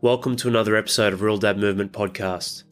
Welcome 0.00 0.36
to 0.36 0.48
another 0.48 0.76
episode 0.76 1.12
of 1.12 1.22
Real 1.22 1.38
Dad 1.38 1.58
Movement 1.58 1.90
Podcast. 1.90 2.62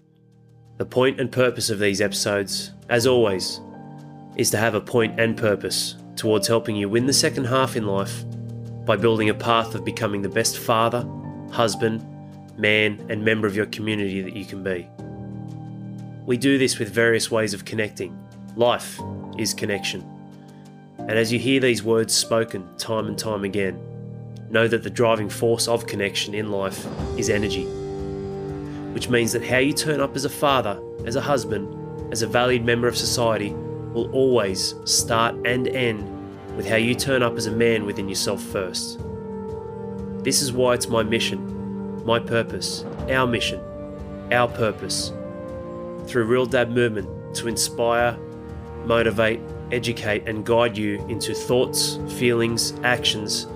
The 0.76 0.86
point 0.86 1.20
and 1.20 1.32
purpose 1.32 1.70
of 1.70 1.80
these 1.80 2.00
episodes, 2.00 2.70
as 2.88 3.04
always, 3.04 3.60
is 4.36 4.48
to 4.52 4.58
have 4.58 4.76
a 4.76 4.80
point 4.80 5.18
and 5.18 5.36
purpose 5.36 5.96
towards 6.14 6.46
helping 6.46 6.76
you 6.76 6.88
win 6.88 7.06
the 7.06 7.12
second 7.12 7.46
half 7.46 7.74
in 7.74 7.84
life 7.84 8.24
by 8.84 8.94
building 8.94 9.28
a 9.28 9.34
path 9.34 9.74
of 9.74 9.84
becoming 9.84 10.22
the 10.22 10.28
best 10.28 10.56
father, 10.56 11.04
husband, 11.50 12.06
man, 12.56 13.04
and 13.10 13.24
member 13.24 13.48
of 13.48 13.56
your 13.56 13.66
community 13.66 14.22
that 14.22 14.36
you 14.36 14.44
can 14.44 14.62
be. 14.62 14.88
We 16.26 16.36
do 16.36 16.58
this 16.58 16.78
with 16.78 16.90
various 16.90 17.28
ways 17.28 17.54
of 17.54 17.64
connecting. 17.64 18.16
Life 18.54 19.00
is 19.36 19.52
connection. 19.52 20.08
And 20.98 21.18
as 21.18 21.32
you 21.32 21.40
hear 21.40 21.58
these 21.58 21.82
words 21.82 22.14
spoken 22.14 22.68
time 22.76 23.08
and 23.08 23.18
time 23.18 23.42
again, 23.42 23.80
know 24.50 24.68
that 24.68 24.82
the 24.82 24.90
driving 24.90 25.28
force 25.28 25.68
of 25.68 25.86
connection 25.86 26.34
in 26.34 26.50
life 26.50 26.86
is 27.18 27.30
energy. 27.30 27.64
Which 28.92 29.08
means 29.08 29.32
that 29.32 29.44
how 29.44 29.58
you 29.58 29.72
turn 29.72 30.00
up 30.00 30.16
as 30.16 30.24
a 30.24 30.30
father, 30.30 30.80
as 31.04 31.16
a 31.16 31.20
husband, 31.20 32.12
as 32.12 32.22
a 32.22 32.26
valued 32.26 32.64
member 32.64 32.88
of 32.88 32.96
society 32.96 33.52
will 33.92 34.10
always 34.12 34.74
start 34.84 35.34
and 35.46 35.68
end 35.68 36.12
with 36.56 36.66
how 36.66 36.76
you 36.76 36.94
turn 36.94 37.22
up 37.22 37.36
as 37.36 37.46
a 37.46 37.50
man 37.50 37.84
within 37.84 38.08
yourself 38.08 38.42
first. 38.42 38.98
This 40.24 40.42
is 40.42 40.52
why 40.52 40.74
it's 40.74 40.88
my 40.88 41.02
mission, 41.02 42.04
my 42.04 42.18
purpose, 42.18 42.84
our 43.10 43.26
mission, 43.26 43.60
our 44.32 44.48
purpose, 44.48 45.12
through 46.06 46.24
Real 46.24 46.46
Dad 46.46 46.70
Movement 46.70 47.34
to 47.36 47.48
inspire, 47.48 48.16
motivate, 48.84 49.40
educate, 49.72 50.28
and 50.28 50.44
guide 50.44 50.76
you 50.76 51.04
into 51.08 51.34
thoughts, 51.34 51.98
feelings, 52.18 52.72
actions, 52.82 53.46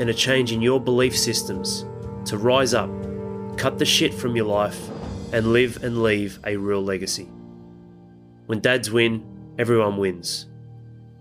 and 0.00 0.08
a 0.08 0.14
change 0.14 0.50
in 0.50 0.62
your 0.62 0.80
belief 0.80 1.16
systems 1.16 1.84
to 2.24 2.38
rise 2.38 2.72
up, 2.72 2.88
cut 3.58 3.78
the 3.78 3.84
shit 3.84 4.14
from 4.14 4.34
your 4.34 4.46
life, 4.46 4.88
and 5.30 5.52
live 5.52 5.84
and 5.84 6.02
leave 6.02 6.40
a 6.46 6.56
real 6.56 6.82
legacy. 6.82 7.28
When 8.46 8.60
dads 8.60 8.90
win, 8.90 9.22
everyone 9.58 9.98
wins. 9.98 10.46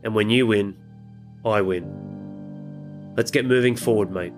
And 0.01 0.15
when 0.15 0.29
you 0.29 0.47
win, 0.47 0.77
I 1.43 1.61
win. 1.61 3.13
Let's 3.17 3.31
get 3.31 3.45
moving 3.45 3.75
forward, 3.75 4.11
mate. 4.11 4.33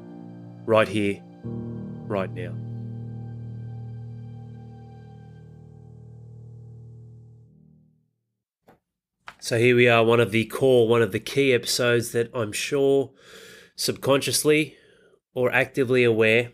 Right 0.66 0.88
here, 0.88 1.22
right 2.08 2.34
now. 2.34 2.56
So 9.40 9.60
here 9.60 9.76
we 9.76 9.88
are, 9.88 10.04
one 10.04 10.20
of 10.20 10.32
the 10.32 10.46
core, 10.46 10.88
one 10.88 11.04
of 11.04 11.12
the 11.12 11.20
key 11.20 11.54
episodes 11.54 12.12
that 12.14 12.32
I'm 12.34 12.52
sure 12.52 13.12
subconsciously 13.76 14.76
or 15.34 15.52
actively 15.52 16.04
aware 16.04 16.52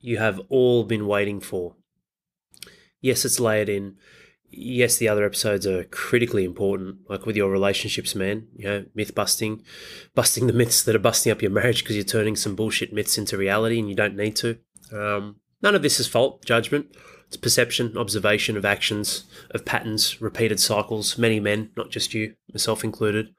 you 0.00 0.18
have 0.18 0.40
all 0.48 0.84
been 0.84 1.06
waiting 1.06 1.40
for. 1.40 1.76
Yes, 3.00 3.24
it's 3.24 3.40
layered 3.40 3.68
in. 3.68 3.96
Yes, 4.50 4.96
the 4.96 5.08
other 5.08 5.24
episodes 5.24 5.66
are 5.66 5.84
critically 5.84 6.44
important, 6.44 6.98
like 7.08 7.26
with 7.26 7.36
your 7.36 7.50
relationships, 7.50 8.14
man. 8.14 8.48
You 8.56 8.64
know, 8.64 8.84
myth 8.94 9.14
busting, 9.14 9.62
busting 10.14 10.46
the 10.46 10.52
myths 10.52 10.82
that 10.82 10.96
are 10.96 11.00
busting 11.00 11.30
up 11.30 11.42
your 11.42 11.50
marriage 11.50 11.82
because 11.82 11.96
you're 11.96 12.04
turning 12.04 12.34
some 12.34 12.56
bullshit 12.56 12.92
myths 12.92 13.18
into 13.18 13.36
reality 13.36 13.78
and 13.78 13.88
you 13.88 13.94
don't 13.94 14.16
need 14.16 14.36
to. 14.36 14.58
Um, 14.92 15.36
none 15.62 15.74
of 15.74 15.82
this 15.82 16.00
is 16.00 16.06
fault, 16.06 16.44
judgment. 16.44 16.96
It's 17.26 17.36
perception, 17.36 17.96
observation 17.98 18.56
of 18.56 18.64
actions, 18.64 19.24
of 19.50 19.66
patterns, 19.66 20.20
repeated 20.20 20.58
cycles, 20.58 21.18
many 21.18 21.40
men, 21.40 21.70
not 21.76 21.90
just 21.90 22.14
you, 22.14 22.34
myself 22.52 22.82
included. 22.82 23.34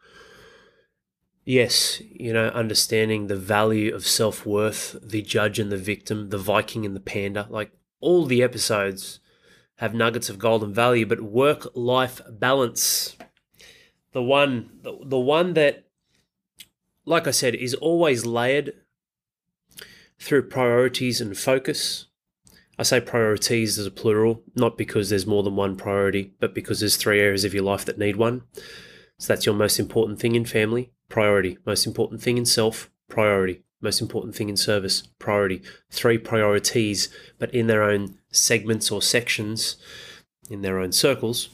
Yes, 1.45 2.01
you 2.11 2.31
know, 2.33 2.47
understanding 2.49 3.27
the 3.27 3.35
value 3.35 3.93
of 3.93 4.05
self 4.05 4.45
worth, 4.45 4.95
the 5.01 5.21
judge 5.21 5.57
and 5.59 5.71
the 5.71 5.77
victim, 5.77 6.29
the 6.29 6.37
Viking 6.37 6.85
and 6.85 6.95
the 6.95 6.99
panda, 6.99 7.47
like 7.49 7.71
all 8.01 8.25
the 8.25 8.43
episodes 8.43 9.19
have 9.77 9.93
nuggets 9.93 10.29
of 10.29 10.37
golden 10.37 10.73
value, 10.73 11.05
but 11.05 11.21
work 11.21 11.67
life 11.73 12.21
balance, 12.29 13.15
the 14.11 14.21
one, 14.21 14.69
the, 14.81 14.97
the 15.05 15.19
one 15.19 15.53
that, 15.53 15.85
like 17.05 17.27
I 17.27 17.31
said, 17.31 17.55
is 17.55 17.73
always 17.75 18.25
layered 18.25 18.73
through 20.19 20.49
priorities 20.49 21.21
and 21.21 21.37
focus. 21.37 22.07
I 22.77 22.83
say 22.83 22.99
priorities 23.01 23.79
as 23.79 23.85
a 23.85 23.91
plural, 23.91 24.43
not 24.55 24.77
because 24.77 25.09
there's 25.09 25.25
more 25.25 25.43
than 25.43 25.55
one 25.55 25.75
priority, 25.75 26.33
but 26.39 26.53
because 26.53 26.79
there's 26.79 26.97
three 26.97 27.19
areas 27.19 27.43
of 27.43 27.53
your 27.53 27.63
life 27.63 27.85
that 27.85 27.97
need 27.97 28.17
one. 28.17 28.43
So 29.17 29.33
that's 29.33 29.45
your 29.45 29.55
most 29.55 29.79
important 29.79 30.19
thing 30.19 30.35
in 30.35 30.45
family, 30.45 30.91
priority. 31.09 31.57
Most 31.65 31.85
important 31.85 32.21
thing 32.21 32.37
in 32.37 32.45
self, 32.45 32.89
priority. 33.09 33.63
Most 33.81 34.01
important 34.01 34.35
thing 34.35 34.49
in 34.49 34.57
service, 34.57 35.03
priority. 35.19 35.61
Three 35.89 36.17
priorities, 36.17 37.09
but 37.37 37.53
in 37.53 37.67
their 37.67 37.83
own 37.83 38.19
segments 38.31 38.91
or 38.91 39.01
sections, 39.01 39.77
in 40.49 40.61
their 40.61 40.79
own 40.79 40.91
circles. 40.91 41.49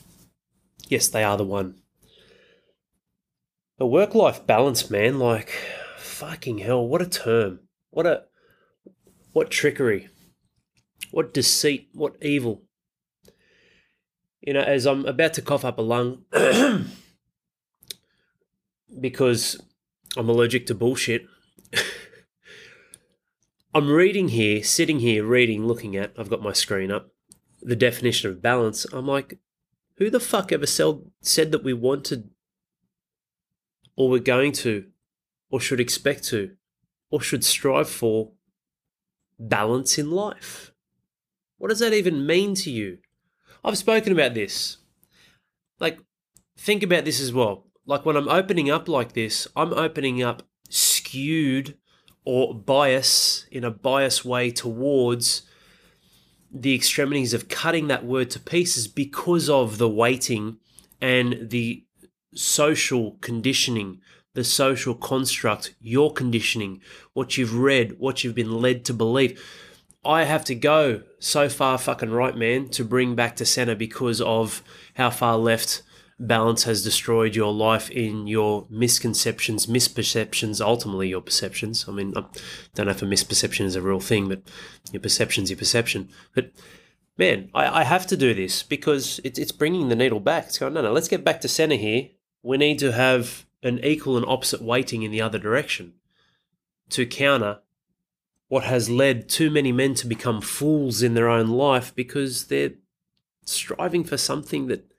Yes, 0.88 1.07
they 1.07 1.23
are 1.23 1.38
the 1.38 1.43
one. 1.43 1.75
A 3.79 3.85
work 3.85 4.16
life 4.16 4.45
balance, 4.47 4.89
man, 4.89 5.19
like, 5.19 5.49
fucking 5.97 6.59
hell, 6.59 6.87
what 6.87 7.01
a 7.01 7.07
term. 7.07 7.59
What 7.91 8.05
a. 8.05 8.23
What 9.33 9.51
trickery. 9.51 10.09
What 11.11 11.33
deceit. 11.33 11.89
What 11.93 12.16
evil. 12.22 12.63
You 14.41 14.53
know, 14.53 14.61
as 14.61 14.85
I'm 14.85 15.05
about 15.05 15.33
to 15.35 15.41
cough 15.41 15.66
up 15.66 15.77
a 15.77 15.81
lung. 15.81 16.23
because 19.00 19.61
I'm 20.17 20.29
allergic 20.29 20.66
to 20.67 20.75
bullshit. 20.75 21.25
I'm 23.73 23.89
reading 23.89 24.29
here, 24.29 24.63
sitting 24.63 25.00
here, 25.00 25.25
reading, 25.25 25.66
looking 25.66 25.97
at, 25.97 26.13
I've 26.17 26.29
got 26.29 26.41
my 26.41 26.53
screen 26.53 26.91
up, 26.91 27.09
the 27.61 27.75
definition 27.75 28.29
of 28.29 28.41
balance. 28.41 28.85
I'm 28.94 29.07
like, 29.07 29.39
who 29.97 30.09
the 30.09 30.19
fuck 30.19 30.51
ever 30.51 30.66
sell, 30.66 31.03
said 31.22 31.51
that 31.51 31.63
we 31.63 31.73
wanted, 31.73 32.29
or 33.97 34.09
we're 34.09 34.19
going 34.19 34.53
to, 34.53 34.85
or 35.50 35.59
should 35.59 35.81
expect 35.81 36.23
to, 36.25 36.51
or 37.11 37.19
should 37.19 37.44
strive 37.44 37.89
for 37.89 38.31
balance 39.38 39.97
in 39.97 40.11
life? 40.11 40.72
What 41.57 41.67
does 41.67 41.79
that 41.79 41.94
even 41.94 42.25
mean 42.25 42.55
to 42.55 42.72
you? 42.72 43.00
I've 43.63 43.78
spoken 43.78 44.13
about 44.13 44.34
this. 44.34 44.78
Like, 45.79 46.00
think 46.57 46.84
about 46.84 47.03
this 47.03 47.19
as 47.19 47.34
well 47.34 47.66
like 47.85 48.06
when 48.06 48.16
I'm 48.16 48.29
opening 48.29 48.69
up 48.69 48.88
like 48.88 49.13
this, 49.13 49.47
I'm 49.56 49.73
opening 49.73 50.22
up 50.23 50.44
skewed 50.69 51.78
or 52.23 52.56
bias 52.56 53.46
in 53.51 53.63
a 53.63 53.72
biased 53.72 54.25
way 54.25 54.50
towards 54.50 55.44
the 56.51 56.73
extremities 56.73 57.34
of 57.34 57.50
cutting 57.50 57.88
that 57.88 58.06
word 58.06 58.29
to 58.31 58.40
pieces 58.40 58.88
because 58.88 59.50
of 59.50 59.78
the 59.78 59.90
weighting 59.90 60.57
and 61.01 61.50
the 61.50 61.84
social 62.34 63.18
conditioning, 63.22 64.00
the 64.34 64.44
social 64.44 64.96
construct, 64.96 65.75
your 65.79 66.12
conditioning, 66.12 66.81
what 67.13 67.38
you've 67.38 67.56
read, 67.56 68.00
what 68.00 68.23
you've 68.23 68.35
been 68.35 68.62
led 68.62 68.85
to 68.85 68.94
believe. 68.94 69.41
I 70.03 70.23
have 70.23 70.46
to 70.46 70.56
go 70.56 71.03
so 71.19 71.50
far 71.50 71.78
fucking 71.78 72.12
right, 72.12 72.35
man, 72.35 72.69
to 72.69 72.84
bring 72.85 73.16
back 73.16 73.35
to 73.38 73.46
center 73.46 73.75
because 73.75 74.22
of 74.22 74.63
how 74.96 75.09
far 75.09 75.38
left 75.38 75.81
balance 76.19 76.63
has 76.63 76.83
destroyed 76.83 77.35
your 77.35 77.53
life 77.53 77.89
in 77.91 78.27
your 78.27 78.65
misconceptions, 78.69 79.67
misperceptions, 79.67 80.61
ultimately 80.61 81.09
your 81.09 81.21
perceptions. 81.21 81.85
I 81.87 81.91
mean, 81.91 82.13
I 82.15 82.23
don't 82.73 82.85
know 82.85 82.91
if 82.91 83.01
a 83.01 83.05
misperception 83.05 83.65
is 83.65 83.75
a 83.75 83.81
real 83.81 83.99
thing, 83.99 84.29
but 84.29 84.41
your 84.91 85.01
perception's 85.01 85.49
your 85.49 85.57
perception. 85.57 86.09
But 86.33 86.51
man, 87.17 87.49
I, 87.53 87.81
I 87.81 87.83
have 87.83 88.07
to 88.07 88.17
do 88.17 88.33
this 88.33 88.63
because 88.63 89.19
it's, 89.23 89.37
it's 89.37 89.51
bringing 89.51 89.89
the 89.89 89.95
needle 89.95 90.21
back. 90.21 90.45
It's 90.45 90.57
going, 90.57 90.73
no, 90.73 90.81
no, 90.81 90.93
let's 90.93 91.09
get 91.09 91.25
back 91.25 91.41
to 91.41 91.47
center 91.47 91.75
here. 91.75 92.09
We 92.43 92.57
need 92.57 92.79
to 92.79 92.93
have 92.93 93.45
an 93.61 93.83
equal 93.83 94.15
and 94.15 94.25
opposite 94.25 94.61
weighting 94.61 95.03
in 95.03 95.11
the 95.11 95.21
other 95.21 95.39
direction 95.39 95.93
to 96.91 97.05
counter 97.05 97.59
what 98.47 98.63
has 98.63 98.89
led 98.89 99.27
too 99.27 99.49
many 99.49 99.71
men 99.71 99.95
to 99.95 100.07
become 100.07 100.39
fools 100.39 101.01
in 101.01 101.16
their 101.16 101.28
own 101.28 101.47
life 101.47 101.93
because 101.95 102.45
they're 102.45 102.73
striving 103.43 104.03
for 104.03 104.17
something 104.17 104.67
that 104.67 104.91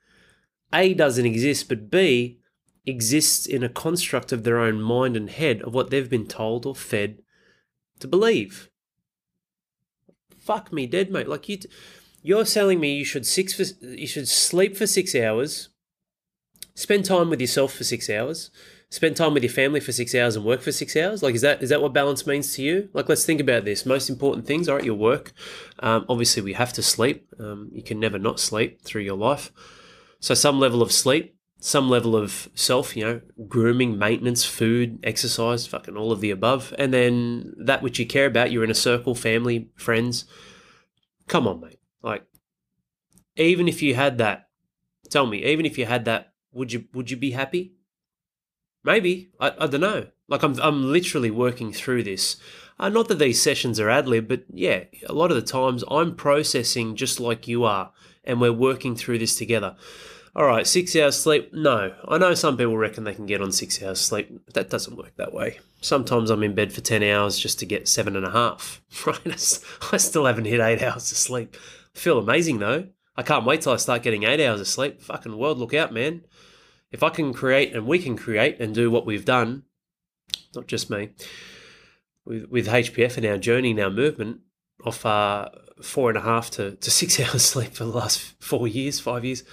a 0.72 0.94
doesn't 0.94 1.26
exist, 1.26 1.68
but 1.68 1.90
B 1.90 2.38
exists 2.86 3.46
in 3.46 3.64
a 3.64 3.68
construct 3.68 4.32
of 4.32 4.44
their 4.44 4.58
own 4.58 4.80
mind 4.80 5.16
and 5.16 5.30
head 5.30 5.60
of 5.62 5.74
what 5.74 5.90
they've 5.90 6.10
been 6.10 6.26
told 6.26 6.66
or 6.66 6.74
fed 6.74 7.18
to 7.98 8.08
believe. 8.08 8.70
Fuck 10.38 10.72
me 10.72 10.86
dead, 10.86 11.10
mate. 11.10 11.28
Like 11.28 11.48
you, 11.48 11.56
t- 11.56 11.68
you're 12.22 12.44
telling 12.44 12.78
me 12.78 12.96
you 12.96 13.04
should 13.04 13.26
six 13.26 13.52
for, 13.54 13.64
you 13.84 14.06
should 14.06 14.28
sleep 14.28 14.76
for 14.76 14.86
six 14.86 15.14
hours, 15.14 15.70
spend 16.74 17.04
time 17.04 17.30
with 17.30 17.40
yourself 17.40 17.74
for 17.74 17.82
six 17.82 18.08
hours, 18.08 18.50
spend 18.88 19.16
time 19.16 19.34
with 19.34 19.42
your 19.42 19.52
family 19.52 19.80
for 19.80 19.90
six 19.90 20.14
hours, 20.14 20.36
and 20.36 20.44
work 20.44 20.60
for 20.60 20.70
six 20.70 20.94
hours. 20.94 21.22
Like, 21.22 21.34
is 21.34 21.40
that 21.40 21.62
is 21.62 21.70
that 21.70 21.82
what 21.82 21.92
balance 21.92 22.26
means 22.26 22.54
to 22.54 22.62
you? 22.62 22.88
Like, 22.92 23.08
let's 23.08 23.24
think 23.24 23.40
about 23.40 23.64
this. 23.64 23.84
Most 23.84 24.08
important 24.08 24.46
things. 24.46 24.68
All 24.68 24.76
right, 24.76 24.84
your 24.84 24.94
work. 24.94 25.32
Um, 25.80 26.04
obviously, 26.08 26.42
we 26.42 26.52
have 26.52 26.72
to 26.74 26.82
sleep. 26.82 27.26
Um, 27.40 27.70
you 27.72 27.82
can 27.82 27.98
never 27.98 28.18
not 28.18 28.38
sleep 28.38 28.82
through 28.82 29.02
your 29.02 29.16
life. 29.16 29.50
So 30.20 30.34
some 30.34 30.58
level 30.58 30.82
of 30.82 30.92
sleep, 30.92 31.36
some 31.58 31.88
level 31.88 32.16
of 32.16 32.48
self, 32.54 32.96
you 32.96 33.04
know, 33.04 33.20
grooming, 33.48 33.98
maintenance, 33.98 34.44
food, 34.44 34.98
exercise, 35.02 35.66
fucking 35.66 35.96
all 35.96 36.12
of 36.12 36.20
the 36.20 36.30
above. 36.30 36.74
And 36.78 36.92
then 36.92 37.54
that 37.58 37.82
which 37.82 37.98
you 37.98 38.06
care 38.06 38.26
about, 38.26 38.50
you're 38.50 38.64
in 38.64 38.70
a 38.70 38.74
circle, 38.74 39.14
family, 39.14 39.70
friends. 39.74 40.24
Come 41.28 41.46
on, 41.48 41.60
mate. 41.60 41.80
Like, 42.02 42.24
even 43.36 43.68
if 43.68 43.82
you 43.82 43.94
had 43.94 44.18
that, 44.18 44.48
tell 45.10 45.26
me, 45.26 45.44
even 45.44 45.66
if 45.66 45.78
you 45.78 45.86
had 45.86 46.04
that, 46.04 46.32
would 46.52 46.72
you 46.72 46.84
would 46.94 47.10
you 47.10 47.16
be 47.16 47.32
happy? 47.32 47.74
Maybe. 48.84 49.30
I, 49.40 49.52
I 49.58 49.66
don't 49.66 49.80
know. 49.80 50.06
Like 50.28 50.42
I'm 50.42 50.58
I'm 50.60 50.92
literally 50.92 51.30
working 51.30 51.72
through 51.72 52.04
this. 52.04 52.36
Uh, 52.78 52.88
not 52.88 53.08
that 53.08 53.18
these 53.18 53.40
sessions 53.40 53.80
are 53.80 53.88
ad 53.88 54.06
lib, 54.06 54.28
but 54.28 54.44
yeah, 54.52 54.84
a 55.06 55.12
lot 55.12 55.30
of 55.30 55.36
the 55.36 55.42
times 55.42 55.82
I'm 55.90 56.14
processing 56.14 56.94
just 56.94 57.18
like 57.18 57.48
you 57.48 57.64
are, 57.64 57.92
and 58.26 58.40
we're 58.40 58.52
working 58.52 58.96
through 58.96 59.18
this 59.18 59.36
together. 59.36 59.76
All 60.34 60.44
right, 60.44 60.66
six 60.66 60.94
hours 60.94 61.18
sleep. 61.18 61.54
No, 61.54 61.94
I 62.06 62.18
know 62.18 62.34
some 62.34 62.58
people 62.58 62.76
reckon 62.76 63.04
they 63.04 63.14
can 63.14 63.24
get 63.24 63.40
on 63.40 63.52
six 63.52 63.82
hours 63.82 64.00
sleep. 64.00 64.52
That 64.52 64.68
doesn't 64.68 64.96
work 64.96 65.16
that 65.16 65.32
way. 65.32 65.60
Sometimes 65.80 66.28
I'm 66.28 66.42
in 66.42 66.54
bed 66.54 66.74
for 66.74 66.82
10 66.82 67.02
hours 67.02 67.38
just 67.38 67.58
to 67.60 67.66
get 67.66 67.88
seven 67.88 68.16
and 68.16 68.26
a 68.26 68.30
half, 68.30 68.82
right? 69.06 69.60
I 69.92 69.96
still 69.96 70.26
haven't 70.26 70.44
hit 70.44 70.60
eight 70.60 70.82
hours 70.82 71.10
of 71.10 71.16
sleep. 71.16 71.56
I 71.94 71.98
feel 71.98 72.18
amazing 72.18 72.58
though. 72.58 72.88
I 73.16 73.22
can't 73.22 73.46
wait 73.46 73.62
till 73.62 73.72
I 73.72 73.76
start 73.76 74.02
getting 74.02 74.24
eight 74.24 74.44
hours 74.44 74.60
of 74.60 74.68
sleep. 74.68 75.00
Fucking 75.00 75.38
world, 75.38 75.58
look 75.58 75.72
out, 75.72 75.94
man. 75.94 76.26
If 76.92 77.02
I 77.02 77.08
can 77.08 77.32
create 77.32 77.74
and 77.74 77.86
we 77.86 77.98
can 77.98 78.16
create 78.16 78.60
and 78.60 78.74
do 78.74 78.90
what 78.90 79.06
we've 79.06 79.24
done, 79.24 79.62
not 80.54 80.66
just 80.66 80.90
me, 80.90 81.10
with, 82.26 82.44
with 82.50 82.66
HPF 82.66 83.16
and 83.16 83.24
our 83.24 83.38
journey 83.38 83.70
and 83.70 83.80
our 83.80 83.90
movement, 83.90 84.40
off 84.84 85.04
uh, 85.06 85.48
four 85.82 86.10
and 86.10 86.18
a 86.18 86.22
half 86.22 86.50
to, 86.52 86.72
to 86.76 86.90
six 86.90 87.18
hours 87.20 87.44
sleep 87.44 87.72
for 87.74 87.84
the 87.84 87.90
last 87.90 88.34
four 88.42 88.68
years, 88.68 89.00
five 89.00 89.24
years 89.24 89.44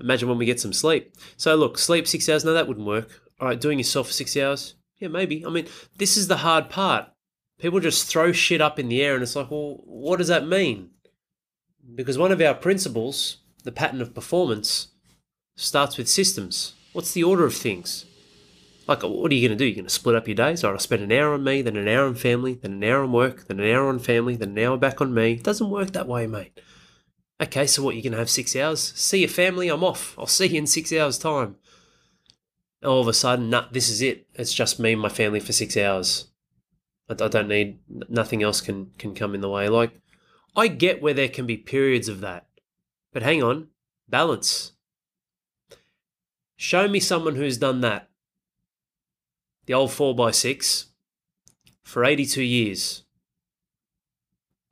Imagine 0.00 0.28
when 0.28 0.38
we 0.38 0.46
get 0.46 0.60
some 0.60 0.72
sleep. 0.72 1.14
So 1.36 1.54
look, 1.56 1.78
sleep 1.78 2.06
six 2.06 2.28
hours. 2.28 2.44
No, 2.44 2.52
that 2.52 2.68
wouldn't 2.68 2.86
work. 2.86 3.20
All 3.40 3.48
right, 3.48 3.60
doing 3.60 3.78
yourself 3.78 4.08
for 4.08 4.12
six 4.12 4.36
hours. 4.36 4.74
Yeah, 4.98 5.08
maybe. 5.08 5.44
I 5.44 5.50
mean, 5.50 5.66
this 5.96 6.16
is 6.16 6.28
the 6.28 6.38
hard 6.38 6.70
part. 6.70 7.06
People 7.58 7.80
just 7.80 8.06
throw 8.06 8.32
shit 8.32 8.60
up 8.60 8.78
in 8.78 8.88
the 8.88 9.02
air, 9.02 9.14
and 9.14 9.22
it's 9.22 9.34
like, 9.34 9.50
well, 9.50 9.80
what 9.84 10.18
does 10.18 10.28
that 10.28 10.46
mean? 10.46 10.90
Because 11.94 12.18
one 12.18 12.30
of 12.30 12.40
our 12.40 12.54
principles, 12.54 13.38
the 13.64 13.72
pattern 13.72 14.00
of 14.00 14.14
performance, 14.14 14.88
starts 15.56 15.96
with 15.96 16.08
systems. 16.08 16.74
What's 16.92 17.12
the 17.12 17.24
order 17.24 17.44
of 17.44 17.54
things? 17.54 18.04
Like, 18.88 19.02
what 19.02 19.30
are 19.30 19.34
you 19.34 19.46
going 19.46 19.56
to 19.56 19.62
do? 19.62 19.66
You're 19.66 19.74
going 19.74 19.84
to 19.84 19.90
split 19.90 20.16
up 20.16 20.26
your 20.26 20.34
days? 20.34 20.64
Or 20.64 20.72
I'll 20.72 20.78
spend 20.78 21.02
an 21.02 21.12
hour 21.12 21.34
on 21.34 21.44
me, 21.44 21.60
then 21.60 21.76
an 21.76 21.86
hour 21.86 22.06
on 22.06 22.14
family, 22.14 22.54
then 22.54 22.72
an 22.72 22.84
hour 22.84 23.02
on 23.04 23.12
work, 23.12 23.46
then 23.46 23.60
an 23.60 23.70
hour 23.70 23.86
on 23.86 23.98
family, 23.98 24.34
then 24.34 24.56
an 24.56 24.64
hour 24.64 24.78
back 24.78 25.02
on 25.02 25.12
me. 25.12 25.32
It 25.34 25.44
doesn't 25.44 25.68
work 25.68 25.92
that 25.92 26.08
way, 26.08 26.26
mate. 26.26 26.58
Okay, 27.40 27.66
so 27.66 27.82
what, 27.82 27.94
you're 27.94 28.02
going 28.02 28.12
to 28.12 28.18
have 28.18 28.30
six 28.30 28.56
hours? 28.56 28.94
See 28.96 29.20
your 29.20 29.28
family, 29.28 29.68
I'm 29.68 29.84
off. 29.84 30.16
I'll 30.18 30.26
see 30.26 30.46
you 30.46 30.58
in 30.58 30.66
six 30.66 30.90
hours' 30.90 31.18
time. 31.18 31.56
all 32.82 33.02
of 33.02 33.08
a 33.08 33.12
sudden, 33.12 33.50
nah, 33.50 33.66
this 33.70 33.90
is 33.90 34.00
it. 34.00 34.26
It's 34.34 34.54
just 34.54 34.80
me 34.80 34.94
and 34.94 35.02
my 35.02 35.10
family 35.10 35.40
for 35.40 35.52
six 35.52 35.76
hours. 35.76 36.28
I, 37.10 37.12
I 37.12 37.28
don't 37.28 37.48
need, 37.48 37.80
nothing 38.08 38.42
else 38.42 38.62
can, 38.62 38.92
can 38.98 39.14
come 39.14 39.34
in 39.34 39.42
the 39.42 39.50
way. 39.50 39.68
Like, 39.68 40.00
I 40.56 40.66
get 40.68 41.02
where 41.02 41.14
there 41.14 41.28
can 41.28 41.46
be 41.46 41.58
periods 41.58 42.08
of 42.08 42.20
that. 42.22 42.46
But 43.12 43.22
hang 43.22 43.42
on, 43.42 43.68
balance. 44.08 44.72
Show 46.56 46.88
me 46.88 47.00
someone 47.00 47.36
who's 47.36 47.58
done 47.58 47.82
that. 47.82 48.07
The 49.68 49.74
old 49.74 49.90
4x6 49.90 50.86
for 51.82 52.02
82 52.02 52.42
years. 52.42 53.04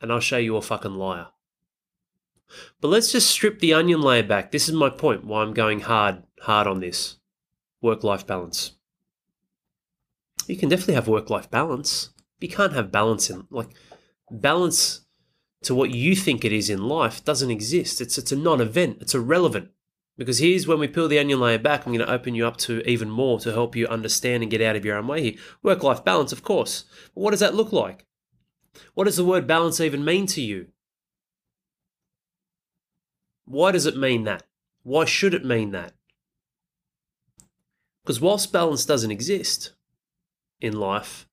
And 0.01 0.11
I'll 0.11 0.21
show 0.21 0.39
you 0.39 0.57
a 0.57 0.63
fucking 0.63 0.95
liar. 0.95 1.27
But 2.81 2.89
let's 2.89 3.13
just 3.13 3.31
strip 3.31 3.61
the 3.61 3.75
onion 3.75 4.01
layer 4.01 4.23
back. 4.23 4.53
This 4.53 4.71
is 4.71 4.75
my 4.75 4.89
point 4.89 5.27
why 5.27 5.43
I'm 5.43 5.53
going 5.53 5.81
hard 5.81 6.23
hard 6.41 6.67
on 6.67 6.81
this. 6.81 7.17
Work 7.83 8.05
life 8.05 8.27
balance. 8.27 8.73
You 10.47 10.57
can 10.57 10.71
definitely 10.71 10.95
have 10.95 11.09
work 11.09 11.29
life 11.29 11.51
balance. 11.51 12.09
you 12.41 12.49
can't 12.49 12.73
have 12.73 12.91
balance 12.91 13.29
in 13.29 13.47
like 13.51 13.69
balance 14.31 15.03
to 15.65 15.75
what 15.75 15.91
you 15.91 16.17
think 16.17 16.43
it 16.43 16.53
is 16.53 16.71
in 16.71 16.89
life 16.89 17.23
doesn't 17.23 17.51
exist. 17.51 18.01
It's 18.01 18.17
it's 18.17 18.33
a 18.33 18.37
non-event. 18.37 19.03
It's 19.03 19.15
irrelevant. 19.15 19.73
Because 20.19 20.39
here's 20.39 20.67
when 20.67 20.79
we 20.79 20.89
peel 20.89 21.09
the 21.09 21.19
onion 21.19 21.41
layer 21.41 21.59
back, 21.59 21.85
I'm 21.85 21.93
going 21.93 22.05
to 22.05 22.13
open 22.13 22.35
you 22.35 22.47
up 22.47 22.57
to 22.59 22.81
even 22.89 23.11
more 23.11 23.39
to 23.41 23.53
help 23.53 23.77
you 23.77 23.87
understand 23.87 24.43
and 24.43 24.51
get 24.51 24.63
out 24.63 24.77
of 24.77 24.85
your 24.85 24.97
own 24.97 25.07
way 25.07 25.23
here. 25.23 25.35
Work 25.63 25.83
life 25.83 26.05
balance, 26.05 26.33
of 26.33 26.43
course. 26.43 26.85
But 27.15 27.21
what 27.21 27.31
does 27.33 27.41
that 27.41 27.55
look 27.55 27.73
like? 27.73 28.07
What 28.95 29.05
does 29.05 29.17
the 29.17 29.25
word 29.25 29.47
balance 29.47 29.81
even 29.81 30.05
mean 30.05 30.27
to 30.29 30.41
you? 30.41 30.69
Why 33.45 33.73
does 33.73 33.87
it 33.87 33.97
mean 33.97 34.25
that? 34.25 34.45
Why 34.83 35.05
should 35.05 35.35
it 35.35 35.45
mean 35.45 35.73
that? 35.73 35.93
Because 38.03 38.21
whilst 38.21 38.53
balance 38.53 38.87
doesn't 38.87 39.11
exist 39.11 39.73
in 40.61 40.79
life, 40.79 41.29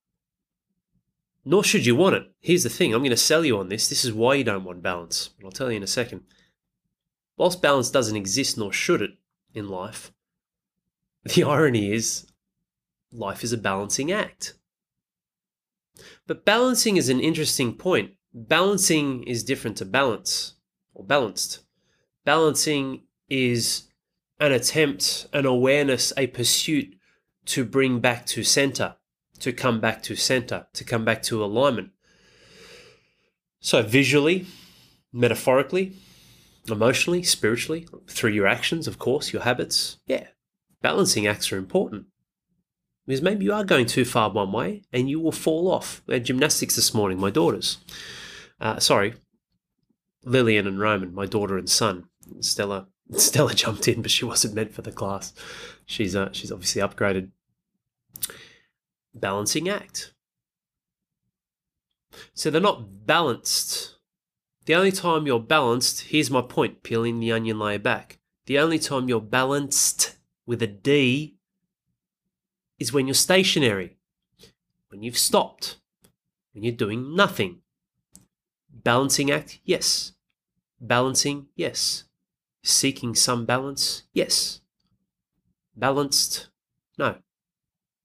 nor 1.46 1.64
should 1.64 1.86
you 1.86 1.96
want 1.96 2.16
it. 2.16 2.32
Here's 2.40 2.64
the 2.64 2.70
thing 2.70 2.94
I'm 2.94 3.02
going 3.02 3.12
to 3.12 3.18
sell 3.18 3.46
you 3.46 3.58
on 3.58 3.70
this. 3.70 3.88
This 3.88 4.04
is 4.04 4.14
why 4.14 4.36
you 4.36 4.44
don't 4.44 4.64
want 4.64 4.82
balance. 4.82 5.30
I'll 5.44 5.52
tell 5.52 5.70
you 5.70 5.78
in 5.78 5.84
a 5.84 5.88
second. 5.88 6.22
Whilst 7.38 7.62
balance 7.62 7.90
doesn't 7.90 8.16
exist, 8.16 8.58
nor 8.58 8.72
should 8.72 9.02
it 9.02 9.12
in 9.54 9.68
life, 9.68 10.14
the 11.24 11.44
irony 11.48 11.92
is 11.92 12.28
life 13.12 13.44
is 13.44 13.54
a 13.54 13.58
balancing 13.58 14.12
act. 14.12 14.56
But 16.28 16.46
balancing 16.46 16.98
is 16.98 17.10
an 17.10 17.20
interesting 17.20 17.74
point. 17.76 18.12
Balancing 18.34 19.24
is 19.24 19.44
different 19.44 19.78
to 19.78 19.86
balance 19.86 20.56
or 20.94 21.06
balanced. 21.06 21.60
Balancing 22.26 23.04
is 23.30 23.84
an 24.40 24.52
attempt, 24.52 25.28
an 25.34 25.46
awareness, 25.46 26.12
a 26.18 26.28
pursuit 26.28 26.96
to 27.46 27.66
bring 27.66 28.00
back 28.00 28.26
to 28.28 28.44
center, 28.44 28.96
to 29.40 29.52
come 29.52 29.80
back 29.80 30.02
to 30.04 30.16
center, 30.16 30.68
to 30.74 30.84
come 30.84 31.06
back 31.06 31.22
to 31.24 31.44
alignment. 31.44 31.92
So, 33.60 33.82
visually, 33.82 34.48
metaphorically, 35.12 35.94
emotionally, 36.70 37.24
spiritually, 37.24 37.88
through 38.08 38.32
your 38.32 38.48
actions, 38.48 38.88
of 38.88 39.00
course, 39.00 39.34
your 39.34 39.44
habits, 39.44 40.00
yeah, 40.08 40.28
balancing 40.82 41.28
acts 41.28 41.52
are 41.52 41.58
important. 41.58 42.06
Because 43.06 43.22
maybe 43.22 43.44
you 43.44 43.54
are 43.54 43.66
going 43.66 43.86
too 43.86 44.06
far 44.06 44.30
one 44.30 44.54
way 44.54 44.84
and 44.94 45.10
you 45.10 45.20
will 45.20 45.34
fall 45.34 45.70
off. 45.70 46.02
We 46.08 46.14
had 46.14 46.24
gymnastics 46.24 46.78
this 46.78 46.94
morning, 46.94 47.20
my 47.20 47.30
daughters. 47.30 47.80
Uh, 48.62 48.80
sorry, 48.80 49.16
Lillian 50.24 50.68
and 50.68 50.80
Roman, 50.80 51.14
my 51.14 51.26
daughter 51.26 51.58
and 51.58 51.70
son. 51.70 52.06
Stella 52.40 52.88
Stella 53.18 53.54
jumped 53.54 53.88
in, 53.88 54.02
but 54.02 54.12
she 54.12 54.26
wasn't 54.26 54.54
meant 54.54 54.74
for 54.74 54.82
the 54.82 54.92
class. 54.92 55.34
She's 55.86 56.16
uh, 56.16 56.30
she's 56.32 56.52
obviously 56.52 56.82
upgraded. 56.82 57.32
Balancing 59.14 59.70
act. 59.70 60.14
So 62.34 62.50
they're 62.50 62.62
not 62.62 63.06
balanced. 63.06 63.93
The 64.66 64.76
only 64.76 64.92
time 64.92 65.28
you're 65.28 65.40
balanced, 65.40 66.02
here's 66.02 66.32
my 66.32 66.42
point, 66.42 66.84
peeling 66.84 67.20
the 67.20 67.34
onion 67.34 67.60
layer 67.60 67.80
back. 67.80 68.20
The 68.46 68.60
only 68.60 68.80
time 68.80 69.10
you're 69.10 69.20
balanced 69.20 70.16
with 70.46 70.62
a 70.62 70.68
D 70.68 71.36
is 72.80 72.94
when 72.94 73.08
you're 73.08 73.14
stationary, 73.14 73.98
when 74.88 75.04
you've 75.04 75.18
stopped, 75.18 75.80
when 76.54 76.64
you're 76.64 76.74
doing 76.74 77.16
nothing. 77.16 77.60
Balancing 78.70 79.32
act, 79.32 79.60
yes. 79.64 80.14
Balancing, 80.80 81.48
yes. 81.56 82.06
Seeking 82.64 83.16
some 83.16 83.46
balance? 83.46 84.04
Yes. 84.14 84.62
Balanced? 85.76 86.50
No. 86.98 87.18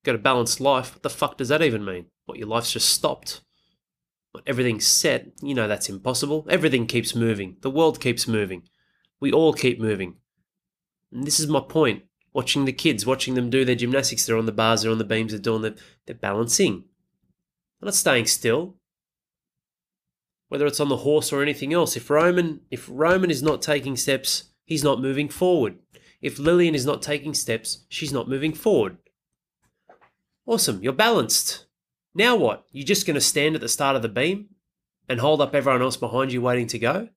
Got 0.04 0.14
a 0.16 0.18
balanced 0.18 0.60
life? 0.60 0.94
What 0.94 1.02
the 1.02 1.10
fuck 1.10 1.36
does 1.36 1.48
that 1.48 1.62
even 1.62 1.84
mean? 1.84 2.06
What, 2.26 2.38
your 2.38 2.48
life's 2.48 2.72
just 2.72 2.90
stopped? 2.90 3.42
Everything's 4.46 4.86
set? 4.86 5.28
You 5.42 5.54
know 5.54 5.68
that's 5.68 5.88
impossible. 5.88 6.46
Everything 6.48 6.86
keeps 6.86 7.14
moving. 7.14 7.56
The 7.60 7.70
world 7.70 8.00
keeps 8.00 8.28
moving. 8.28 8.62
We 9.20 9.32
all 9.32 9.52
keep 9.52 9.80
moving. 9.80 10.16
And 11.12 11.24
this 11.24 11.40
is 11.40 11.46
my 11.46 11.60
point. 11.60 12.04
Watching 12.32 12.64
the 12.64 12.72
kids, 12.72 13.06
watching 13.06 13.34
them 13.34 13.50
do 13.50 13.64
their 13.64 13.74
gymnastics, 13.74 14.26
they're 14.26 14.38
on 14.38 14.46
the 14.46 14.52
bars, 14.52 14.82
they're 14.82 14.92
on 14.92 14.98
the 14.98 15.04
beams, 15.04 15.32
they're 15.32 15.40
doing 15.40 15.62
the, 15.62 15.76
they're 16.06 16.14
balancing. 16.14 16.84
They're 17.80 17.86
not 17.86 17.94
staying 17.94 18.26
still 18.26 18.78
whether 20.48 20.66
it's 20.66 20.80
on 20.80 20.88
the 20.88 20.98
horse 20.98 21.32
or 21.32 21.42
anything 21.42 21.72
else. 21.72 21.96
If 21.96 22.10
Roman, 22.10 22.60
if 22.70 22.88
Roman 22.90 23.30
is 23.30 23.42
not 23.42 23.62
taking 23.62 23.96
steps, 23.96 24.44
he's 24.64 24.84
not 24.84 25.00
moving 25.00 25.28
forward. 25.28 25.76
If 26.20 26.38
Lillian 26.38 26.74
is 26.74 26.86
not 26.86 27.02
taking 27.02 27.34
steps, 27.34 27.84
she's 27.88 28.12
not 28.12 28.28
moving 28.28 28.52
forward. 28.52 28.96
Awesome, 30.46 30.82
you're 30.82 30.92
balanced. 30.92 31.66
Now 32.14 32.36
what? 32.36 32.64
You're 32.72 32.86
just 32.86 33.06
going 33.06 33.14
to 33.14 33.20
stand 33.20 33.54
at 33.54 33.60
the 33.60 33.68
start 33.68 33.96
of 33.96 34.02
the 34.02 34.08
beam 34.08 34.48
and 35.08 35.20
hold 35.20 35.40
up 35.40 35.54
everyone 35.54 35.82
else 35.82 35.96
behind 35.96 36.32
you 36.32 36.42
waiting 36.42 36.66
to 36.68 36.78
go? 36.78 37.08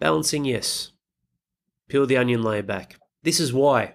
Balancing, 0.00 0.44
yes. 0.44 0.92
Peel 1.88 2.06
the 2.06 2.16
onion 2.16 2.42
layer 2.42 2.62
back. 2.62 2.96
This 3.22 3.40
is 3.40 3.52
why. 3.52 3.94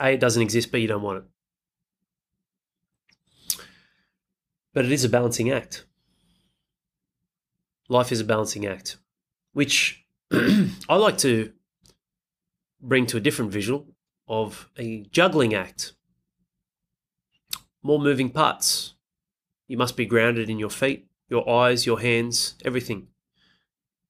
A, 0.00 0.12
it 0.12 0.20
doesn't 0.20 0.42
exist, 0.42 0.70
but 0.70 0.80
you 0.80 0.88
don't 0.88 1.02
want 1.02 1.18
it. 1.18 1.24
But 4.72 4.84
it 4.84 4.92
is 4.92 5.04
a 5.04 5.08
balancing 5.08 5.50
act. 5.50 5.84
Life 7.88 8.12
is 8.12 8.20
a 8.20 8.24
balancing 8.24 8.66
act, 8.66 8.98
which 9.52 10.04
I 10.32 10.96
like 10.96 11.18
to 11.18 11.52
bring 12.80 13.06
to 13.06 13.16
a 13.16 13.20
different 13.20 13.50
visual 13.50 13.86
of 14.28 14.68
a 14.78 15.04
juggling 15.10 15.54
act. 15.54 15.94
More 17.88 17.98
moving 17.98 18.28
parts. 18.28 18.92
You 19.66 19.78
must 19.78 19.96
be 19.96 20.04
grounded 20.04 20.50
in 20.50 20.58
your 20.58 20.68
feet, 20.68 21.06
your 21.30 21.48
eyes, 21.48 21.86
your 21.86 22.00
hands, 22.00 22.54
everything. 22.62 23.08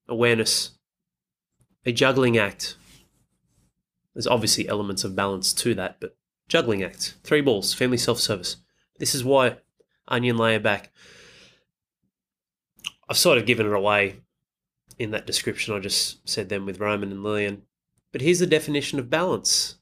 Awareness. 0.08 0.72
A 1.86 1.92
juggling 1.92 2.36
act. 2.36 2.74
There's 4.14 4.26
obviously 4.26 4.68
elements 4.68 5.04
of 5.04 5.14
balance 5.14 5.52
to 5.52 5.76
that, 5.76 6.00
but 6.00 6.16
juggling 6.48 6.82
act. 6.82 7.14
Three 7.22 7.40
balls, 7.40 7.72
family 7.72 7.98
self 7.98 8.18
service. 8.18 8.56
This 8.98 9.14
is 9.14 9.22
why 9.22 9.58
onion 10.08 10.38
layer 10.38 10.58
back. 10.58 10.90
I've 13.08 13.16
sort 13.16 13.38
of 13.38 13.46
given 13.46 13.64
it 13.64 13.72
away 13.72 14.16
in 14.98 15.12
that 15.12 15.24
description 15.24 15.72
I 15.72 15.78
just 15.78 16.28
said 16.28 16.48
then 16.48 16.66
with 16.66 16.80
Roman 16.80 17.12
and 17.12 17.22
Lillian. 17.22 17.62
But 18.10 18.22
here's 18.22 18.40
the 18.40 18.46
definition 18.48 18.98
of 18.98 19.08
balance 19.08 19.77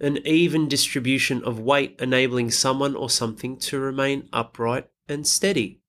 an 0.00 0.18
even 0.26 0.68
distribution 0.68 1.44
of 1.44 1.60
weight 1.60 1.96
enabling 1.98 2.50
someone 2.50 2.96
or 2.96 3.10
something 3.10 3.56
to 3.58 3.78
remain 3.78 4.28
upright 4.32 4.88
and 5.08 5.26
steady. 5.26 5.80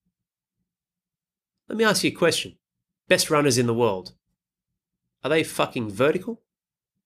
Let 1.70 1.77
me 1.77 1.86
ask 1.86 2.03
you 2.03 2.12
a 2.12 2.13
question. 2.13 2.58
Best 3.08 3.30
runners 3.30 3.58
in 3.58 3.68
the 3.68 3.74
world, 3.74 4.13
are 5.24 5.30
they 5.30 5.44
fucking 5.44 5.91
vertical? 5.91 6.41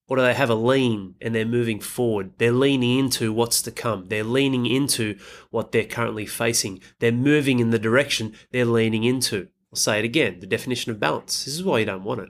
Or 0.07 0.17
do 0.17 0.23
they 0.23 0.35
have 0.35 0.51
a 0.51 0.55
lean 0.55 1.15
and 1.19 1.33
they're 1.33 1.45
moving 1.45 1.79
forward? 1.79 2.33
They're 2.37 2.51
leaning 2.51 2.99
into 2.99 3.33
what's 3.33 3.61
to 3.63 3.71
come. 3.71 4.07
They're 4.07 4.23
leaning 4.23 4.67
into 4.67 5.17
what 5.49 5.71
they're 5.71 5.83
currently 5.83 6.27
facing. 6.27 6.81
They're 6.99 7.11
moving 7.11 7.59
in 7.59 7.71
the 7.71 7.79
direction 7.79 8.33
they're 8.51 8.65
leaning 8.65 9.03
into. 9.03 9.47
I'll 9.71 9.77
say 9.77 9.97
it 9.97 10.05
again 10.05 10.39
the 10.39 10.47
definition 10.47 10.91
of 10.91 10.99
balance. 10.99 11.45
This 11.45 11.55
is 11.55 11.63
why 11.63 11.79
you 11.79 11.85
don't 11.85 12.03
want 12.03 12.21
it. 12.21 12.29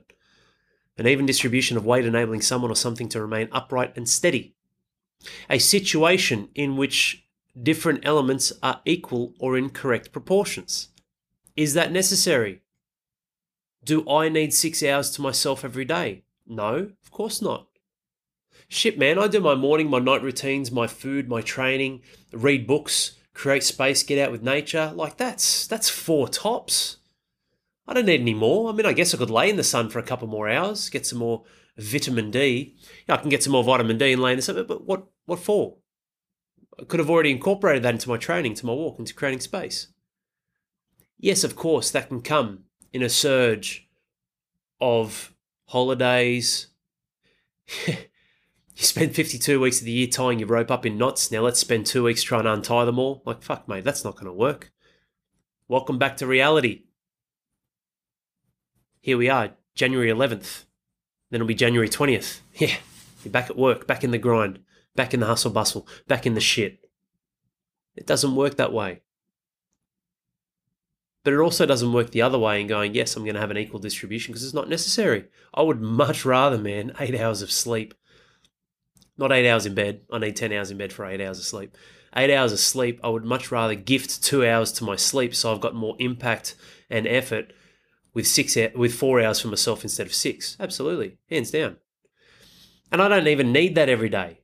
An 0.98 1.08
even 1.08 1.26
distribution 1.26 1.76
of 1.76 1.86
weight 1.86 2.06
enabling 2.06 2.42
someone 2.42 2.72
or 2.72 2.76
something 2.76 3.10
to 3.10 3.22
remain 3.22 3.50
upright 3.52 3.96
and 3.98 4.08
steady. 4.08 4.55
A 5.50 5.60
situation 5.60 6.50
in 6.56 6.78
which 6.78 7.26
different 7.62 8.06
elements 8.06 8.52
are 8.62 8.82
equal 8.86 9.34
or 9.40 9.58
in 9.58 9.70
correct 9.70 10.12
proportions. 10.12 10.90
Is 11.56 11.74
that 11.74 11.92
necessary? 11.92 12.62
Do 13.84 14.08
I 14.10 14.30
need 14.30 14.54
six 14.54 14.84
hours 14.84 15.12
to 15.12 15.22
myself 15.22 15.64
every 15.64 15.86
day? 15.86 16.24
No, 16.48 16.92
of 17.04 17.12
course 17.12 17.42
not. 17.42 17.68
Shit, 18.68 18.98
man, 18.98 19.20
I 19.20 19.28
do 19.28 19.40
my 19.40 19.56
morning, 19.56 19.90
my 19.90 20.00
night 20.00 20.24
routines, 20.24 20.72
my 20.72 20.88
food, 20.88 21.30
my 21.30 21.42
training, 21.42 22.02
read 22.34 22.66
books, 22.66 23.16
create 23.34 23.64
space, 23.64 24.02
get 24.02 24.18
out 24.18 24.32
with 24.32 24.42
nature. 24.42 24.92
Like 24.96 25.18
that's 25.18 25.68
that's 25.68 25.90
four 25.90 26.28
tops. 26.28 26.98
I 27.88 27.94
don't 27.94 28.08
need 28.08 28.22
any 28.22 28.34
more. 28.34 28.70
I 28.70 28.74
mean, 28.74 28.86
I 28.86 28.94
guess 28.94 29.14
I 29.14 29.18
could 29.18 29.30
lay 29.30 29.50
in 29.50 29.58
the 29.58 29.64
sun 29.64 29.90
for 29.90 30.00
a 30.00 30.04
couple 30.04 30.28
more 30.28 30.50
hours, 30.50 30.90
get 30.90 31.06
some 31.06 31.20
more 31.20 31.44
vitamin 31.78 32.32
D. 32.32 32.76
I 33.08 33.18
can 33.18 33.30
get 33.30 33.44
some 33.44 33.54
more 33.54 33.64
vitamin 33.64 33.98
D 33.98 34.14
and 34.14 34.22
lay 34.22 34.32
in 34.32 34.38
the 34.38 34.42
sun, 34.42 34.64
but 34.68 34.86
what 34.86 35.08
what 35.26 35.40
for? 35.40 35.78
I 36.80 36.84
could 36.84 37.00
have 37.00 37.10
already 37.10 37.32
incorporated 37.32 37.84
that 37.84 37.94
into 37.94 38.10
my 38.10 38.18
training, 38.18 38.56
to 38.56 38.66
my 38.66 38.74
walk, 38.74 39.00
into 39.00 39.14
creating 39.14 39.40
space. 39.40 39.88
Yes, 41.18 41.44
of 41.44 41.56
course, 41.56 41.92
that 41.92 42.10
can 42.10 42.22
come 42.22 42.66
in 42.92 43.02
a 43.02 43.10
surge 43.10 43.88
of 44.82 45.34
holidays. 45.68 46.68
you 47.88 47.96
spend 48.76 49.16
52 49.16 49.60
weeks 49.60 49.80
of 49.80 49.86
the 49.86 49.92
year 49.92 50.08
tying 50.08 50.40
your 50.40 50.50
rope 50.50 50.72
up 50.72 50.86
in 50.86 50.98
knots. 50.98 51.32
Now 51.32 51.42
let's 51.42 51.60
spend 51.60 51.86
two 51.86 52.04
weeks 52.04 52.24
trying 52.24 52.44
to 52.44 52.54
untie 52.54 52.86
them 52.86 53.00
all. 53.00 53.22
Like, 53.26 53.42
fuck, 53.42 53.68
mate, 53.68 53.84
that's 53.84 54.04
not 54.04 54.16
going 54.16 54.26
to 54.26 54.34
work. 54.34 54.72
Welcome 55.68 55.98
back 55.98 56.18
to 56.18 56.28
reality. 56.28 56.84
Here 59.00 59.18
we 59.18 59.30
are, 59.30 59.52
January 59.76 60.10
11th. 60.10 60.66
Then 61.32 61.42
it'll 61.42 61.48
be 61.48 61.56
January 61.56 61.90
20th. 61.90 62.42
Yeah, 62.54 62.76
you're 63.26 63.32
back 63.32 63.50
at 63.50 63.58
work, 63.58 63.88
back 63.88 64.04
in 64.04 64.12
the 64.12 64.18
grind, 64.18 64.60
back 64.96 65.14
in 65.14 65.20
the 65.20 65.26
hustle 65.26 65.52
bustle, 65.52 65.88
back 66.08 66.26
in 66.26 66.34
the 66.34 66.42
shit. 66.42 66.80
It 67.96 68.06
doesn't 68.06 68.36
work 68.36 68.58
that 68.58 68.74
way. 68.74 69.02
But 71.24 71.34
it 71.34 71.40
also 71.40 71.66
doesn't 71.66 71.92
work 71.92 72.12
the 72.12 72.22
other 72.22 72.38
way 72.38 72.62
in 72.62 72.68
going, 72.68 72.94
yes, 72.94 73.16
I'm 73.16 73.24
going 73.24 73.34
to 73.34 73.42
have 73.42 73.52
an 73.52 73.58
equal 73.58 73.80
distribution 73.80 74.32
because 74.32 74.44
it's 74.44 74.54
not 74.54 74.70
necessary. 74.70 75.26
I 75.54 75.64
would 75.64 75.82
much 76.02 76.24
rather, 76.24 76.58
man, 76.58 76.94
eight 77.00 77.20
hours 77.20 77.42
of 77.42 77.52
sleep. 77.52 77.94
Not 79.18 79.32
eight 79.32 79.50
hours 79.50 79.66
in 79.66 79.74
bed. 79.74 80.02
I 80.12 80.20
need 80.20 80.36
10 80.36 80.52
hours 80.54 80.72
in 80.72 80.78
bed 80.78 80.94
for 80.94 81.06
eight 81.06 81.22
hours 81.22 81.40
of 81.40 81.46
sleep. 81.46 81.76
Eight 82.16 82.34
hours 82.34 82.54
of 82.54 82.60
sleep, 82.60 83.00
I 83.04 83.10
would 83.10 83.26
much 83.26 83.52
rather 83.52 83.76
gift 83.76 84.24
two 84.24 84.46
hours 84.46 84.72
to 84.74 84.84
my 84.84 84.96
sleep 84.96 85.36
so 85.36 85.52
I've 85.52 85.62
got 85.62 85.76
more 85.76 85.96
impact 86.00 86.56
and 86.90 87.08
effort 87.08 87.52
with 88.14 88.28
six 88.28 88.56
with 88.76 88.94
four 88.94 89.22
hours 89.22 89.42
for 89.42 89.50
myself 89.50 89.84
instead 89.84 90.08
of 90.08 90.14
six. 90.14 90.56
Absolutely, 90.60 91.18
hands 91.30 91.52
down. 91.52 91.78
And 92.96 93.02
I 93.02 93.10
don't 93.10 93.28
even 93.28 93.52
need 93.52 93.76
that 93.76 93.90
every 93.90 94.08
day. 94.08 94.40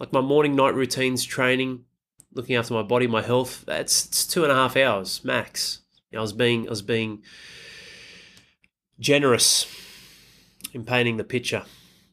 Like 0.00 0.12
my 0.12 0.20
morning, 0.20 0.56
night 0.56 0.74
routines, 0.74 1.24
training, 1.24 1.84
looking 2.32 2.56
after 2.56 2.74
my 2.74 2.82
body, 2.82 3.06
my 3.06 3.22
health. 3.22 3.62
That's 3.64 4.06
it's 4.06 4.26
two 4.26 4.42
and 4.42 4.50
a 4.50 4.56
half 4.56 4.76
hours 4.76 5.24
max. 5.24 5.78
You 6.10 6.16
know, 6.16 6.18
I 6.18 6.22
was 6.22 6.32
being 6.32 6.66
I 6.66 6.70
was 6.70 6.82
being 6.82 7.22
generous 8.98 9.72
in 10.72 10.82
painting 10.82 11.16
the 11.16 11.22
picture. 11.22 11.62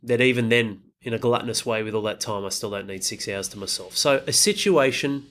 That 0.03 0.21
even 0.21 0.49
then, 0.49 0.81
in 1.01 1.15
a 1.15 1.17
gluttonous 1.17 1.65
way, 1.65 1.81
with 1.81 1.95
all 1.95 2.03
that 2.03 2.19
time, 2.19 2.45
I 2.45 2.49
still 2.49 2.69
don't 2.69 2.85
need 2.85 3.03
six 3.03 3.27
hours 3.27 3.47
to 3.47 3.57
myself. 3.57 3.97
So 3.97 4.21
a 4.27 4.33
situation 4.33 5.25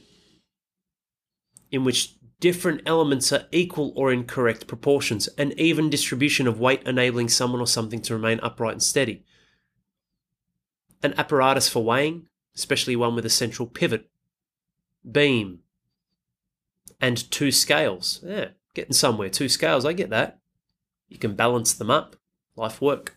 in 1.70 1.84
which 1.84 2.16
different 2.40 2.80
elements 2.84 3.32
are 3.32 3.46
equal 3.52 3.92
or 3.94 4.12
in 4.12 4.24
correct 4.24 4.66
proportions, 4.66 5.28
an 5.38 5.52
even 5.56 5.88
distribution 5.88 6.48
of 6.48 6.58
weight 6.58 6.82
enabling 6.84 7.28
someone 7.28 7.60
or 7.60 7.68
something 7.68 8.02
to 8.02 8.14
remain 8.14 8.40
upright 8.42 8.72
and 8.72 8.82
steady. 8.82 9.24
An 11.02 11.14
apparatus 11.18 11.68
for 11.68 11.84
weighing, 11.84 12.26
especially 12.54 12.96
one 12.96 13.14
with 13.14 13.26
a 13.26 13.30
central 13.30 13.66
pivot, 13.66 14.08
beam, 15.10 15.60
and 17.00 17.30
two 17.30 17.50
scales. 17.50 18.20
Yeah, 18.24 18.48
getting 18.74 18.92
somewhere. 18.92 19.28
Two 19.28 19.48
scales, 19.48 19.84
I 19.84 19.92
get 19.92 20.10
that. 20.10 20.38
You 21.08 21.18
can 21.18 21.34
balance 21.34 21.72
them 21.72 21.90
up. 21.90 22.16
Life 22.56 22.80
work. 22.80 23.16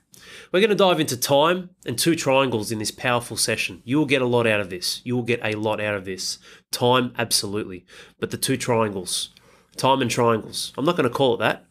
We're 0.52 0.60
going 0.60 0.70
to 0.70 0.76
dive 0.76 1.00
into 1.00 1.16
time 1.18 1.70
and 1.86 1.98
two 1.98 2.16
triangles 2.16 2.72
in 2.72 2.80
this 2.80 2.92
powerful 2.92 3.38
session. 3.38 3.82
You 3.86 3.98
will 3.98 4.06
get 4.06 4.22
a 4.22 4.28
lot 4.28 4.46
out 4.46 4.60
of 4.60 4.70
this. 4.70 5.02
You 5.06 5.16
will 5.16 5.24
get 5.24 5.40
a 5.44 5.54
lot 5.54 5.80
out 5.80 5.96
of 5.96 6.06
this. 6.06 6.40
Time, 6.72 7.14
absolutely. 7.18 7.86
But 8.20 8.32
the 8.32 8.38
two 8.38 8.58
triangles, 8.58 9.30
time 9.78 10.02
and 10.02 10.12
triangles. 10.12 10.74
I'm 10.78 10.86
not 10.86 10.98
going 10.98 11.10
to 11.10 11.16
call 11.16 11.36
it 11.36 11.40
that. 11.40 11.66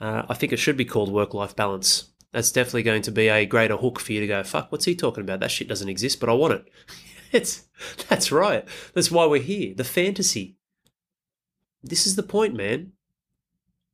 Uh, 0.00 0.22
I 0.28 0.34
think 0.34 0.52
it 0.52 0.58
should 0.58 0.78
be 0.78 0.84
called 0.84 1.12
work 1.12 1.34
life 1.34 1.54
balance. 1.54 2.09
That's 2.32 2.52
definitely 2.52 2.84
going 2.84 3.02
to 3.02 3.10
be 3.10 3.28
a 3.28 3.44
greater 3.44 3.76
hook 3.76 3.98
for 3.98 4.12
you 4.12 4.20
to 4.20 4.26
go, 4.26 4.42
fuck, 4.42 4.70
what's 4.70 4.84
he 4.84 4.94
talking 4.94 5.22
about? 5.22 5.40
That 5.40 5.50
shit 5.50 5.68
doesn't 5.68 5.88
exist, 5.88 6.20
but 6.20 6.28
I 6.28 6.32
want 6.32 6.54
it. 6.54 6.68
it's 7.32 7.68
that's 8.08 8.30
right. 8.30 8.66
That's 8.94 9.10
why 9.10 9.26
we're 9.26 9.42
here. 9.42 9.74
The 9.74 9.84
fantasy. 9.84 10.56
This 11.82 12.06
is 12.06 12.16
the 12.16 12.22
point, 12.22 12.54
man. 12.54 12.92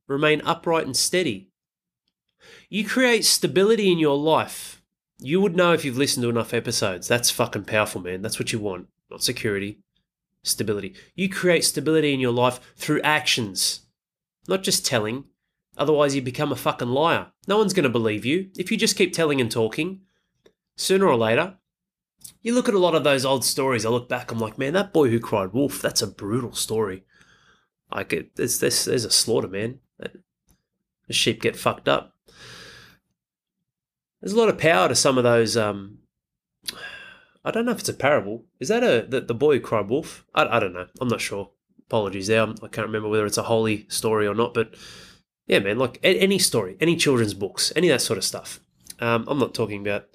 Remain 0.07 0.41
upright 0.45 0.85
and 0.85 0.95
steady. 0.95 1.49
You 2.69 2.85
create 2.85 3.25
stability 3.25 3.91
in 3.91 3.97
your 3.97 4.17
life. 4.17 4.81
You 5.19 5.41
would 5.41 5.55
know 5.55 5.73
if 5.73 5.83
you've 5.83 5.97
listened 5.97 6.23
to 6.23 6.29
enough 6.29 6.53
episodes. 6.53 7.07
That's 7.07 7.31
fucking 7.31 7.65
powerful, 7.65 8.01
man. 8.01 8.21
That's 8.21 8.39
what 8.39 8.53
you 8.53 8.59
want. 8.59 8.87
Not 9.09 9.23
security, 9.23 9.79
stability. 10.43 10.93
You 11.15 11.29
create 11.29 11.65
stability 11.65 12.13
in 12.13 12.19
your 12.19 12.31
life 12.31 12.59
through 12.75 13.01
actions, 13.01 13.81
not 14.47 14.63
just 14.63 14.85
telling. 14.85 15.25
Otherwise, 15.77 16.15
you 16.15 16.21
become 16.21 16.51
a 16.51 16.55
fucking 16.55 16.89
liar. 16.89 17.27
No 17.47 17.57
one's 17.57 17.73
going 17.73 17.83
to 17.83 17.89
believe 17.89 18.25
you 18.25 18.49
if 18.57 18.71
you 18.71 18.77
just 18.77 18.97
keep 18.97 19.13
telling 19.13 19.41
and 19.41 19.51
talking. 19.51 20.01
Sooner 20.75 21.07
or 21.07 21.15
later, 21.15 21.55
you 22.41 22.53
look 22.53 22.67
at 22.67 22.75
a 22.75 22.79
lot 22.79 22.93
of 22.93 23.03
those 23.03 23.25
old 23.25 23.43
stories. 23.43 23.85
I 23.85 23.89
look 23.89 24.07
back, 24.07 24.31
I'm 24.31 24.39
like, 24.39 24.57
man, 24.57 24.73
that 24.73 24.93
boy 24.93 25.09
who 25.09 25.19
cried 25.19 25.53
wolf, 25.53 25.81
that's 25.81 26.01
a 26.03 26.07
brutal 26.07 26.53
story. 26.53 27.03
Like, 27.91 28.13
it, 28.13 28.35
there's, 28.35 28.59
there's, 28.59 28.85
there's 28.85 29.05
a 29.05 29.11
slaughter, 29.11 29.47
man. 29.47 29.79
The 29.97 31.13
sheep 31.13 31.41
get 31.41 31.55
fucked 31.55 31.87
up 31.87 32.17
there's 34.21 34.33
a 34.33 34.37
lot 34.37 34.49
of 34.49 34.57
power 34.57 34.87
to 34.87 34.95
some 34.95 35.17
of 35.17 35.23
those. 35.23 35.55
Um, 35.55 35.99
I 37.45 37.51
don't 37.51 37.65
know 37.65 37.71
if 37.71 37.79
it's 37.79 37.89
a 37.89 37.93
parable. 37.93 38.45
Is 38.59 38.67
that 38.69 38.83
a 38.83 39.05
the, 39.07 39.21
the 39.21 39.33
boy 39.33 39.55
who 39.55 39.61
cried 39.61 39.89
wolf? 39.89 40.25
I, 40.33 40.57
I 40.57 40.59
don't 40.59 40.73
know. 40.73 40.87
I'm 40.99 41.07
not 41.07 41.21
sure. 41.21 41.51
Apologies 41.87 42.27
there. 42.27 42.41
I'm, 42.41 42.55
I 42.61 42.67
can 42.67 42.81
not 42.81 42.87
remember 42.87 43.09
whether 43.09 43.25
it's 43.25 43.37
a 43.37 43.43
holy 43.43 43.85
story 43.89 44.27
or 44.27 44.35
not. 44.35 44.53
But 44.53 44.75
yeah, 45.47 45.59
man, 45.59 45.79
like 45.79 45.99
any 46.03 46.37
story, 46.37 46.77
any 46.79 46.95
children's 46.95 47.33
books, 47.33 47.71
any 47.75 47.89
of 47.89 47.95
that 47.95 48.03
sort 48.03 48.17
of 48.17 48.23
stuff. 48.23 48.59
Um, 48.99 49.25
I'm 49.27 49.39
not 49.39 49.53
talking 49.53 49.81
about 49.81 50.07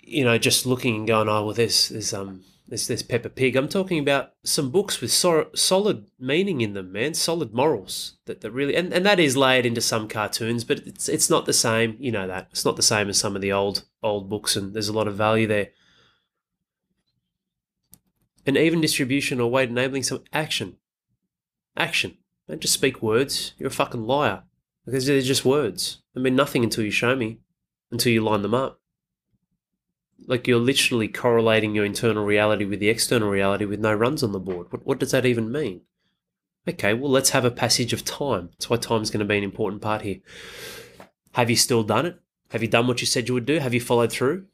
you 0.00 0.24
know 0.24 0.38
just 0.38 0.66
looking 0.66 0.96
and 0.96 1.06
going, 1.06 1.28
oh 1.28 1.46
well, 1.46 1.54
there's 1.54 1.88
there's 1.88 2.12
um 2.12 2.42
there's, 2.68 2.88
there's 2.88 3.02
Peppa 3.02 3.28
Pig. 3.28 3.54
I'm 3.54 3.68
talking 3.68 4.00
about 4.00 4.32
some 4.42 4.70
books 4.70 5.00
with 5.00 5.12
so, 5.12 5.50
solid 5.54 6.06
meaning 6.18 6.60
in 6.60 6.74
them, 6.74 6.90
man. 6.90 7.14
Solid 7.14 7.54
morals 7.54 8.16
that, 8.24 8.40
that 8.40 8.50
really, 8.50 8.74
and, 8.74 8.92
and 8.92 9.06
that 9.06 9.20
is 9.20 9.36
laid 9.36 9.64
into 9.64 9.80
some 9.80 10.08
cartoons, 10.08 10.64
but 10.64 10.80
it's 10.80 11.08
it's 11.08 11.30
not 11.30 11.46
the 11.46 11.52
same. 11.52 11.96
You 12.00 12.10
know 12.10 12.26
that 12.26 12.48
it's 12.50 12.64
not 12.64 12.76
the 12.76 12.82
same 12.82 13.08
as 13.08 13.18
some 13.18 13.36
of 13.36 13.42
the 13.42 13.52
old 13.52 13.84
old 14.02 14.28
books, 14.28 14.56
and 14.56 14.74
there's 14.74 14.88
a 14.88 14.92
lot 14.92 15.06
of 15.06 15.14
value 15.14 15.46
there. 15.46 15.68
An 18.44 18.56
even 18.56 18.80
distribution 18.80 19.40
or 19.40 19.50
weight 19.50 19.70
enabling 19.70 20.02
some 20.02 20.24
action. 20.32 20.76
Action. 21.76 22.16
Don't 22.48 22.60
just 22.60 22.74
speak 22.74 23.02
words. 23.02 23.54
You're 23.58 23.68
a 23.68 23.72
fucking 23.72 24.06
liar 24.06 24.42
because 24.84 25.06
they're 25.06 25.20
just 25.20 25.44
words. 25.44 26.02
They 26.14 26.20
mean 26.20 26.36
nothing 26.36 26.62
until 26.62 26.84
you 26.84 26.90
show 26.90 27.16
me, 27.16 27.38
until 27.90 28.12
you 28.12 28.22
line 28.22 28.42
them 28.42 28.54
up. 28.54 28.80
Like 30.26 30.46
you're 30.46 30.58
literally 30.58 31.08
correlating 31.08 31.74
your 31.74 31.84
internal 31.84 32.24
reality 32.24 32.64
with 32.64 32.80
the 32.80 32.88
external 32.88 33.28
reality 33.28 33.64
with 33.64 33.80
no 33.80 33.92
runs 33.92 34.22
on 34.22 34.32
the 34.32 34.38
board. 34.38 34.68
What, 34.70 34.86
what 34.86 34.98
does 34.98 35.10
that 35.10 35.26
even 35.26 35.52
mean? 35.52 35.82
Okay, 36.68 36.94
well, 36.94 37.10
let's 37.10 37.30
have 37.30 37.44
a 37.44 37.50
passage 37.50 37.92
of 37.92 38.04
time. 38.04 38.50
That's 38.52 38.70
why 38.70 38.76
time's 38.76 39.10
going 39.10 39.20
to 39.20 39.26
be 39.26 39.38
an 39.38 39.44
important 39.44 39.82
part 39.82 40.02
here. 40.02 40.18
Have 41.32 41.50
you 41.50 41.56
still 41.56 41.82
done 41.82 42.06
it? 42.06 42.20
Have 42.50 42.62
you 42.62 42.68
done 42.68 42.86
what 42.86 43.00
you 43.00 43.06
said 43.06 43.28
you 43.28 43.34
would 43.34 43.46
do? 43.46 43.58
Have 43.58 43.74
you 43.74 43.80
followed 43.80 44.10
through? 44.10 44.46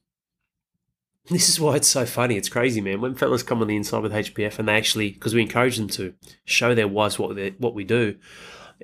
This 1.26 1.48
is 1.48 1.60
why 1.60 1.76
it's 1.76 1.88
so 1.88 2.04
funny. 2.04 2.36
It's 2.36 2.48
crazy, 2.48 2.80
man. 2.80 3.00
When 3.00 3.14
fellas 3.14 3.42
come 3.42 3.60
on 3.60 3.68
the 3.68 3.76
inside 3.76 4.02
with 4.02 4.12
HPF 4.12 4.58
and 4.58 4.68
they 4.68 4.74
actually, 4.74 5.10
because 5.10 5.34
we 5.34 5.42
encourage 5.42 5.76
them 5.76 5.88
to 5.88 6.14
show 6.44 6.74
their 6.74 6.88
wives 6.88 7.18
what 7.18 7.36
what 7.58 7.74
we 7.74 7.84
do, 7.84 8.16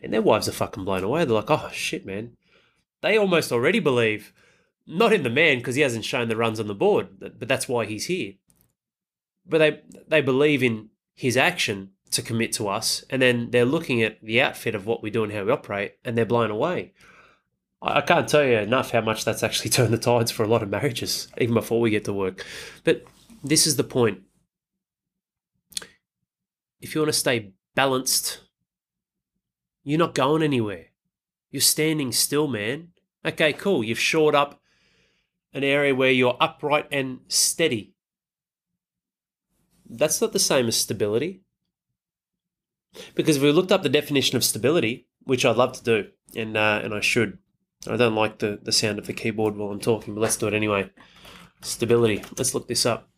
and 0.03 0.13
their 0.13 0.23
wives 0.23 0.49
are 0.49 0.53
fucking 0.53 0.85
blown 0.85 1.03
away. 1.03 1.25
They're 1.25 1.35
like, 1.35 1.51
oh 1.51 1.69
shit, 1.73 2.07
man. 2.07 2.37
They 3.01 3.17
almost 3.17 3.53
already 3.53 3.81
believe, 3.81 4.33
not 4.87 5.13
in 5.13 5.23
the 5.23 5.31
man 5.31 5.59
because 5.59 5.75
he 5.75 5.83
hasn't 5.83 6.05
shown 6.05 6.29
the 6.29 6.37
runs 6.37 6.61
on 6.61 6.69
the 6.69 6.75
board, 6.75 7.09
but 7.19 7.49
that's 7.49 7.69
why 7.69 7.87
he's 7.87 8.07
here. 8.07 8.35
But 9.47 9.59
they 9.59 9.81
they 10.07 10.21
believe 10.21 10.63
in 10.63 10.91
his 11.15 11.37
action 11.37 11.91
to 12.13 12.23
commit 12.23 12.53
to 12.55 12.69
us, 12.69 13.05
and 13.11 13.21
then 13.21 13.51
they're 13.51 13.65
looking 13.65 14.03
at 14.03 14.21
the 14.23 14.41
outfit 14.41 14.75
of 14.75 14.87
what 14.87 15.03
we 15.03 15.11
do 15.11 15.25
and 15.25 15.33
how 15.33 15.45
we 15.45 15.51
operate, 15.51 15.95
and 16.05 16.17
they're 16.17 16.25
blown 16.25 16.51
away. 16.51 16.93
I 17.81 18.01
can't 18.01 18.29
tell 18.29 18.45
you 18.45 18.59
enough 18.59 18.91
how 18.91 19.01
much 19.01 19.25
that's 19.25 19.43
actually 19.43 19.71
turned 19.71 19.93
the 19.93 19.99
tides 19.99 20.31
for 20.31 20.43
a 20.43 20.49
lot 20.49 20.63
of 20.63 20.71
marriages, 20.71 21.29
even 21.39 21.55
before 21.55 21.81
we 21.81 21.91
get 21.91 22.05
to 22.07 22.13
work. 22.13 22.45
But 22.85 23.05
this 23.43 23.67
is 23.67 23.77
the 23.77 23.85
point. 23.85 24.23
If 26.81 26.95
you 26.95 27.01
want 27.01 27.13
to 27.13 27.19
stay 27.19 27.53
balanced, 27.75 28.41
you're 29.85 29.99
not 29.99 30.15
going 30.15 30.43
anywhere. 30.43 30.87
You're 31.51 31.61
standing 31.61 32.13
still, 32.13 32.47
man. 32.47 32.89
Okay, 33.25 33.53
cool. 33.53 33.83
You've 33.83 33.99
shored 33.99 34.35
up 34.35 34.61
an 35.53 35.65
area 35.65 35.95
where 35.95 36.11
you're 36.11 36.37
upright 36.41 36.87
and 36.93 37.21
steady. 37.29 37.95
That's 39.89 40.21
not 40.21 40.33
the 40.33 40.39
same 40.39 40.69
as 40.69 40.77
stability. 40.77 41.43
Because 43.15 43.37
if 43.37 43.43
we 43.43 43.53
looked 43.53 43.73
up 43.73 43.83
the 43.83 43.89
definition 43.89 44.37
of 44.37 44.45
stability, 44.45 45.07
which 45.25 45.45
I'd 45.45 45.57
love 45.57 45.73
to 45.75 45.83
do, 45.83 46.09
and 46.37 46.57
uh, 46.57 46.81
and 46.83 46.95
I 46.95 47.01
should, 47.01 47.39
I 47.87 47.97
don't 47.97 48.15
like 48.15 48.39
the, 48.39 48.59
the 48.63 48.73
sound 48.73 48.99
of 48.99 49.07
the 49.07 49.13
keyboard 49.13 49.57
while 49.57 49.71
I'm 49.71 49.81
talking, 49.81 50.15
but 50.15 50.21
let's 50.21 50.37
do 50.37 50.49
it 50.49 50.55
anyway. 50.55 50.91
Stability. 51.63 52.25
Let's 52.37 52.55
look 52.55 52.69
this 52.69 52.87
up. 52.87 53.09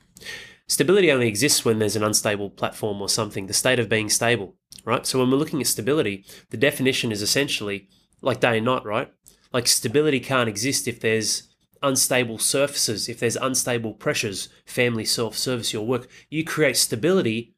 Stability 0.68 1.10
only 1.10 1.26
exists 1.26 1.64
when 1.64 1.78
there's 1.78 1.96
an 1.96 2.04
unstable 2.04 2.50
platform 2.50 3.02
or 3.02 3.08
something, 3.08 3.46
the 3.46 3.52
state 3.52 3.80
of 3.80 3.88
being 3.88 4.08
stable, 4.08 4.54
right? 4.84 5.04
So 5.06 5.18
when 5.18 5.30
we're 5.30 5.36
looking 5.36 5.60
at 5.60 5.66
stability, 5.66 6.24
the 6.50 6.56
definition 6.56 7.10
is 7.10 7.22
essentially 7.22 7.88
like 8.22 8.40
day 8.40 8.58
and 8.58 8.66
night, 8.66 8.84
right? 8.84 9.12
Like 9.52 9.66
stability 9.66 10.20
can't 10.20 10.48
exist 10.48 10.86
if 10.86 11.00
there's 11.00 11.48
unstable 11.82 12.38
surfaces, 12.38 13.08
if 13.08 13.18
there's 13.18 13.36
unstable 13.36 13.94
pressures, 13.94 14.48
family, 14.64 15.04
self, 15.04 15.36
service, 15.36 15.72
your 15.72 15.86
work. 15.86 16.08
You 16.28 16.44
create 16.44 16.76
stability 16.76 17.56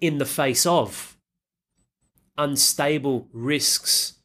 in 0.00 0.18
the 0.18 0.26
face 0.26 0.66
of 0.66 1.16
unstable 2.38 3.28
risks, 3.32 4.20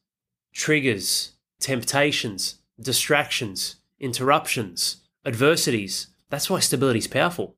triggers, 0.53 1.31
temptations, 1.61 2.55
distractions, 2.79 3.77
interruptions, 3.99 4.97
adversities. 5.25 6.07
That's 6.29 6.49
why 6.49 6.59
stability 6.59 6.99
is 6.99 7.07
powerful. 7.07 7.55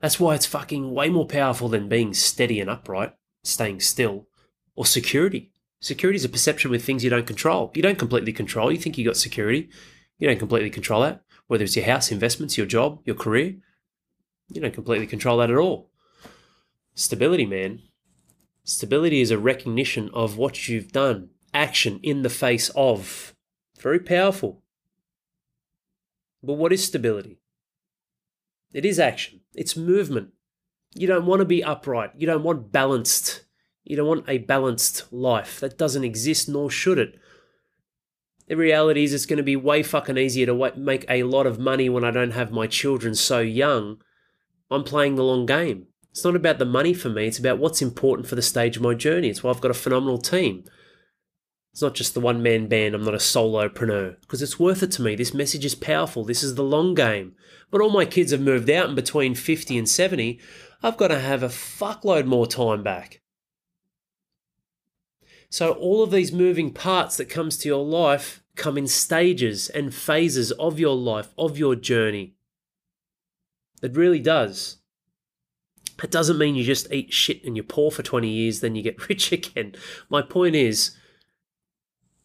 That's 0.00 0.18
why 0.18 0.34
it's 0.34 0.46
fucking 0.46 0.92
way 0.92 1.08
more 1.08 1.26
powerful 1.26 1.68
than 1.68 1.88
being 1.88 2.12
steady 2.12 2.60
and 2.60 2.68
upright, 2.68 3.14
staying 3.44 3.80
still, 3.80 4.26
or 4.74 4.84
security. 4.84 5.52
Security 5.80 6.16
is 6.16 6.24
a 6.24 6.28
perception 6.28 6.70
with 6.70 6.84
things 6.84 7.04
you 7.04 7.10
don't 7.10 7.26
control. 7.26 7.70
You 7.74 7.82
don't 7.82 7.98
completely 7.98 8.32
control. 8.32 8.72
You 8.72 8.78
think 8.78 8.98
you 8.98 9.04
got 9.04 9.16
security. 9.16 9.68
You 10.18 10.28
don't 10.28 10.38
completely 10.38 10.70
control 10.70 11.02
that. 11.02 11.22
Whether 11.46 11.64
it's 11.64 11.76
your 11.76 11.84
house, 11.84 12.10
investments, 12.12 12.56
your 12.56 12.66
job, 12.66 13.00
your 13.04 13.16
career, 13.16 13.56
you 14.48 14.60
don't 14.60 14.74
completely 14.74 15.06
control 15.06 15.38
that 15.38 15.50
at 15.50 15.56
all. 15.56 15.90
Stability, 16.94 17.46
man. 17.46 17.80
Stability 18.64 19.20
is 19.20 19.30
a 19.30 19.38
recognition 19.38 20.08
of 20.12 20.36
what 20.36 20.68
you've 20.68 20.92
done, 20.92 21.30
action 21.54 22.00
in 22.02 22.22
the 22.22 22.30
face 22.30 22.70
of. 22.76 23.34
Very 23.80 23.98
powerful. 23.98 24.62
But 26.42 26.54
what 26.54 26.72
is 26.72 26.84
stability? 26.84 27.38
It 28.72 28.84
is 28.84 28.98
action, 28.98 29.40
it's 29.54 29.76
movement. 29.76 30.30
You 30.94 31.06
don't 31.06 31.26
want 31.26 31.40
to 31.40 31.46
be 31.46 31.64
upright, 31.64 32.12
you 32.16 32.26
don't 32.26 32.42
want 32.42 32.72
balanced. 32.72 33.44
You 33.84 33.96
don't 33.96 34.06
want 34.06 34.28
a 34.28 34.38
balanced 34.38 35.12
life. 35.12 35.58
That 35.60 35.76
doesn't 35.76 36.04
exist, 36.04 36.48
nor 36.48 36.70
should 36.70 36.98
it. 36.98 37.18
The 38.46 38.56
reality 38.56 39.04
is, 39.04 39.12
it's 39.12 39.26
going 39.26 39.38
to 39.38 39.42
be 39.42 39.56
way 39.56 39.82
fucking 39.82 40.18
easier 40.18 40.46
to 40.46 40.72
make 40.76 41.04
a 41.08 41.24
lot 41.24 41.46
of 41.46 41.58
money 41.58 41.88
when 41.88 42.04
I 42.04 42.10
don't 42.10 42.32
have 42.32 42.52
my 42.52 42.66
children 42.66 43.14
so 43.14 43.40
young. 43.40 44.00
I'm 44.70 44.84
playing 44.84 45.16
the 45.16 45.24
long 45.24 45.46
game. 45.46 45.86
It's 46.10 46.24
not 46.24 46.36
about 46.36 46.58
the 46.58 46.64
money 46.64 46.94
for 46.94 47.08
me, 47.08 47.26
it's 47.26 47.38
about 47.38 47.58
what's 47.58 47.82
important 47.82 48.28
for 48.28 48.34
the 48.34 48.42
stage 48.42 48.76
of 48.76 48.82
my 48.82 48.94
journey. 48.94 49.28
It's 49.28 49.42
why 49.42 49.50
I've 49.50 49.60
got 49.60 49.70
a 49.70 49.74
phenomenal 49.74 50.18
team. 50.18 50.64
It's 51.72 51.82
not 51.82 51.94
just 51.94 52.12
the 52.12 52.20
one 52.20 52.42
man 52.42 52.66
band, 52.66 52.94
I'm 52.94 53.04
not 53.04 53.14
a 53.14 53.18
solopreneur. 53.18 54.20
Because 54.20 54.42
it's 54.42 54.58
worth 54.58 54.82
it 54.82 54.92
to 54.92 55.02
me. 55.02 55.14
This 55.14 55.32
message 55.32 55.64
is 55.64 55.74
powerful. 55.74 56.22
This 56.22 56.42
is 56.42 56.54
the 56.54 56.62
long 56.62 56.94
game. 56.94 57.34
But 57.70 57.80
all 57.80 57.90
my 57.90 58.04
kids 58.04 58.30
have 58.30 58.42
moved 58.42 58.68
out, 58.68 58.86
and 58.86 58.96
between 58.96 59.34
50 59.34 59.78
and 59.78 59.88
70, 59.88 60.38
I've 60.82 60.98
got 60.98 61.08
to 61.08 61.18
have 61.18 61.42
a 61.42 61.48
fuckload 61.48 62.26
more 62.26 62.46
time 62.46 62.82
back. 62.82 63.22
So 65.48 65.72
all 65.72 66.02
of 66.02 66.10
these 66.10 66.32
moving 66.32 66.72
parts 66.72 67.16
that 67.16 67.28
comes 67.28 67.56
to 67.58 67.68
your 67.68 67.84
life 67.84 68.42
come 68.56 68.76
in 68.76 68.86
stages 68.86 69.70
and 69.70 69.94
phases 69.94 70.50
of 70.52 70.78
your 70.78 70.96
life, 70.96 71.28
of 71.38 71.56
your 71.56 71.74
journey. 71.74 72.34
It 73.82 73.96
really 73.96 74.20
does. 74.20 74.78
It 76.02 76.10
doesn't 76.10 76.38
mean 76.38 76.54
you 76.54 76.64
just 76.64 76.92
eat 76.92 77.12
shit 77.12 77.44
and 77.44 77.56
you're 77.56 77.64
poor 77.64 77.90
for 77.90 78.02
20 78.02 78.28
years, 78.28 78.60
then 78.60 78.74
you 78.74 78.82
get 78.82 79.08
rich 79.08 79.32
again. 79.32 79.74
My 80.08 80.20
point 80.22 80.54
is, 80.54 80.96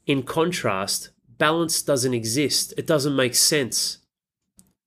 in 0.08 0.24
contrast, 0.24 1.10
balance 1.38 1.84
doesn't 1.84 2.14
exist. 2.14 2.74
It 2.78 2.88
doesn't 2.88 3.16
make 3.16 3.36
sense. 3.36 4.00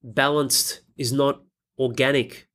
Balanced 0.03 0.81
is 0.97 1.13
not 1.13 1.43
organic. 1.79 2.49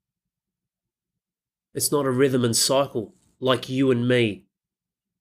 It's 1.73 1.93
not 1.93 2.07
a 2.07 2.11
rhythm 2.11 2.45
and 2.45 2.57
cycle 2.57 3.15
like 3.39 3.69
you 3.69 3.91
and 3.91 4.07
me 4.09 4.45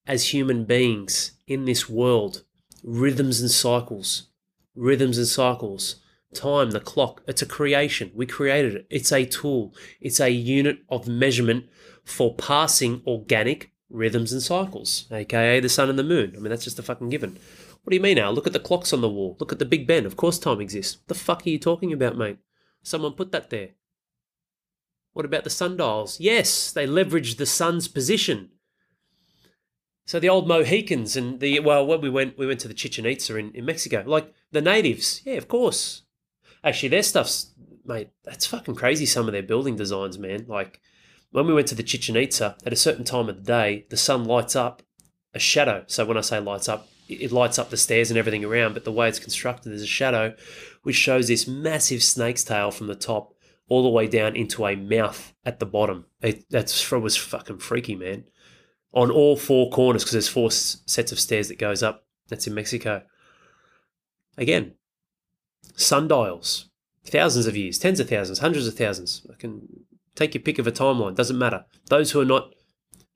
as 0.07 0.33
human 0.33 0.65
beings 0.65 1.33
in 1.47 1.65
this 1.65 1.87
world. 1.87 2.43
Rhythms 2.83 3.41
and 3.41 3.51
cycles. 3.51 4.29
Rhythms 4.75 5.17
and 5.17 5.27
cycles. 5.27 5.97
Time, 6.33 6.71
the 6.71 6.79
clock, 6.79 7.21
it's 7.27 7.41
a 7.41 7.45
creation. 7.45 8.11
We 8.13 8.25
created 8.25 8.75
it. 8.75 8.87
It's 8.89 9.11
a 9.11 9.25
tool. 9.25 9.73
It's 10.01 10.19
a 10.19 10.29
unit 10.29 10.79
of 10.89 11.07
measurement 11.07 11.65
for 12.03 12.35
passing 12.35 13.01
organic 13.07 13.71
rhythms 13.89 14.33
and 14.33 14.41
cycles, 14.41 15.05
aka 15.11 15.59
the 15.59 15.69
sun 15.69 15.89
and 15.89 15.99
the 15.99 16.03
moon. 16.03 16.33
I 16.35 16.39
mean, 16.39 16.49
that's 16.49 16.63
just 16.63 16.79
a 16.79 16.83
fucking 16.83 17.09
given. 17.09 17.37
What 17.83 17.91
do 17.91 17.95
you 17.95 18.01
mean 18.01 18.17
Al? 18.17 18.33
Look 18.33 18.47
at 18.47 18.53
the 18.53 18.59
clocks 18.59 18.93
on 18.93 19.01
the 19.01 19.09
wall. 19.09 19.37
Look 19.39 19.51
at 19.51 19.59
the 19.59 19.65
Big 19.65 19.85
Ben. 19.85 20.05
Of 20.05 20.17
course 20.17 20.39
time 20.39 20.59
exists. 20.59 20.97
What 20.97 21.07
the 21.07 21.15
fuck 21.15 21.45
are 21.45 21.49
you 21.49 21.59
talking 21.59 21.93
about, 21.93 22.17
mate? 22.17 22.39
Someone 22.81 23.13
put 23.13 23.31
that 23.31 23.49
there. 23.49 23.69
What 25.13 25.25
about 25.25 25.43
the 25.43 25.49
sundials? 25.49 26.19
Yes, 26.19 26.71
they 26.71 26.87
leveraged 26.87 27.37
the 27.37 27.45
sun's 27.45 27.87
position. 27.87 28.49
So 30.05 30.19
the 30.19 30.29
old 30.29 30.47
Mohicans 30.47 31.15
and 31.15 31.39
the 31.39 31.59
well, 31.59 31.85
when 31.85 32.01
we 32.01 32.09
went 32.09 32.37
we 32.37 32.45
went 32.45 32.59
to 32.61 32.67
the 32.67 32.73
Chichen 32.73 33.05
Itza 33.05 33.35
in, 33.37 33.51
in 33.53 33.65
Mexico, 33.65 34.03
like 34.05 34.33
the 34.51 34.61
natives, 34.61 35.21
yeah, 35.23 35.35
of 35.35 35.47
course. 35.47 36.03
Actually, 36.63 36.89
their 36.89 37.03
stuff's 37.03 37.53
mate, 37.85 38.09
that's 38.23 38.45
fucking 38.45 38.75
crazy. 38.75 39.05
Some 39.05 39.27
of 39.27 39.31
their 39.33 39.43
building 39.43 39.75
designs, 39.75 40.17
man. 40.17 40.45
Like 40.47 40.81
when 41.35 41.47
we 41.47 41.53
went 41.53 41.67
to 41.67 41.75
the 41.75 41.83
Chichen 41.83 42.15
Itza, 42.15 42.55
at 42.65 42.71
a 42.71 42.77
certain 42.77 43.03
time 43.03 43.27
of 43.27 43.35
the 43.35 43.41
day, 43.41 43.85
the 43.89 43.97
sun 43.97 44.23
lights 44.23 44.55
up 44.55 44.81
a 45.33 45.39
shadow. 45.39 45.83
So 45.85 46.05
when 46.05 46.15
I 46.15 46.21
say 46.21 46.39
lights 46.39 46.69
up, 46.69 46.87
it 47.09 47.29
lights 47.33 47.59
up 47.59 47.69
the 47.69 47.75
stairs 47.75 48.09
and 48.09 48.17
everything 48.17 48.45
around, 48.45 48.73
but 48.73 48.85
the 48.85 48.91
way 48.93 49.09
it's 49.09 49.19
constructed, 49.19 49.69
there's 49.69 49.81
a 49.81 49.85
shadow 49.85 50.33
which 50.83 50.95
shows 50.95 51.27
this 51.27 51.45
massive 51.45 52.01
snake's 52.01 52.45
tail 52.45 52.71
from 52.71 52.87
the 52.87 52.95
top 52.95 53.33
all 53.67 53.83
the 53.83 53.89
way 53.89 54.07
down 54.07 54.33
into 54.37 54.65
a 54.65 54.77
mouth 54.77 55.33
at 55.43 55.59
the 55.59 55.65
bottom. 55.65 56.05
It, 56.21 56.45
that's 56.49 56.89
was 56.89 57.17
fucking 57.17 57.57
freaky, 57.57 57.95
man. 57.95 58.23
On 58.93 59.11
all 59.11 59.35
four 59.35 59.69
corners, 59.71 60.03
because 60.03 60.13
there's 60.13 60.29
four 60.29 60.51
sets 60.51 61.11
of 61.11 61.19
stairs 61.19 61.49
that 61.49 61.59
goes 61.59 61.83
up. 61.83 62.05
That's 62.29 62.47
in 62.47 62.53
Mexico. 62.53 63.03
Again, 64.37 64.75
sundials, 65.75 66.69
thousands 67.03 67.45
of 67.45 67.57
years, 67.57 67.77
tens 67.77 67.99
of 67.99 68.07
thousands, 68.07 68.39
hundreds 68.39 68.67
of 68.67 68.75
thousands. 68.75 69.27
I 69.29 69.35
can 69.35 69.84
Take 70.15 70.33
your 70.33 70.41
pick 70.41 70.59
of 70.59 70.67
a 70.67 70.71
timeline. 70.71 71.15
Doesn't 71.15 71.37
matter. 71.37 71.65
Those 71.89 72.11
who 72.11 72.21
are 72.21 72.25
not, 72.25 72.53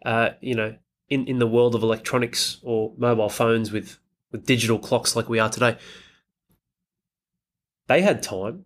uh, 0.06 0.32
you 0.42 0.56
know, 0.56 0.76
in, 1.10 1.28
in 1.28 1.40
the 1.40 1.48
world 1.48 1.76
of 1.76 1.84
electronics 1.84 2.60
or 2.62 2.94
mobile 2.98 3.30
phones 3.30 3.72
with, 3.72 3.98
with 4.32 4.46
digital 4.46 4.78
clocks 4.78 5.16
like 5.16 5.30
we 5.30 5.40
are 5.40 5.50
today, 5.50 5.78
they 7.88 8.02
had 8.02 8.22
time. 8.22 8.66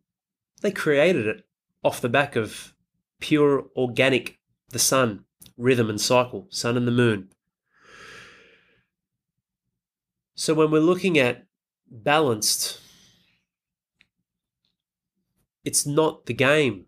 They 0.61 0.71
created 0.71 1.27
it 1.27 1.45
off 1.83 2.01
the 2.01 2.09
back 2.09 2.35
of 2.35 2.73
pure 3.19 3.65
organic, 3.75 4.39
the 4.69 4.79
sun, 4.79 5.25
rhythm 5.57 5.89
and 5.89 6.01
cycle, 6.01 6.47
sun 6.49 6.75
and 6.75 6.87
the 6.87 6.91
moon. 6.91 7.29
So 10.35 10.53
when 10.53 10.71
we're 10.71 10.79
looking 10.79 11.17
at 11.17 11.45
balanced, 11.89 12.79
it's 15.63 15.85
not 15.85 16.25
the 16.25 16.33
game. 16.33 16.85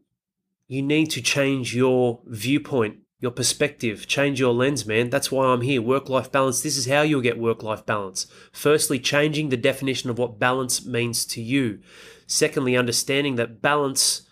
You 0.67 0.81
need 0.81 1.11
to 1.11 1.21
change 1.21 1.75
your 1.75 2.21
viewpoint, 2.25 2.97
your 3.19 3.31
perspective, 3.31 4.07
change 4.07 4.39
your 4.39 4.53
lens, 4.53 4.85
man. 4.85 5.09
That's 5.09 5.31
why 5.31 5.45
I'm 5.45 5.61
here. 5.61 5.81
Work 5.81 6.09
life 6.09 6.31
balance. 6.31 6.61
This 6.61 6.77
is 6.77 6.87
how 6.87 7.01
you'll 7.01 7.21
get 7.21 7.37
work 7.37 7.61
life 7.61 7.85
balance. 7.85 8.27
Firstly, 8.51 8.99
changing 8.99 9.49
the 9.49 9.57
definition 9.57 10.09
of 10.09 10.17
what 10.17 10.39
balance 10.39 10.85
means 10.85 11.25
to 11.27 11.41
you. 11.41 11.79
Secondly, 12.27 12.75
understanding 12.75 13.35
that 13.35 13.61
balance 13.61 14.23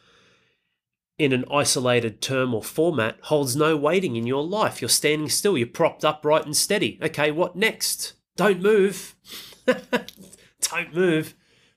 in 1.20 1.32
an 1.32 1.46
isolated 1.52 2.22
term 2.22 2.54
or 2.54 2.64
format 2.64 3.18
holds 3.24 3.56
no 3.56 3.78
weighting 3.78 4.16
in 4.16 4.26
your 4.26 4.44
life. 4.44 4.82
You're 4.82 4.90
standing 4.90 5.30
still, 5.30 5.58
you're 5.58 5.68
propped 5.68 6.04
upright 6.04 6.46
and 6.46 6.56
steady. 6.56 7.00
Okay, 7.02 7.32
what 7.32 7.56
next? 7.56 8.14
Don't 8.36 8.62
move. 8.62 9.16
Don't 9.66 10.96
move. 10.96 11.36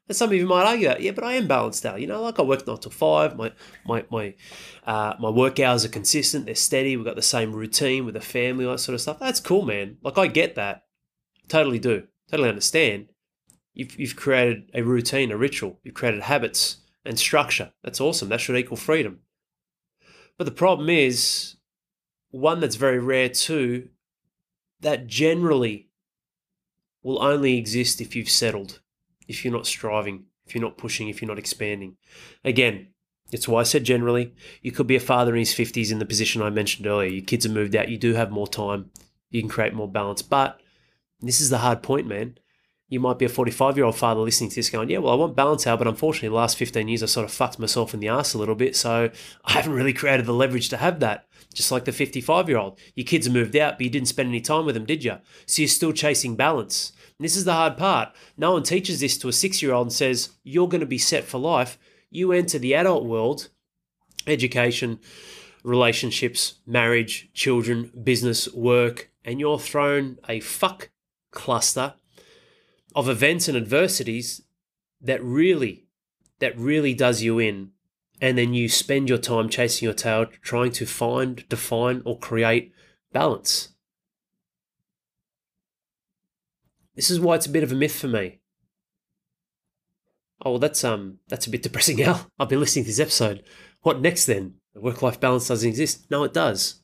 And 0.09 0.17
some 0.17 0.31
of 0.31 0.37
you 0.37 0.47
might 0.47 0.65
argue 0.65 0.87
that, 0.89 1.01
yeah, 1.01 1.11
but 1.11 1.25
I 1.25 1.33
am 1.35 1.49
balanced 1.49 1.85
out. 1.85 2.01
You 2.01 2.07
know, 2.07 2.23
like 2.23 2.39
I 2.39 2.43
work 2.43 2.67
nine 2.67 2.79
to 2.79 2.91
five. 2.91 3.37
My 3.37 3.53
my 3.85 4.05
my 4.11 4.35
uh, 4.87 5.15
my 5.19 5.31
work 5.31 5.59
hours 5.59 5.85
are 5.85 5.89
consistent. 5.89 6.47
They're 6.47 6.55
steady. 6.55 6.97
We've 6.97 7.05
got 7.05 7.17
the 7.17 7.23
same 7.23 7.53
routine 7.53 8.05
with 8.05 8.15
the 8.15 8.21
family, 8.21 8.65
all 8.65 8.73
that 8.73 8.79
sort 8.79 8.95
of 8.95 9.01
stuff. 9.01 9.19
That's 9.19 9.41
cool, 9.41 9.63
man. 9.63 9.99
Like 10.03 10.17
I 10.17 10.29
get 10.29 10.55
that. 10.55 10.85
Totally 11.49 11.79
do. 11.79 12.05
Totally 12.31 12.49
understand. 12.49 13.09
You've 13.75 13.99
you've 13.99 14.17
created 14.17 14.71
a 14.75 14.83
routine, 14.83 15.33
a 15.33 15.37
ritual. 15.37 15.81
You've 15.83 15.95
created 15.95 16.23
habits 16.23 16.79
and 17.05 17.19
structure. 17.19 17.73
That's 17.83 18.01
awesome. 18.01 18.29
That 18.29 18.41
should 18.41 18.57
equal 18.57 18.77
freedom. 18.77 19.21
But 20.39 20.45
the 20.45 20.51
problem 20.51 20.89
is, 20.89 21.57
one 22.31 22.61
that's 22.61 22.77
very 22.77 22.99
rare 22.99 23.29
too, 23.29 23.89
that 24.81 25.07
generally 25.07 25.89
will 27.03 27.23
only 27.23 27.57
exist 27.57 28.01
if 28.01 28.15
you've 28.15 28.29
settled, 28.29 28.81
if 29.27 29.45
you're 29.45 29.53
not 29.53 29.67
striving, 29.67 30.25
if 30.47 30.55
you're 30.55 30.63
not 30.63 30.79
pushing, 30.79 31.09
if 31.09 31.21
you're 31.21 31.29
not 31.29 31.39
expanding. 31.39 31.97
Again, 32.45 32.89
it's 33.33 33.49
why 33.49 33.61
I 33.61 33.65
said 33.65 33.85
generally, 33.85 34.35
you 34.63 34.73
could 34.73 34.87
be 34.87 34.97
a 34.97 35.01
father 35.01 35.33
in 35.33 35.41
his 35.41 35.55
50s 35.55 35.91
in 35.91 35.99
the 35.99 36.07
position 36.07 36.43
I 36.43 36.51
mentioned 36.51 36.87
earlier. 36.87 37.11
Your 37.11 37.25
kids 37.25 37.45
have 37.45 37.55
moved 37.55 37.75
out, 37.75 37.89
you 37.89 37.99
do 37.99 38.15
have 38.15 38.31
more 38.31 38.47
time, 38.47 38.91
you 39.31 39.41
can 39.41 39.49
create 39.49 39.75
more 39.75 39.91
balance. 39.91 40.23
But 40.23 40.61
this 41.21 41.41
is 41.41 41.51
the 41.51 41.59
hard 41.59 41.83
point, 41.83 42.07
man 42.07 42.39
you 42.89 43.01
might 43.01 43.19
be 43.19 43.25
a 43.25 43.29
45 43.29 43.77
year 43.77 43.85
old 43.85 43.97
father 43.97 44.21
listening 44.21 44.51
to 44.51 44.57
this 44.57 44.71
going, 44.71 44.89
yeah, 44.89 44.99
well, 44.99 45.13
I 45.13 45.17
want 45.17 45.35
balance 45.35 45.67
out, 45.67 45.79
but 45.79 45.89
unfortunately, 45.89 46.29
the 46.29 46.35
last 46.35 46.57
15 46.57 46.87
years, 46.87 47.03
I 47.03 47.07
sort 47.07 47.25
of 47.25 47.33
fucked 47.33 47.59
myself 47.59 47.93
in 47.95 48.01
the 48.01 48.09
ass 48.09 48.35
a 48.35 48.39
little 48.39 48.55
bit. 48.55 48.77
So 48.77 49.11
I 49.45 49.53
haven't 49.53 49.73
really 49.73 49.93
created 49.93 50.27
the 50.27 50.33
leverage 50.33 50.69
to 50.71 50.77
have 50.77 51.01
that. 51.01 51.27
Just 51.53 51.73
like 51.73 51.85
the 51.85 51.93
55 51.93 52.49
year 52.49 52.59
old. 52.59 52.79
Your 52.95 53.07
kids 53.07 53.27
have 53.27 53.35
moved 53.35 53.57
out, 53.57 53.79
but 53.79 53.85
you 53.85 53.91
didn't 53.91 54.09
spend 54.09 54.29
any 54.29 54.41
time 54.41 54.67
with 54.67 54.75
them, 54.75 54.85
did 54.85 55.03
you? 55.03 55.17
So 55.47 55.63
you're 55.63 55.69
still 55.69 55.93
chasing 55.93 56.37
balance. 56.37 56.93
And 57.19 57.25
this 57.25 57.37
is 57.37 57.45
the 57.45 57.53
hard 57.53 57.77
part. 57.77 58.15
No 58.37 58.53
one 58.53 58.63
teaches 58.63 59.01
this 59.01 59.17
to 59.19 59.29
a 59.29 59.33
six 59.33 59.63
year 59.63 59.73
old 59.73 59.87
and 59.87 59.93
says, 59.93 60.31
you're 60.45 60.69
going 60.69 60.81
to 60.81 60.87
be 60.87 60.99
set 60.99 61.25
for 61.25 61.39
life. 61.39 61.79
You 62.11 62.33
enter 62.33 62.59
the 62.59 62.75
adult 62.75 63.05
world, 63.05 63.49
education, 64.27 65.01
relationships, 65.63 66.57
marriage, 66.67 67.31
children, 67.33 67.91
business, 68.03 68.53
work, 68.53 69.11
and 69.25 69.41
you're 69.41 69.59
thrown 69.59 70.19
a 70.29 70.41
fuck 70.41 70.91
cluster 71.33 71.95
of 72.95 73.09
events 73.09 73.49
and 73.49 73.57
adversities 73.57 74.43
that 75.01 75.23
really 75.23 75.85
that 76.39 76.57
really 76.59 76.95
does 76.95 77.23
you 77.23 77.39
in 77.39 77.71
and 78.21 78.39
then 78.39 78.55
you 78.55 78.69
spend 78.69 79.09
your 79.09 79.19
time 79.19 79.49
chasing 79.49 79.85
your 79.85 79.93
tail 79.93 80.25
trying 80.41 80.73
to 80.73 80.87
find 80.87 81.47
define 81.51 82.01
or 82.07 82.19
create 82.19 82.73
balance 83.13 83.75
this 86.97 87.11
is 87.11 87.21
why 87.21 87.37
it's 87.37 87.47
a 87.47 87.51
bit 87.51 87.63
of 87.63 87.71
a 87.71 87.77
myth 87.77 87.97
for 87.97 88.09
me. 88.09 88.41
Oh 90.45 90.53
well 90.53 90.59
that's 90.59 90.83
um 90.83 91.19
that's 91.29 91.47
a 91.47 91.51
bit 91.51 91.63
depressing 91.63 92.03
al. 92.03 92.29
I've 92.39 92.49
been 92.49 92.61
listening 92.61 92.85
to 92.85 92.91
this 92.91 93.01
episode. 93.01 93.45
What 93.83 94.01
next 94.01 94.27
then? 94.27 94.55
Work 94.75 95.03
life 95.03 95.21
balance 95.21 95.49
doesn't 95.49 95.69
exist. 95.69 96.11
No 96.11 96.25
it 96.25 96.35
does. 96.35 96.83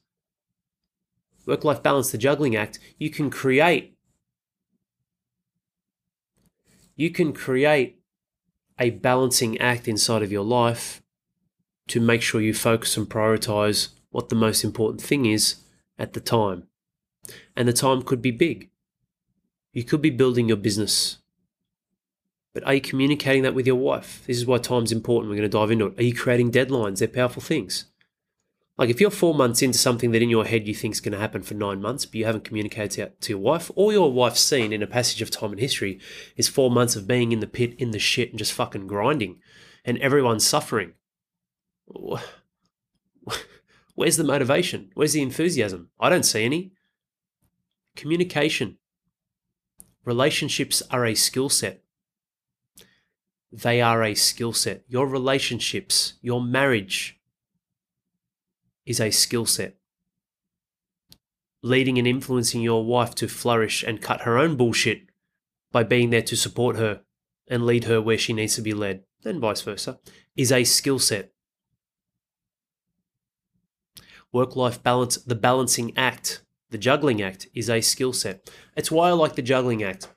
Work 1.47 1.65
life 1.65 1.83
balance 1.83 2.13
the 2.13 2.19
juggling 2.19 2.55
act 2.55 2.79
you 2.99 3.11
can 3.11 3.29
create 3.31 3.97
you 6.95 7.11
can 7.11 7.33
create 7.33 7.99
a 8.79 8.91
balancing 8.91 9.59
act 9.59 9.89
inside 9.89 10.23
of 10.23 10.33
your 10.33 10.45
life 10.45 11.03
to 11.89 12.01
make 12.01 12.23
sure 12.23 12.41
you 12.41 12.55
focus 12.55 12.97
and 12.97 13.09
prioritize 13.09 13.89
what 14.11 14.29
the 14.29 14.35
most 14.35 14.63
important 14.65 15.01
thing 15.01 15.27
is 15.27 15.57
at 15.99 16.13
the 16.13 16.21
time. 16.21 16.69
And 17.57 17.69
the 17.69 17.73
time 17.73 18.03
could 18.03 18.23
be 18.23 18.31
big. 18.31 18.71
You 19.73 19.85
could 19.85 20.03
be 20.03 20.11
building 20.11 20.49
your 20.49 20.57
business. 20.57 21.19
But 22.53 22.65
are 22.65 22.75
you 22.75 22.81
communicating 22.81 23.43
that 23.45 23.55
with 23.55 23.67
your 23.67 23.77
wife? 23.77 24.23
This 24.27 24.37
is 24.37 24.47
why 24.47 24.59
time's 24.59 24.93
important. 24.93 25.31
We're 25.31 25.39
going 25.39 25.51
to 25.51 25.59
dive 25.59 25.71
into 25.71 25.87
it. 25.87 25.99
Are 25.99 26.03
you 26.03 26.15
creating 26.15 26.53
deadlines? 26.53 26.99
They're 26.99 27.09
powerful 27.09 27.43
things. 27.43 27.87
Like 28.79 28.91
if 28.91 29.01
you're 29.01 29.11
four 29.11 29.35
months 29.35 29.63
into 29.63 29.79
something 29.79 30.11
that 30.13 30.23
in 30.23 30.31
your 30.31 30.45
head 30.45 30.67
you 30.67 30.75
think 30.75 30.95
is 30.95 31.01
going 31.01 31.13
to 31.13 31.19
happen 31.19 31.43
for 31.43 31.55
nine 31.55 31.81
months, 31.81 32.05
but 32.05 32.17
you 32.17 32.25
haven't 32.25 32.45
communicated 32.45 33.21
to 33.21 33.33
your 33.33 33.39
wife, 33.39 33.71
all 33.75 33.93
your 33.93 34.13
wife's 34.13 34.41
seen 34.41 34.73
in 34.73 34.83
a 34.83 34.87
passage 34.87 35.23
of 35.23 35.31
time 35.31 35.53
in 35.53 35.59
history 35.59 36.01
is 36.37 36.49
four 36.49 36.71
months 36.71 36.97
of 36.97 37.07
being 37.07 37.33
in 37.33 37.41
the 37.41 37.47
pit, 37.47 37.75
in 37.79 37.91
the 37.91 37.99
shit, 37.99 38.31
and 38.31 38.39
just 38.39 38.53
fucking 38.53 38.87
grinding, 38.87 39.41
and 39.85 39.99
everyone's 39.99 40.47
suffering. 40.47 40.95
Where's 43.95 44.17
the 44.17 44.25
motivation? 44.25 44.91
Where's 44.95 45.13
the 45.13 45.23
enthusiasm? 45.23 45.91
I 46.01 46.09
don't 46.09 46.25
see 46.25 46.45
any. 46.45 46.73
Communication. 47.95 48.79
Relationships 50.05 50.83
are 50.91 51.07
a 51.07 51.15
skill 51.15 51.49
set. 51.49 51.83
They 53.53 53.81
are 53.81 54.03
a 54.03 54.15
skill 54.15 54.53
set. 54.53 54.83
Your 54.89 55.07
relationships, 55.07 56.15
your 56.23 56.43
marriage, 56.43 57.21
is 58.85 59.01
a 59.01 59.11
skill 59.11 59.47
set. 59.47 59.77
Leading 61.63 61.99
and 61.99 62.09
influencing 62.09 62.63
your 62.63 62.85
wife 62.85 63.15
to 63.17 63.29
flourish 63.29 63.85
and 63.85 64.03
cut 64.03 64.23
her 64.23 64.39
own 64.39 64.57
bullshit 64.57 65.03
by 65.71 65.85
being 65.85 66.11
there 66.11 66.23
to 66.23 66.37
support 66.37 66.77
her 66.77 67.03
and 67.49 67.65
lead 67.65 67.85
her 67.85 68.01
where 68.01 68.19
she 68.19 68.33
needs 68.33 68.57
to 68.57 68.63
be 68.63 68.73
led, 68.73 69.05
and 69.25 69.41
vice 69.41 69.61
versa, 69.61 70.01
is 70.35 70.51
a 70.51 70.65
skill 70.65 70.99
set. 70.99 71.33
Work 74.33 74.57
life 74.57 74.83
balance, 74.83 75.17
the 75.19 75.35
balancing 75.35 75.97
act, 75.97 76.43
the 76.73 76.79
juggling 76.79 77.23
act, 77.23 77.47
is 77.55 77.71
a 77.71 77.81
skill 77.81 78.13
set. 78.13 78.51
It's 78.77 78.91
why 78.91 79.09
I 79.09 79.13
like 79.13 79.37
the 79.37 79.43
juggling 79.43 79.83
act. 79.83 80.09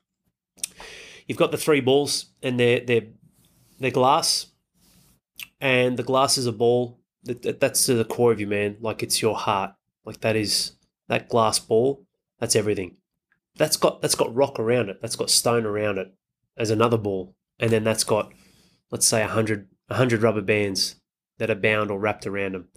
You've 1.27 1.37
got 1.37 1.51
the 1.51 1.57
three 1.57 1.81
balls, 1.81 2.27
and 2.41 2.59
they're, 2.59 2.79
they're, 2.79 3.07
they're 3.79 3.91
glass, 3.91 4.47
and 5.59 5.97
the 5.97 6.03
glass 6.03 6.37
is 6.37 6.47
a 6.47 6.51
ball 6.51 6.99
that, 7.25 7.59
that's 7.59 7.85
to 7.85 7.95
the 7.95 8.05
core 8.05 8.31
of 8.31 8.39
you, 8.39 8.47
man. 8.47 8.77
Like 8.79 9.03
it's 9.03 9.21
your 9.21 9.35
heart. 9.35 9.73
Like 10.05 10.21
that 10.21 10.35
is 10.35 10.73
that 11.07 11.29
glass 11.29 11.59
ball. 11.59 12.05
That's 12.39 12.55
everything. 12.55 12.97
That's 13.57 13.77
got 13.77 14.01
that's 14.01 14.15
got 14.15 14.33
rock 14.35 14.59
around 14.59 14.89
it. 14.89 14.99
That's 15.01 15.15
got 15.15 15.29
stone 15.29 15.65
around 15.65 15.97
it 15.97 16.13
as 16.57 16.69
another 16.69 16.97
ball, 16.97 17.35
and 17.59 17.71
then 17.71 17.83
that's 17.83 18.03
got 18.03 18.31
let's 18.91 19.07
say 19.07 19.21
a 19.21 19.27
hundred 19.27 19.69
a 19.89 19.95
hundred 19.95 20.21
rubber 20.21 20.41
bands 20.41 20.95
that 21.37 21.49
are 21.49 21.55
bound 21.55 21.91
or 21.91 21.99
wrapped 21.99 22.27
around 22.27 22.53
them. 22.53 22.67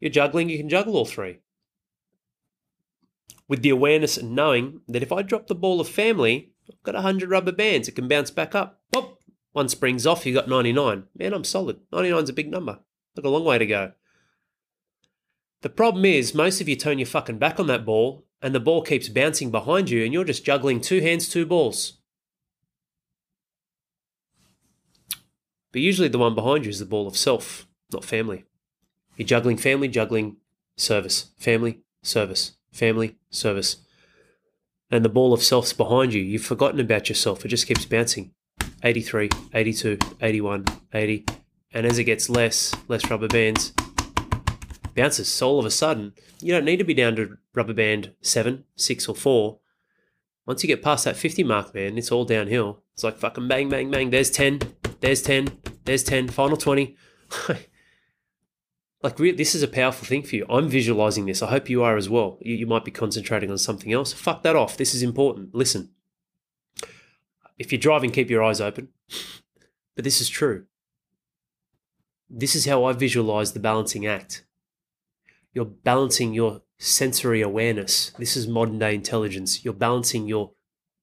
You're 0.00 0.10
juggling. 0.10 0.48
You 0.48 0.58
can 0.58 0.68
juggle 0.68 0.96
all 0.96 1.04
three 1.04 1.38
with 3.50 3.62
the 3.62 3.68
awareness 3.68 4.16
and 4.16 4.32
knowing 4.32 4.80
that 4.86 5.02
if 5.02 5.10
I 5.10 5.22
drop 5.22 5.48
the 5.48 5.56
ball 5.56 5.80
of 5.80 5.88
family, 5.88 6.52
I've 6.70 6.82
got 6.84 6.94
100 6.94 7.28
rubber 7.28 7.50
bands. 7.50 7.88
It 7.88 7.96
can 7.96 8.06
bounce 8.06 8.30
back 8.30 8.54
up. 8.54 8.80
Pop. 8.92 9.18
One 9.50 9.68
springs 9.68 10.06
off, 10.06 10.24
you 10.24 10.32
got 10.32 10.48
99. 10.48 11.02
Man, 11.18 11.34
I'm 11.34 11.42
solid. 11.42 11.80
99 11.92 12.22
is 12.22 12.30
a 12.30 12.32
big 12.32 12.48
number. 12.48 12.78
Got 13.16 13.24
a 13.24 13.28
long 13.28 13.44
way 13.44 13.58
to 13.58 13.66
go. 13.66 13.92
The 15.62 15.68
problem 15.68 16.04
is, 16.04 16.32
most 16.32 16.60
of 16.60 16.68
you 16.68 16.76
turn 16.76 17.00
your 17.00 17.06
fucking 17.06 17.38
back 17.38 17.58
on 17.58 17.66
that 17.66 17.84
ball, 17.84 18.24
and 18.40 18.54
the 18.54 18.60
ball 18.60 18.82
keeps 18.82 19.08
bouncing 19.08 19.50
behind 19.50 19.90
you, 19.90 20.04
and 20.04 20.12
you're 20.12 20.24
just 20.24 20.44
juggling 20.44 20.80
two 20.80 21.00
hands, 21.00 21.28
two 21.28 21.44
balls. 21.44 21.94
But 25.72 25.82
usually 25.82 26.08
the 26.08 26.18
one 26.18 26.36
behind 26.36 26.64
you 26.64 26.70
is 26.70 26.78
the 26.78 26.86
ball 26.86 27.08
of 27.08 27.16
self, 27.16 27.66
not 27.92 28.04
family. 28.04 28.44
You're 29.16 29.26
juggling 29.26 29.56
family, 29.56 29.88
juggling 29.88 30.36
service, 30.76 31.32
family, 31.36 31.80
service, 32.02 32.52
family, 32.72 33.16
service. 33.30 33.76
And 34.90 35.04
the 35.04 35.08
ball 35.08 35.32
of 35.32 35.42
self's 35.42 35.72
behind 35.72 36.12
you. 36.12 36.22
You've 36.22 36.44
forgotten 36.44 36.80
about 36.80 37.08
yourself. 37.08 37.44
It 37.44 37.48
just 37.48 37.66
keeps 37.66 37.84
bouncing. 37.84 38.32
83, 38.82 39.28
82, 39.54 39.98
81, 40.20 40.64
80, 40.92 41.26
and 41.72 41.86
as 41.86 41.98
it 41.98 42.04
gets 42.04 42.28
less, 42.28 42.74
less 42.88 43.08
rubber 43.10 43.28
bands, 43.28 43.72
bounces. 44.94 45.28
So 45.28 45.48
all 45.48 45.58
of 45.60 45.66
a 45.66 45.70
sudden, 45.70 46.14
you 46.40 46.52
don't 46.52 46.64
need 46.64 46.78
to 46.78 46.84
be 46.84 46.94
down 46.94 47.16
to 47.16 47.36
rubber 47.54 47.74
band 47.74 48.12
seven, 48.20 48.64
six, 48.76 49.08
or 49.08 49.14
four. 49.14 49.60
Once 50.46 50.62
you 50.62 50.66
get 50.66 50.82
past 50.82 51.04
that 51.04 51.16
50 51.16 51.44
mark, 51.44 51.74
man, 51.74 51.98
it's 51.98 52.10
all 52.10 52.24
downhill. 52.24 52.82
It's 52.94 53.04
like 53.04 53.18
fucking 53.18 53.48
bang, 53.48 53.68
bang, 53.68 53.90
bang. 53.90 54.10
There's 54.10 54.30
10, 54.30 54.60
there's 55.00 55.22
10, 55.22 55.58
there's 55.84 56.02
10, 56.02 56.28
final 56.28 56.56
20. 56.56 56.96
like, 59.02 59.16
this 59.16 59.54
is 59.54 59.62
a 59.62 59.68
powerful 59.68 60.06
thing 60.06 60.22
for 60.22 60.36
you. 60.36 60.46
I'm 60.48 60.68
visualizing 60.68 61.26
this. 61.26 61.42
I 61.42 61.48
hope 61.48 61.70
you 61.70 61.82
are 61.82 61.96
as 61.96 62.08
well. 62.08 62.38
You, 62.40 62.54
you 62.54 62.66
might 62.66 62.84
be 62.84 62.90
concentrating 62.90 63.50
on 63.50 63.58
something 63.58 63.92
else. 63.92 64.12
Fuck 64.12 64.42
that 64.42 64.56
off. 64.56 64.76
This 64.76 64.94
is 64.94 65.02
important. 65.02 65.54
Listen. 65.54 65.90
If 67.58 67.72
you're 67.72 67.78
driving, 67.78 68.10
keep 68.10 68.30
your 68.30 68.42
eyes 68.42 68.60
open. 68.60 68.88
But 69.96 70.04
this 70.04 70.20
is 70.22 70.30
true 70.30 70.64
This 72.30 72.54
is 72.54 72.64
how 72.64 72.84
I 72.84 72.94
visualize 72.94 73.52
the 73.52 73.60
balancing 73.60 74.06
act. 74.06 74.46
You're 75.52 75.66
balancing 75.66 76.32
your 76.32 76.62
sensory 76.78 77.42
awareness. 77.42 78.10
This 78.18 78.34
is 78.34 78.48
modern 78.48 78.78
day 78.78 78.94
intelligence. 78.94 79.62
You're 79.62 79.74
balancing 79.74 80.26
your 80.26 80.52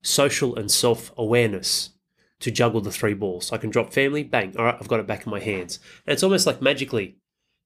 social 0.02 0.56
and 0.56 0.72
self 0.72 1.12
awareness 1.16 1.92
to 2.40 2.50
juggle 2.50 2.82
the 2.82 2.92
three 2.92 3.14
balls. 3.14 3.52
I 3.52 3.58
can 3.58 3.70
drop 3.70 3.94
family, 3.94 4.24
bang, 4.24 4.56
all 4.58 4.66
right, 4.66 4.78
I've 4.80 4.88
got 4.88 5.00
it 5.00 5.08
back 5.08 5.26
in 5.26 5.32
my 5.32 5.40
hands. 5.40 5.80
And 6.06 6.14
it's 6.14 6.24
almost 6.24 6.48
like 6.48 6.62
magically, 6.62 7.18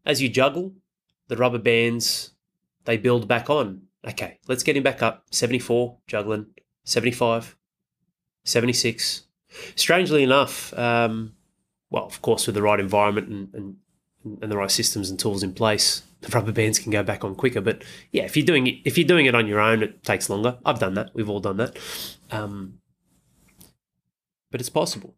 as 0.06 0.22
you 0.22 0.30
juggle, 0.30 0.74
the 1.28 1.38
rubber 1.38 1.60
bands, 1.60 2.32
they 2.86 2.98
build 2.98 3.28
back 3.28 3.50
on. 3.50 3.84
Okay, 4.08 4.40
let's 4.48 4.64
get 4.64 4.76
him 4.76 4.84
back 4.84 5.02
up. 5.02 5.26
74, 5.32 5.98
juggling. 6.08 6.48
75, 6.84 7.56
76. 8.44 9.24
Strangely 9.76 10.24
enough, 10.24 10.74
um, 10.78 11.34
well, 11.90 12.06
of 12.06 12.22
course, 12.22 12.48
with 12.48 12.56
the 12.56 12.62
right 12.62 12.80
environment 12.80 13.28
and, 13.28 13.54
and, 13.54 13.76
and 14.42 14.52
the 14.52 14.58
right 14.58 14.72
systems 14.72 15.10
and 15.10 15.20
tools 15.20 15.44
in 15.44 15.54
place, 15.54 16.04
the 16.22 16.30
rubber 16.30 16.52
bands 16.52 16.80
can 16.80 16.92
go 16.92 17.04
back 17.04 17.24
on 17.24 17.36
quicker. 17.36 17.62
But 17.62 17.84
yeah, 18.12 18.24
if 18.24 18.36
you're 18.36 18.46
doing 18.46 18.68
it, 18.68 18.76
if 18.86 18.98
you're 18.98 19.08
doing 19.08 19.26
it 19.26 19.36
on 19.36 19.48
your 19.48 19.60
own, 19.60 19.84
it 19.84 20.04
takes 20.04 20.30
longer. 20.30 20.58
I've 20.66 20.80
done 20.80 20.94
that. 20.96 21.12
We've 21.14 21.30
all 21.30 21.40
done 21.40 21.58
that. 21.58 21.78
Um, 22.32 22.80
but 24.50 24.62
it's 24.62 24.70
possible. 24.70 25.16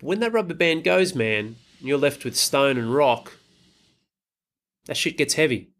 When 0.00 0.20
that 0.20 0.32
rubber 0.32 0.54
band 0.54 0.84
goes, 0.84 1.14
man, 1.14 1.56
and 1.82 1.88
you're 1.88 1.98
left 1.98 2.24
with 2.24 2.36
stone 2.36 2.78
and 2.78 2.94
rock, 2.94 3.32
that 4.86 4.96
shit 4.96 5.18
gets 5.18 5.34
heavy. 5.34 5.70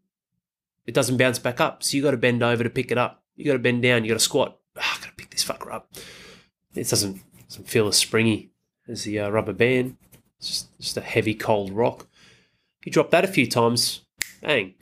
It 0.85 0.93
doesn't 0.93 1.15
bounce 1.15 1.39
back 1.39 1.61
up, 1.61 1.81
so 1.81 1.95
you 1.95 2.03
got 2.03 2.11
to 2.11 2.17
bend 2.17 2.43
over 2.43 2.61
to 2.61 2.69
pick 2.69 2.91
it 2.91 2.97
up. 2.97 3.23
You 3.37 3.45
got 3.45 3.53
to 3.53 3.59
bend 3.59 3.81
down. 3.81 4.03
You 4.03 4.09
got 4.09 4.15
to 4.15 4.19
squat. 4.19 4.59
Oh, 4.75 4.81
I 4.81 4.99
got 4.99 5.07
to 5.07 5.15
pick 5.15 5.31
this 5.31 5.45
fucker 5.45 5.73
up. 5.73 5.93
It 6.75 6.89
doesn't 6.89 7.21
doesn't 7.47 7.69
feel 7.69 7.87
as 7.87 7.95
springy 7.95 8.51
as 8.87 9.03
the 9.03 9.19
uh, 9.19 9.29
rubber 9.29 9.53
band. 9.53 9.95
It's 10.39 10.49
just 10.49 10.77
just 10.77 10.97
a 10.97 11.01
heavy, 11.01 11.33
cold 11.33 11.71
rock. 11.71 12.07
You 12.83 12.91
drop 12.91 13.11
that 13.11 13.23
a 13.23 13.29
few 13.29 13.47
times, 13.47 14.01
bang, 14.41 14.73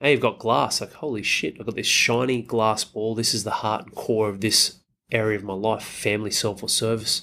now 0.00 0.08
you've 0.08 0.20
got 0.20 0.40
glass. 0.40 0.80
Like 0.80 0.94
holy 0.94 1.22
shit, 1.22 1.56
I've 1.60 1.66
got 1.66 1.76
this 1.76 1.86
shiny 1.86 2.42
glass 2.42 2.82
ball. 2.82 3.14
This 3.14 3.32
is 3.32 3.44
the 3.44 3.50
heart 3.50 3.84
and 3.84 3.94
core 3.94 4.28
of 4.28 4.40
this 4.40 4.80
area 5.12 5.38
of 5.38 5.44
my 5.44 5.54
life: 5.54 5.84
family, 5.84 6.32
self, 6.32 6.64
or 6.64 6.68
service. 6.68 7.22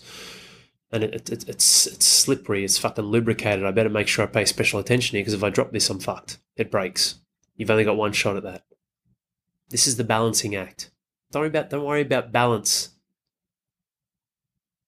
And 0.92 1.04
it, 1.04 1.30
it, 1.30 1.48
it's 1.48 1.88
it's 1.88 2.06
slippery. 2.06 2.66
It's 2.66 2.78
fucking 2.78 3.06
lubricated. 3.06 3.66
I 3.66 3.72
better 3.72 3.90
make 3.90 4.08
sure 4.08 4.26
I 4.26 4.28
pay 4.28 4.46
special 4.46 4.80
attention 4.80 5.16
here 5.16 5.22
because 5.24 5.34
if 5.34 5.44
I 5.44 5.50
drop 5.50 5.72
this, 5.72 5.90
I'm 5.90 6.00
fucked. 6.00 6.40
It 6.58 6.70
breaks. 6.70 7.16
You've 7.56 7.72
only 7.72 7.86
got 7.86 7.98
one 7.98 8.12
shot 8.12 8.38
at 8.38 8.44
that. 8.44 8.66
This 9.70 9.88
is 9.88 9.96
the 9.96 10.04
balancing 10.04 10.56
act. 10.56 10.92
Don't 11.32 11.42
worry 11.42 11.50
about 11.50 11.70
don't 11.70 11.86
worry 11.86 12.02
about 12.02 12.32
balance. 12.32 12.90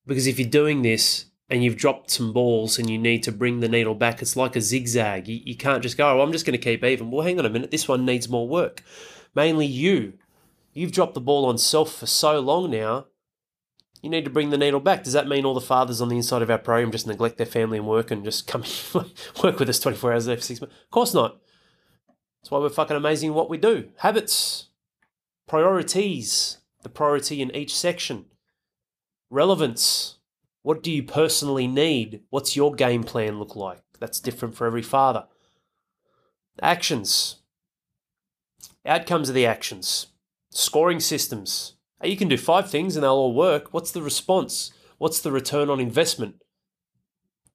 Because 0.06 0.28
if 0.28 0.38
you're 0.38 0.50
doing 0.50 0.82
this 0.82 1.28
and 1.50 1.64
you've 1.64 1.78
dropped 1.78 2.12
some 2.12 2.34
balls 2.34 2.78
and 2.78 2.90
you 2.90 2.98
need 2.98 3.24
to 3.24 3.32
bring 3.32 3.60
the 3.60 3.70
needle 3.70 3.96
back, 3.96 4.22
it's 4.22 4.36
like 4.36 4.56
a 4.56 4.62
zigzag. 4.62 5.28
You, 5.28 5.40
you 5.46 5.56
can't 5.56 5.82
just 5.82 5.98
go, 5.98 6.20
oh, 6.20 6.22
I'm 6.22 6.34
just 6.34 6.46
going 6.46 6.60
to 6.60 6.64
keep 6.64 6.84
even. 6.84 7.12
Well, 7.12 7.26
hang 7.26 7.40
on 7.40 7.46
a 7.46 7.50
minute. 7.50 7.72
This 7.72 7.88
one 7.88 8.06
needs 8.06 8.28
more 8.28 8.48
work. 8.48 8.84
Mainly 9.34 9.66
you. 9.66 10.14
You've 10.74 10.92
dropped 10.92 11.14
the 11.14 11.22
ball 11.22 11.46
on 11.46 11.58
self 11.58 11.96
for 11.96 12.06
so 12.06 12.40
long 12.40 12.72
now. 12.72 13.06
You 14.04 14.10
need 14.10 14.26
to 14.26 14.30
bring 14.30 14.50
the 14.50 14.58
needle 14.58 14.82
back. 14.82 15.04
Does 15.06 15.14
that 15.14 15.30
mean 15.30 15.46
all 15.46 15.54
the 15.54 15.62
fathers 15.62 16.02
on 16.02 16.10
the 16.10 16.18
inside 16.18 16.42
of 16.42 16.52
our 16.52 16.58
program 16.58 16.92
just 16.92 17.08
neglect 17.08 17.38
their 17.38 17.48
family 17.48 17.78
and 17.78 17.88
work 17.88 18.12
and 18.12 18.26
just 18.26 18.48
come 18.48 18.64
work 19.44 19.60
with 19.60 19.70
us 19.70 19.80
24 19.80 20.12
hours 20.12 20.28
a 20.28 20.32
day 20.32 20.36
for 20.36 20.42
six 20.42 20.60
months? 20.60 20.76
Of 20.84 20.92
course 20.92 21.14
not. 21.14 21.40
That's 22.42 22.52
why 22.52 22.60
we're 22.60 22.68
fucking 22.68 22.98
amazing 22.98 23.30
in 23.30 23.34
what 23.34 23.50
we 23.50 23.58
do. 23.58 23.88
Habits, 24.00 24.68
priorities, 25.48 26.58
the 26.82 26.90
priority 26.90 27.42
in 27.42 27.56
each 27.56 27.74
section, 27.74 28.26
relevance. 29.30 30.18
What 30.64 30.84
do 30.84 30.92
you 30.92 31.04
personally 31.04 31.68
need? 31.68 32.24
What's 32.30 32.58
your 32.58 32.76
game 32.76 33.06
plan 33.06 33.40
look 33.40 33.56
like? 33.56 33.82
That's 34.02 34.20
different 34.20 34.56
for 34.56 34.68
every 34.68 34.82
father. 34.82 35.28
Actions, 36.62 37.38
outcomes 38.86 39.30
of 39.30 39.36
the 39.36 39.46
actions, 39.46 40.08
scoring 40.50 41.00
systems. 41.00 41.73
You 42.04 42.18
can 42.18 42.28
do 42.28 42.38
five 42.38 42.70
things 42.70 42.96
and 42.96 43.04
they'll 43.04 43.12
all 43.12 43.34
work. 43.34 43.74
What's 43.74 43.92
the 43.92 44.02
response? 44.02 44.72
What's 44.98 45.20
the 45.22 45.32
return 45.32 45.70
on 45.70 45.80
investment? 45.80 46.36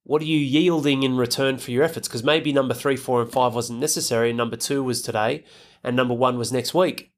what 0.09 0.23
are 0.23 0.25
you 0.25 0.39
yielding 0.39 1.03
in 1.03 1.17
return 1.17 1.59
for 1.59 1.69
your 1.69 1.83
efforts? 1.83 2.07
Because 2.07 2.23
maybe 2.23 2.51
number 2.51 2.73
three, 2.73 2.95
four, 2.95 3.21
and 3.21 3.31
five 3.31 3.53
wasn't 3.53 3.77
necessary, 3.77 4.29
and 4.29 4.37
number 4.37 4.55
two 4.55 4.83
was 4.83 5.03
today, 5.03 5.43
and 5.83 5.95
number 5.95 6.15
one 6.15 6.35
was 6.39 6.51
next 6.51 6.73
week. 6.73 7.11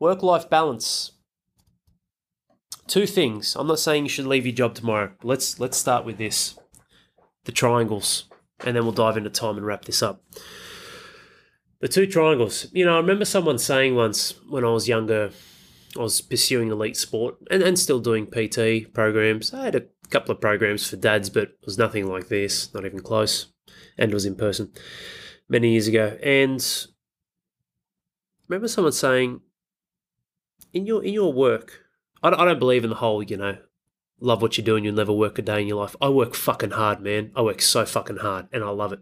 Work 0.00 0.24
life 0.24 0.50
balance. 0.50 1.12
Two 2.88 3.06
things. 3.06 3.54
I'm 3.54 3.68
not 3.68 3.78
saying 3.78 4.02
you 4.02 4.08
should 4.08 4.26
leave 4.26 4.46
your 4.46 4.52
job 4.52 4.74
tomorrow. 4.74 5.12
Let's 5.22 5.60
let's 5.60 5.76
start 5.76 6.04
with 6.04 6.18
this. 6.18 6.58
The 7.44 7.52
triangles. 7.52 8.24
And 8.64 8.74
then 8.74 8.82
we'll 8.82 8.92
dive 8.92 9.16
into 9.16 9.30
time 9.30 9.56
and 9.56 9.64
wrap 9.64 9.84
this 9.84 10.02
up. 10.02 10.24
The 11.80 11.88
two 11.88 12.06
triangles. 12.06 12.66
You 12.72 12.84
know, 12.84 12.94
I 12.94 12.98
remember 12.98 13.24
someone 13.24 13.58
saying 13.58 13.94
once 13.94 14.34
when 14.48 14.64
I 14.64 14.70
was 14.70 14.88
younger, 14.88 15.30
I 15.96 16.00
was 16.00 16.20
pursuing 16.20 16.70
elite 16.70 16.96
sport 16.96 17.36
and, 17.50 17.62
and 17.62 17.78
still 17.78 18.00
doing 18.00 18.26
PT 18.26 18.92
programs. 18.92 19.52
I 19.52 19.64
had 19.64 19.74
a 19.74 19.84
couple 20.10 20.34
of 20.34 20.40
programs 20.40 20.88
for 20.88 20.96
dads, 20.96 21.30
but 21.30 21.42
it 21.42 21.58
was 21.64 21.78
nothing 21.78 22.06
like 22.06 22.28
this, 22.28 22.72
not 22.72 22.86
even 22.86 23.00
close. 23.00 23.46
And 23.98 24.10
it 24.10 24.14
was 24.14 24.26
in 24.26 24.36
person 24.36 24.72
many 25.48 25.72
years 25.72 25.86
ago. 25.88 26.18
And 26.22 26.64
remember 28.48 28.68
someone 28.68 28.92
saying, 28.92 29.40
in 30.72 30.86
your 30.86 31.02
in 31.04 31.14
your 31.14 31.32
work, 31.32 31.84
I 32.22 32.30
don't, 32.30 32.40
I 32.40 32.44
don't 32.44 32.58
believe 32.58 32.84
in 32.84 32.90
the 32.90 32.96
whole, 32.96 33.22
you 33.22 33.36
know, 33.36 33.58
love 34.20 34.42
what 34.42 34.56
you 34.56 34.64
do 34.64 34.76
and 34.76 34.84
you'll 34.84 34.94
never 34.94 35.12
work 35.12 35.38
a 35.38 35.42
day 35.42 35.60
in 35.60 35.68
your 35.68 35.80
life. 35.80 35.96
I 36.00 36.08
work 36.08 36.34
fucking 36.34 36.70
hard, 36.70 37.00
man. 37.00 37.32
I 37.34 37.42
work 37.42 37.62
so 37.62 37.84
fucking 37.84 38.18
hard 38.18 38.48
and 38.52 38.64
I 38.64 38.70
love 38.70 38.92
it. 38.92 39.00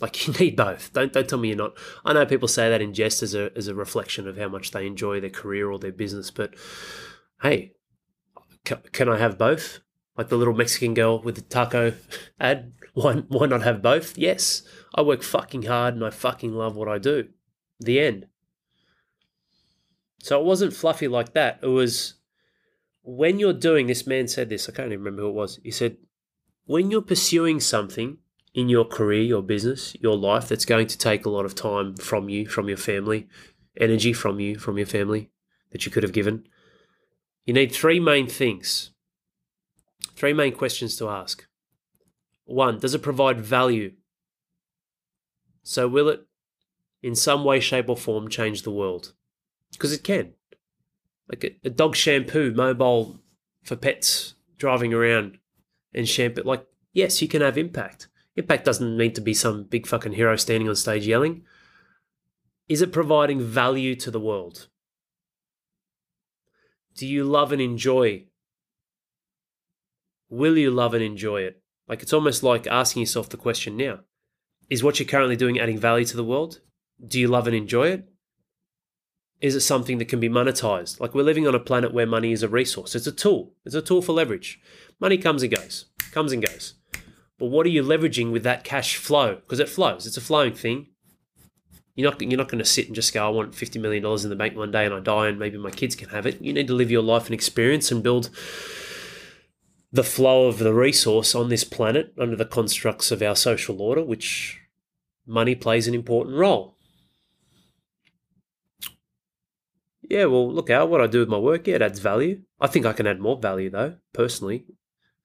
Like 0.00 0.26
you 0.26 0.34
need 0.34 0.56
both. 0.56 0.92
Don't 0.92 1.12
don't 1.12 1.28
tell 1.28 1.38
me 1.38 1.48
you're 1.48 1.56
not. 1.56 1.74
I 2.04 2.12
know 2.12 2.26
people 2.26 2.48
say 2.48 2.68
that 2.68 2.82
in 2.82 2.94
jest 2.94 3.22
as 3.22 3.34
a 3.34 3.50
as 3.56 3.68
a 3.68 3.74
reflection 3.74 4.26
of 4.28 4.36
how 4.36 4.48
much 4.48 4.70
they 4.70 4.86
enjoy 4.86 5.20
their 5.20 5.30
career 5.30 5.70
or 5.70 5.78
their 5.78 5.92
business, 5.92 6.30
but 6.30 6.54
hey, 7.42 7.72
can, 8.64 8.78
can 8.92 9.08
I 9.08 9.18
have 9.18 9.38
both? 9.38 9.80
Like 10.16 10.28
the 10.28 10.36
little 10.36 10.54
Mexican 10.54 10.94
girl 10.94 11.20
with 11.20 11.36
the 11.36 11.42
taco 11.42 11.94
ad. 12.40 12.72
Why 12.94 13.14
why 13.14 13.46
not 13.46 13.62
have 13.62 13.82
both? 13.82 14.18
Yes, 14.18 14.62
I 14.94 15.02
work 15.02 15.22
fucking 15.22 15.62
hard 15.62 15.94
and 15.94 16.04
I 16.04 16.10
fucking 16.10 16.52
love 16.52 16.76
what 16.76 16.88
I 16.88 16.98
do. 16.98 17.28
The 17.80 18.00
end. 18.00 18.26
So 20.22 20.38
it 20.38 20.44
wasn't 20.44 20.74
fluffy 20.74 21.08
like 21.08 21.32
that. 21.32 21.58
It 21.62 21.68
was 21.68 22.14
when 23.02 23.38
you're 23.38 23.52
doing 23.52 23.86
this 23.86 24.06
man 24.06 24.28
said 24.28 24.48
this, 24.48 24.68
I 24.68 24.72
can't 24.72 24.86
even 24.92 25.00
remember 25.00 25.22
who 25.22 25.28
it 25.28 25.34
was. 25.34 25.58
He 25.64 25.70
said, 25.70 25.96
when 26.64 26.90
you're 26.90 27.02
pursuing 27.02 27.58
something 27.58 28.18
in 28.54 28.68
your 28.68 28.84
career, 28.84 29.22
your 29.22 29.42
business, 29.42 29.96
your 30.00 30.16
life 30.16 30.48
that's 30.48 30.64
going 30.64 30.86
to 30.86 30.98
take 30.98 31.24
a 31.24 31.30
lot 31.30 31.44
of 31.44 31.54
time 31.54 31.96
from 31.96 32.28
you, 32.28 32.46
from 32.46 32.68
your 32.68 32.76
family, 32.76 33.26
energy 33.78 34.12
from 34.12 34.40
you, 34.40 34.58
from 34.58 34.76
your 34.76 34.86
family 34.86 35.30
that 35.70 35.86
you 35.86 35.92
could 35.92 36.02
have 36.02 36.12
given. 36.12 36.46
You 37.46 37.54
need 37.54 37.72
three 37.72 37.98
main 37.98 38.26
things, 38.28 38.90
three 40.14 40.32
main 40.32 40.52
questions 40.52 40.96
to 40.96 41.08
ask. 41.08 41.46
One, 42.44 42.78
does 42.78 42.94
it 42.94 43.02
provide 43.02 43.40
value? 43.40 43.92
So, 45.62 45.88
will 45.88 46.08
it, 46.08 46.26
in 47.02 47.14
some 47.14 47.44
way, 47.44 47.60
shape, 47.60 47.88
or 47.88 47.96
form, 47.96 48.28
change 48.28 48.62
the 48.62 48.70
world? 48.70 49.12
Because 49.72 49.92
it 49.92 50.04
can. 50.04 50.34
Like 51.28 51.44
a, 51.44 51.68
a 51.68 51.70
dog 51.70 51.96
shampoo 51.96 52.52
mobile 52.52 53.20
for 53.62 53.76
pets 53.76 54.34
driving 54.58 54.92
around 54.92 55.38
and 55.94 56.06
shampoo, 56.08 56.42
like, 56.42 56.66
yes, 56.92 57.22
you 57.22 57.28
can 57.28 57.40
have 57.40 57.56
impact 57.56 58.08
Impact 58.36 58.64
doesn't 58.64 58.96
need 58.96 59.14
to 59.14 59.20
be 59.20 59.34
some 59.34 59.64
big 59.64 59.86
fucking 59.86 60.12
hero 60.12 60.36
standing 60.36 60.68
on 60.68 60.76
stage 60.76 61.06
yelling. 61.06 61.42
Is 62.68 62.80
it 62.80 62.92
providing 62.92 63.40
value 63.40 63.94
to 63.96 64.10
the 64.10 64.20
world? 64.20 64.68
Do 66.96 67.06
you 67.06 67.24
love 67.24 67.52
and 67.52 67.60
enjoy? 67.60 68.26
Will 70.30 70.56
you 70.56 70.70
love 70.70 70.94
and 70.94 71.02
enjoy 71.02 71.42
it? 71.42 71.62
Like 71.88 72.02
it's 72.02 72.12
almost 72.12 72.42
like 72.42 72.66
asking 72.66 73.00
yourself 73.00 73.28
the 73.28 73.36
question 73.36 73.76
now 73.76 74.00
Is 74.70 74.82
what 74.82 74.98
you're 74.98 75.08
currently 75.08 75.36
doing 75.36 75.58
adding 75.58 75.78
value 75.78 76.06
to 76.06 76.16
the 76.16 76.24
world? 76.24 76.60
Do 77.06 77.20
you 77.20 77.28
love 77.28 77.46
and 77.46 77.56
enjoy 77.56 77.88
it? 77.88 78.08
Is 79.40 79.56
it 79.56 79.60
something 79.60 79.98
that 79.98 80.08
can 80.08 80.20
be 80.20 80.28
monetized? 80.28 81.00
Like 81.00 81.14
we're 81.14 81.24
living 81.24 81.46
on 81.48 81.54
a 81.54 81.60
planet 81.60 81.92
where 81.92 82.06
money 82.06 82.32
is 82.32 82.42
a 82.42 82.48
resource. 82.48 82.94
It's 82.94 83.08
a 83.08 83.12
tool. 83.12 83.54
It's 83.66 83.74
a 83.74 83.82
tool 83.82 84.00
for 84.00 84.12
leverage. 84.12 84.60
Money 85.00 85.18
comes 85.18 85.42
and 85.42 85.54
goes, 85.54 85.86
comes 86.12 86.32
and 86.32 86.46
goes. 86.46 86.74
But 87.42 87.50
what 87.50 87.66
are 87.66 87.70
you 87.70 87.82
leveraging 87.82 88.30
with 88.30 88.44
that 88.44 88.62
cash 88.62 88.94
flow? 88.96 89.34
Because 89.34 89.58
it 89.58 89.68
flows. 89.68 90.06
It's 90.06 90.16
a 90.16 90.20
flowing 90.20 90.52
thing. 90.52 90.86
You're 91.96 92.08
not 92.08 92.22
you're 92.22 92.38
not 92.38 92.48
going 92.48 92.60
to 92.60 92.64
sit 92.64 92.86
and 92.86 92.94
just 92.94 93.12
go, 93.12 93.26
I 93.26 93.30
want 93.30 93.56
fifty 93.56 93.80
million 93.80 94.04
dollars 94.04 94.22
in 94.22 94.30
the 94.30 94.36
bank 94.36 94.56
one 94.56 94.70
day 94.70 94.84
and 94.84 94.94
I 94.94 95.00
die 95.00 95.26
and 95.26 95.40
maybe 95.40 95.58
my 95.58 95.72
kids 95.72 95.96
can 95.96 96.10
have 96.10 96.24
it. 96.24 96.40
You 96.40 96.52
need 96.52 96.68
to 96.68 96.72
live 96.72 96.92
your 96.92 97.02
life 97.02 97.26
and 97.26 97.34
experience 97.34 97.90
and 97.90 98.00
build 98.00 98.30
the 99.90 100.04
flow 100.04 100.46
of 100.46 100.60
the 100.60 100.72
resource 100.72 101.34
on 101.34 101.48
this 101.48 101.64
planet 101.64 102.14
under 102.16 102.36
the 102.36 102.44
constructs 102.44 103.10
of 103.10 103.22
our 103.22 103.34
social 103.34 103.82
order, 103.82 104.04
which 104.04 104.60
money 105.26 105.56
plays 105.56 105.88
an 105.88 105.94
important 105.94 106.36
role. 106.36 106.76
Yeah, 110.00 110.26
well, 110.26 110.48
look 110.48 110.70
out 110.70 110.90
what 110.90 111.00
I 111.00 111.08
do 111.08 111.18
with 111.18 111.28
my 111.28 111.38
work. 111.38 111.66
Yeah, 111.66 111.74
it 111.74 111.82
adds 111.82 111.98
value. 111.98 112.42
I 112.60 112.68
think 112.68 112.86
I 112.86 112.92
can 112.92 113.08
add 113.08 113.18
more 113.18 113.36
value 113.36 113.68
though, 113.68 113.96
personally, 114.12 114.64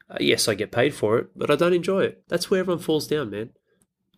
Uh, 0.10 0.18
yes, 0.20 0.48
I 0.48 0.56
get 0.56 0.72
paid 0.72 0.94
for 0.94 1.18
it, 1.18 1.30
but 1.36 1.52
I 1.52 1.56
don't 1.56 1.74
enjoy 1.74 2.04
it. 2.04 2.24
That's 2.28 2.50
where 2.50 2.62
everyone 2.62 2.82
falls 2.82 3.08
down, 3.08 3.30
man. 3.30 3.50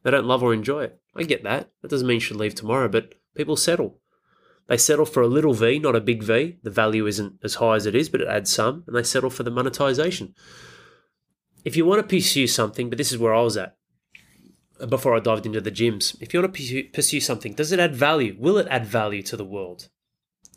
They 0.04 0.12
don't 0.12 0.25
love 0.25 0.43
or 0.43 0.54
enjoy 0.54 0.84
it. 0.84 0.99
I 1.15 1.23
get 1.23 1.43
that. 1.43 1.71
That 1.82 1.89
doesn't 1.89 2.08
mean 2.08 2.15
you 2.15 2.21
should 2.21 2.38
leave 2.38 2.56
tomorrow, 2.56 2.88
but 2.88 3.15
people 3.36 3.56
settle. 3.56 3.99
They 4.67 4.78
settle 4.78 5.06
for 5.06 5.21
a 5.21 5.28
little 5.28 5.54
V, 5.54 5.80
not 5.80 5.95
a 5.95 6.02
big 6.02 6.21
V. 6.21 6.58
The 6.62 6.69
value 6.69 7.08
isn't 7.08 7.39
as 7.43 7.56
high 7.56 7.75
as 7.75 7.88
it 7.88 7.95
is, 7.95 8.08
but 8.08 8.21
it 8.21 8.28
adds 8.28 8.52
some, 8.52 8.84
and 8.86 8.95
they 8.95 9.04
settle 9.04 9.32
for 9.32 9.41
the 9.41 9.52
monetization. 9.52 10.36
If 11.65 11.75
you 11.75 11.86
want 11.86 12.02
to 12.02 12.15
pursue 12.15 12.45
something, 12.45 12.89
but 12.89 12.97
this 12.97 13.12
is 13.12 13.17
where 13.17 13.34
I 13.34 13.41
was 13.41 13.58
at 13.58 13.75
before 14.88 15.15
I 15.15 15.19
dived 15.19 15.45
into 15.45 15.60
the 15.60 15.71
gyms. 15.71 16.15
If 16.21 16.34
you 16.34 16.41
want 16.41 16.54
to 16.54 16.84
pursue 16.93 17.19
something, 17.19 17.54
does 17.54 17.71
it 17.71 17.80
add 17.80 17.95
value? 17.95 18.36
Will 18.39 18.58
it 18.58 18.67
add 18.69 18.86
value 18.86 19.23
to 19.23 19.36
the 19.36 19.43
world? 19.43 19.89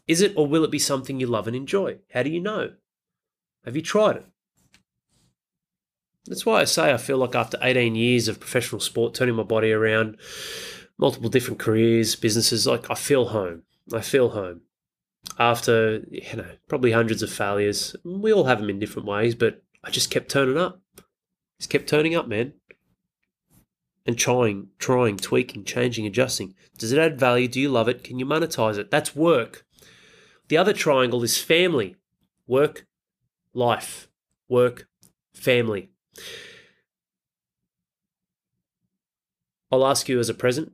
Is 0.07 0.21
it 0.21 0.35
or 0.37 0.47
will 0.47 0.62
it 0.62 0.71
be 0.71 0.79
something 0.79 1.18
you 1.18 1.27
love 1.27 1.47
and 1.47 1.57
enjoy? 1.57 1.99
How 2.12 2.23
do 2.23 2.31
you 2.31 2.40
know? 2.40 2.75
Have 3.64 3.75
you 3.75 3.83
tried 3.83 4.16
it? 4.16 4.27
That's 6.26 6.46
why 6.46 6.61
I 6.61 6.64
say 6.64 6.92
I 6.92 6.98
feel 6.98 7.18
like 7.18 7.35
after 7.35 7.58
18 7.61 7.94
years 7.94 8.28
of 8.28 8.40
professional 8.40 8.80
sport, 8.80 9.14
turning 9.14 9.35
my 9.35 9.42
body 9.42 9.72
around, 9.72 10.18
multiple 10.98 11.28
different 11.28 11.58
careers, 11.58 12.14
businesses, 12.14 12.66
like 12.66 12.90
I 12.90 12.94
feel 12.94 13.26
home. 13.26 13.62
I 13.92 14.00
feel 14.00 14.30
home. 14.30 14.61
After, 15.38 16.02
you 16.11 16.37
know, 16.37 16.46
probably 16.68 16.92
hundreds 16.92 17.22
of 17.22 17.32
failures. 17.32 17.96
We 18.04 18.32
all 18.32 18.44
have 18.44 18.61
them 18.61 18.70
in 18.70 18.78
different 18.78 19.08
ways, 19.08 19.35
but 19.35 19.62
I 19.82 19.90
just 19.90 20.11
kept 20.11 20.30
turning 20.30 20.58
up. 20.58 20.80
Just 21.58 21.70
kept 21.70 21.88
turning 21.88 22.14
up, 22.14 22.28
man. 22.28 22.54
And 24.04 24.18
trying, 24.18 24.68
trying, 24.78 25.16
tweaking, 25.16 25.64
changing, 25.64 26.06
adjusting. 26.06 26.54
Does 26.76 26.92
it 26.92 26.98
add 26.98 27.20
value? 27.20 27.46
Do 27.48 27.61
you 27.61 27.68
love 27.68 27.88
it? 27.88 28.02
Can 28.02 28.18
you 28.18 28.26
monetize 28.26 28.78
it? 28.78 28.90
That's 28.90 29.14
work. 29.14 29.64
The 30.48 30.56
other 30.56 30.72
triangle 30.72 31.22
is 31.22 31.38
family 31.38 31.96
work, 32.46 32.87
life, 33.54 34.08
work, 34.48 34.88
family. 35.32 35.91
I'll 39.70 39.87
ask 39.87 40.09
you 40.09 40.18
as 40.18 40.29
a 40.29 40.35
present 40.35 40.72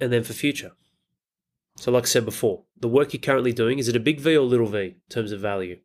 and 0.00 0.12
then 0.12 0.24
for 0.24 0.32
future. 0.32 0.72
So, 1.76 1.92
like 1.92 2.04
I 2.04 2.06
said 2.06 2.24
before, 2.24 2.64
the 2.78 2.88
work 2.88 3.12
you're 3.12 3.20
currently 3.20 3.52
doing, 3.52 3.78
is 3.78 3.88
it 3.88 3.96
a 3.96 4.00
big 4.00 4.20
V 4.20 4.36
or 4.36 4.44
little 4.44 4.66
v 4.66 4.78
in 4.78 4.94
terms 5.08 5.32
of 5.32 5.40
value? 5.40 5.78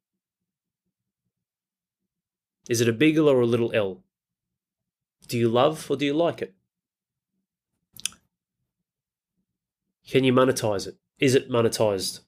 Is 2.67 2.82
it 2.82 2.89
a 2.89 2.93
big 2.93 3.17
L 3.17 3.30
or 3.30 3.41
a 3.41 3.45
little 3.45 3.71
l? 3.73 4.01
Do 5.28 5.38
you 5.38 5.47
love 5.47 5.89
or 5.89 5.97
do 5.97 6.06
you 6.06 6.13
like 6.13 6.41
it? 6.41 6.56
Can 10.08 10.23
you 10.23 10.34
monetize 10.34 10.88
it? 10.88 10.97
Is 11.19 11.36
it 11.36 11.49
monetized? 11.49 12.21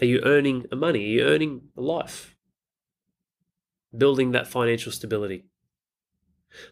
Are 0.00 0.06
you 0.06 0.20
earning 0.24 0.66
money? 0.72 1.04
Are 1.04 1.08
you 1.08 1.22
earning 1.24 1.62
a 1.76 1.80
life? 1.80 2.36
Building 3.96 4.32
that 4.32 4.48
financial 4.48 4.92
stability. 4.92 5.44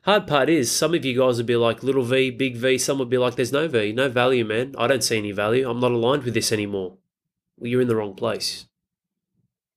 Hard 0.02 0.26
part 0.26 0.48
is, 0.48 0.74
some 0.74 0.94
of 0.94 1.04
you 1.04 1.18
guys 1.18 1.36
would 1.36 1.46
be 1.46 1.56
like 1.56 1.82
little 1.82 2.02
v, 2.02 2.30
big 2.30 2.56
V. 2.56 2.78
Some 2.78 2.98
would 2.98 3.10
be 3.10 3.18
like, 3.18 3.36
there's 3.36 3.52
no 3.52 3.68
V, 3.68 3.92
no 3.92 4.08
value, 4.08 4.44
man. 4.44 4.74
I 4.78 4.86
don't 4.86 5.04
see 5.04 5.18
any 5.18 5.32
value. 5.32 5.68
I'm 5.68 5.80
not 5.80 5.92
aligned 5.92 6.24
with 6.24 6.34
this 6.34 6.52
anymore. 6.52 6.96
Well, 7.56 7.70
you're 7.70 7.80
in 7.80 7.88
the 7.88 7.96
wrong 7.96 8.14
place. 8.14 8.66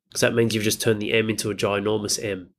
Because 0.10 0.22
that 0.22 0.34
means 0.34 0.56
you've 0.56 0.64
just 0.64 0.82
turned 0.82 1.02
the 1.02 1.14
M 1.14 1.30
into 1.30 1.52
a 1.52 1.56
ginormous 1.56 2.24
M. 2.24 2.50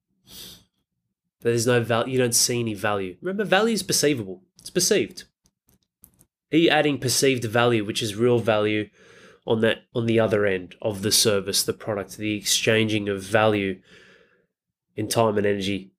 There's 1.40 1.66
no 1.66 1.82
value. 1.82 2.12
You 2.12 2.18
don't 2.18 2.34
see 2.34 2.60
any 2.60 2.74
value. 2.74 3.16
Remember, 3.20 3.44
value 3.44 3.74
is 3.74 3.82
perceivable. 3.82 4.42
It's 4.58 4.70
perceived. 4.70 5.24
Are 6.52 6.58
you 6.58 6.68
adding 6.68 6.98
perceived 6.98 7.44
value, 7.44 7.84
which 7.84 8.02
is 8.02 8.16
real 8.16 8.38
value, 8.38 8.90
on 9.46 9.60
that 9.62 9.84
on 9.94 10.06
the 10.06 10.20
other 10.20 10.44
end 10.44 10.74
of 10.82 11.02
the 11.02 11.10
service, 11.10 11.62
the 11.62 11.72
product, 11.72 12.16
the 12.16 12.36
exchanging 12.36 13.08
of 13.08 13.22
value 13.22 13.80
in 14.96 15.08
time 15.08 15.38
and 15.38 15.46
energy, 15.46 15.92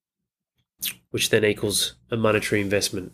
which 1.10 1.30
then 1.30 1.44
equals 1.44 1.94
a 2.10 2.16
monetary 2.16 2.60
investment. 2.60 3.12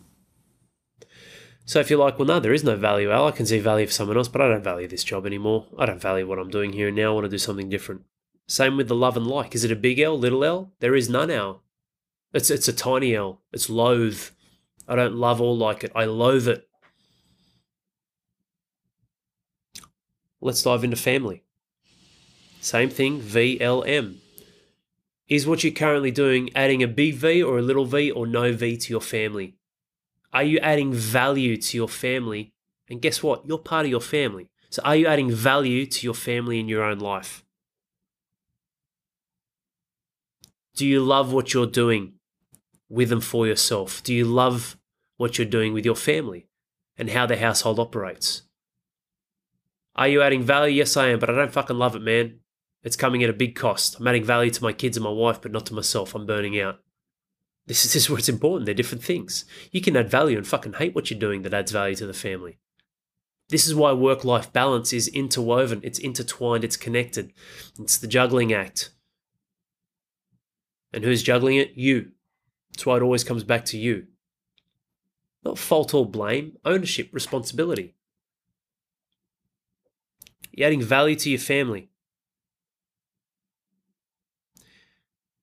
So 1.65 1.79
if 1.79 1.89
you're 1.89 1.99
like, 1.99 2.17
well, 2.17 2.27
no, 2.27 2.39
there 2.39 2.53
is 2.53 2.63
no 2.63 2.75
value, 2.75 3.11
Al, 3.11 3.27
I 3.27 3.31
can 3.31 3.45
see 3.45 3.59
value 3.59 3.85
for 3.85 3.93
someone 3.93 4.17
else, 4.17 4.27
but 4.27 4.41
I 4.41 4.47
don't 4.47 4.63
value 4.63 4.87
this 4.87 5.03
job 5.03 5.25
anymore. 5.25 5.67
I 5.77 5.85
don't 5.85 6.01
value 6.01 6.27
what 6.27 6.39
I'm 6.39 6.49
doing 6.49 6.73
here 6.73 6.87
and 6.87 6.97
now. 6.97 7.11
I 7.11 7.13
want 7.13 7.25
to 7.25 7.29
do 7.29 7.37
something 7.37 7.69
different. 7.69 8.01
Same 8.47 8.75
with 8.75 8.87
the 8.87 8.95
love 8.95 9.15
and 9.15 9.27
like. 9.27 9.53
Is 9.53 9.63
it 9.63 9.71
a 9.71 9.75
big 9.75 9.99
L, 9.99 10.17
little 10.17 10.43
L? 10.43 10.73
There 10.79 10.95
is 10.95 11.09
none 11.09 11.29
L. 11.29 11.61
It's 12.33 12.49
it's 12.49 12.67
a 12.67 12.73
tiny 12.73 13.15
L. 13.15 13.41
It's 13.53 13.69
loathe. 13.69 14.29
I 14.87 14.95
don't 14.95 15.13
love 15.13 15.39
or 15.39 15.55
like 15.55 15.83
it. 15.83 15.91
I 15.93 16.05
loathe 16.05 16.47
it. 16.47 16.67
Let's 20.41 20.63
dive 20.63 20.83
into 20.83 20.95
family. 20.95 21.43
Same 22.61 22.89
thing, 22.89 23.21
VLM. 23.21 24.15
Is 25.29 25.45
what 25.45 25.63
you're 25.63 25.71
currently 25.71 26.09
doing 26.09 26.49
adding 26.55 26.81
a 26.81 26.87
big 26.87 27.13
V 27.13 27.43
or 27.43 27.59
a 27.59 27.61
little 27.61 27.85
v 27.85 28.09
or 28.09 28.25
no 28.25 28.51
V 28.51 28.75
to 28.77 28.91
your 28.91 29.01
family? 29.01 29.55
Are 30.33 30.43
you 30.43 30.57
adding 30.59 30.91
value 30.91 31.55
to 31.55 31.77
your 31.77 31.87
family? 31.87 32.51
And 32.89 32.99
guess 32.99 33.21
what? 33.21 33.45
You're 33.47 33.59
part 33.59 33.85
of 33.85 33.91
your 33.91 34.01
family. 34.01 34.49
So 34.71 34.81
are 34.83 34.95
you 34.95 35.05
adding 35.05 35.31
value 35.31 35.85
to 35.85 36.07
your 36.07 36.15
family 36.15 36.59
in 36.59 36.67
your 36.67 36.83
own 36.83 36.99
life? 36.99 37.43
Do 40.75 40.85
you 40.87 41.03
love 41.03 41.31
what 41.31 41.53
you're 41.53 41.67
doing 41.67 42.13
with 42.87 43.11
and 43.11 43.23
for 43.23 43.45
yourself? 43.45 44.01
Do 44.01 44.13
you 44.13 44.25
love 44.25 44.77
what 45.17 45.37
you're 45.37 45.45
doing 45.45 45.73
with 45.73 45.85
your 45.85 45.95
family 45.95 46.47
and 46.97 47.09
how 47.11 47.27
the 47.27 47.37
household 47.37 47.79
operates? 47.79 48.43
Are 49.95 50.07
you 50.07 50.21
adding 50.21 50.43
value? 50.43 50.75
Yes, 50.75 50.95
I 50.97 51.09
am, 51.09 51.19
but 51.19 51.29
I 51.29 51.33
don't 51.33 51.51
fucking 51.51 51.77
love 51.77 51.95
it, 51.95 52.01
man. 52.01 52.39
It's 52.83 52.95
coming 52.95 53.23
at 53.23 53.29
a 53.29 53.33
big 53.33 53.55
cost. 53.55 53.99
I'm 53.99 54.07
adding 54.07 54.23
value 54.23 54.51
to 54.51 54.63
my 54.63 54.73
kids 54.73 54.95
and 54.95 55.03
my 55.03 55.09
wife, 55.09 55.41
but 55.41 55.51
not 55.51 55.65
to 55.67 55.73
myself. 55.73 56.15
I'm 56.15 56.25
burning 56.25 56.59
out. 56.59 56.79
This 57.67 57.85
is, 57.85 57.93
this 57.93 58.03
is 58.03 58.09
where 58.09 58.19
it's 58.19 58.29
important. 58.29 58.65
They're 58.65 58.73
different 58.75 59.03
things. 59.03 59.45
You 59.71 59.81
can 59.81 59.97
add 59.97 60.09
value 60.09 60.37
and 60.37 60.47
fucking 60.47 60.73
hate 60.73 60.95
what 60.95 61.09
you're 61.09 61.19
doing 61.19 61.41
that 61.43 61.53
adds 61.53 61.71
value 61.71 61.95
to 61.95 62.07
the 62.07 62.13
family. 62.13 62.57
This 63.49 63.65
is 63.65 63.73
why 63.73 63.93
work 63.93 64.23
life 64.23 64.53
balance 64.53 64.93
is 64.93 65.07
interwoven, 65.07 65.81
it's 65.83 65.97
intertwined, 65.97 66.63
it's 66.63 66.77
connected. 66.77 67.33
It's 67.79 67.97
the 67.97 68.07
juggling 68.07 68.53
act. 68.53 68.91
And 70.93 71.03
who's 71.03 71.23
juggling 71.23 71.57
it? 71.57 71.71
You. 71.75 72.11
That's 72.71 72.85
why 72.85 72.97
it 72.97 73.01
always 73.01 73.23
comes 73.23 73.43
back 73.43 73.65
to 73.65 73.77
you. 73.77 74.07
Not 75.43 75.57
fault 75.57 75.93
or 75.93 76.05
blame, 76.05 76.57
ownership, 76.63 77.09
responsibility. 77.11 77.95
You're 80.51 80.67
adding 80.67 80.81
value 80.81 81.15
to 81.15 81.29
your 81.29 81.39
family. 81.39 81.89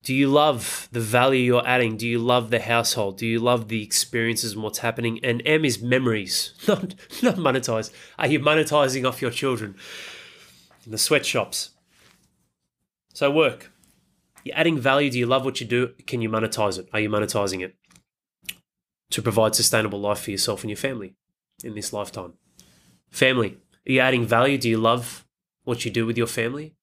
Do 0.03 0.13
you 0.13 0.29
love 0.29 0.87
the 0.91 0.99
value 0.99 1.41
you're 1.41 1.67
adding? 1.67 1.97
Do 1.97 2.07
you 2.07 2.19
love 2.19 2.49
the 2.49 2.61
household? 2.61 3.17
Do 3.17 3.25
you 3.25 3.39
love 3.39 3.67
the 3.67 3.83
experiences 3.83 4.53
and 4.53 4.63
what's 4.63 4.79
happening? 4.79 5.19
And 5.23 5.41
M 5.45 5.65
is 5.65 5.81
memories, 5.81 6.53
not 6.67 6.95
not 7.21 7.35
monetize. 7.35 7.91
Are 8.17 8.27
you 8.27 8.39
monetizing 8.39 9.07
off 9.07 9.21
your 9.21 9.31
children 9.31 9.75
in 10.85 10.91
the 10.91 10.97
sweatshops? 10.97 11.71
So 13.13 13.31
work. 13.31 13.71
You're 14.43 14.55
adding 14.55 14.79
value. 14.79 15.09
Do 15.09 15.19
you 15.19 15.25
love 15.25 15.43
what 15.43 15.59
you 15.59 15.67
do? 15.67 15.87
Can 16.05 16.21
you 16.21 16.29
monetize 16.29 16.79
it? 16.79 16.87
Are 16.93 16.99
you 16.99 17.09
monetizing 17.09 17.61
it 17.61 17.75
to 19.09 19.21
provide 19.21 19.55
sustainable 19.55 19.99
life 19.99 20.19
for 20.19 20.31
yourself 20.31 20.61
and 20.61 20.69
your 20.69 20.77
family 20.77 21.15
in 21.63 21.75
this 21.75 21.91
lifetime? 21.91 22.33
Family. 23.09 23.57
Are 23.87 23.91
you 23.91 23.99
adding 23.99 24.25
value? 24.25 24.57
Do 24.57 24.69
you 24.69 24.77
love 24.77 25.25
what 25.63 25.83
you 25.83 25.91
do 25.91 26.05
with 26.05 26.17
your 26.17 26.27
family? 26.27 26.75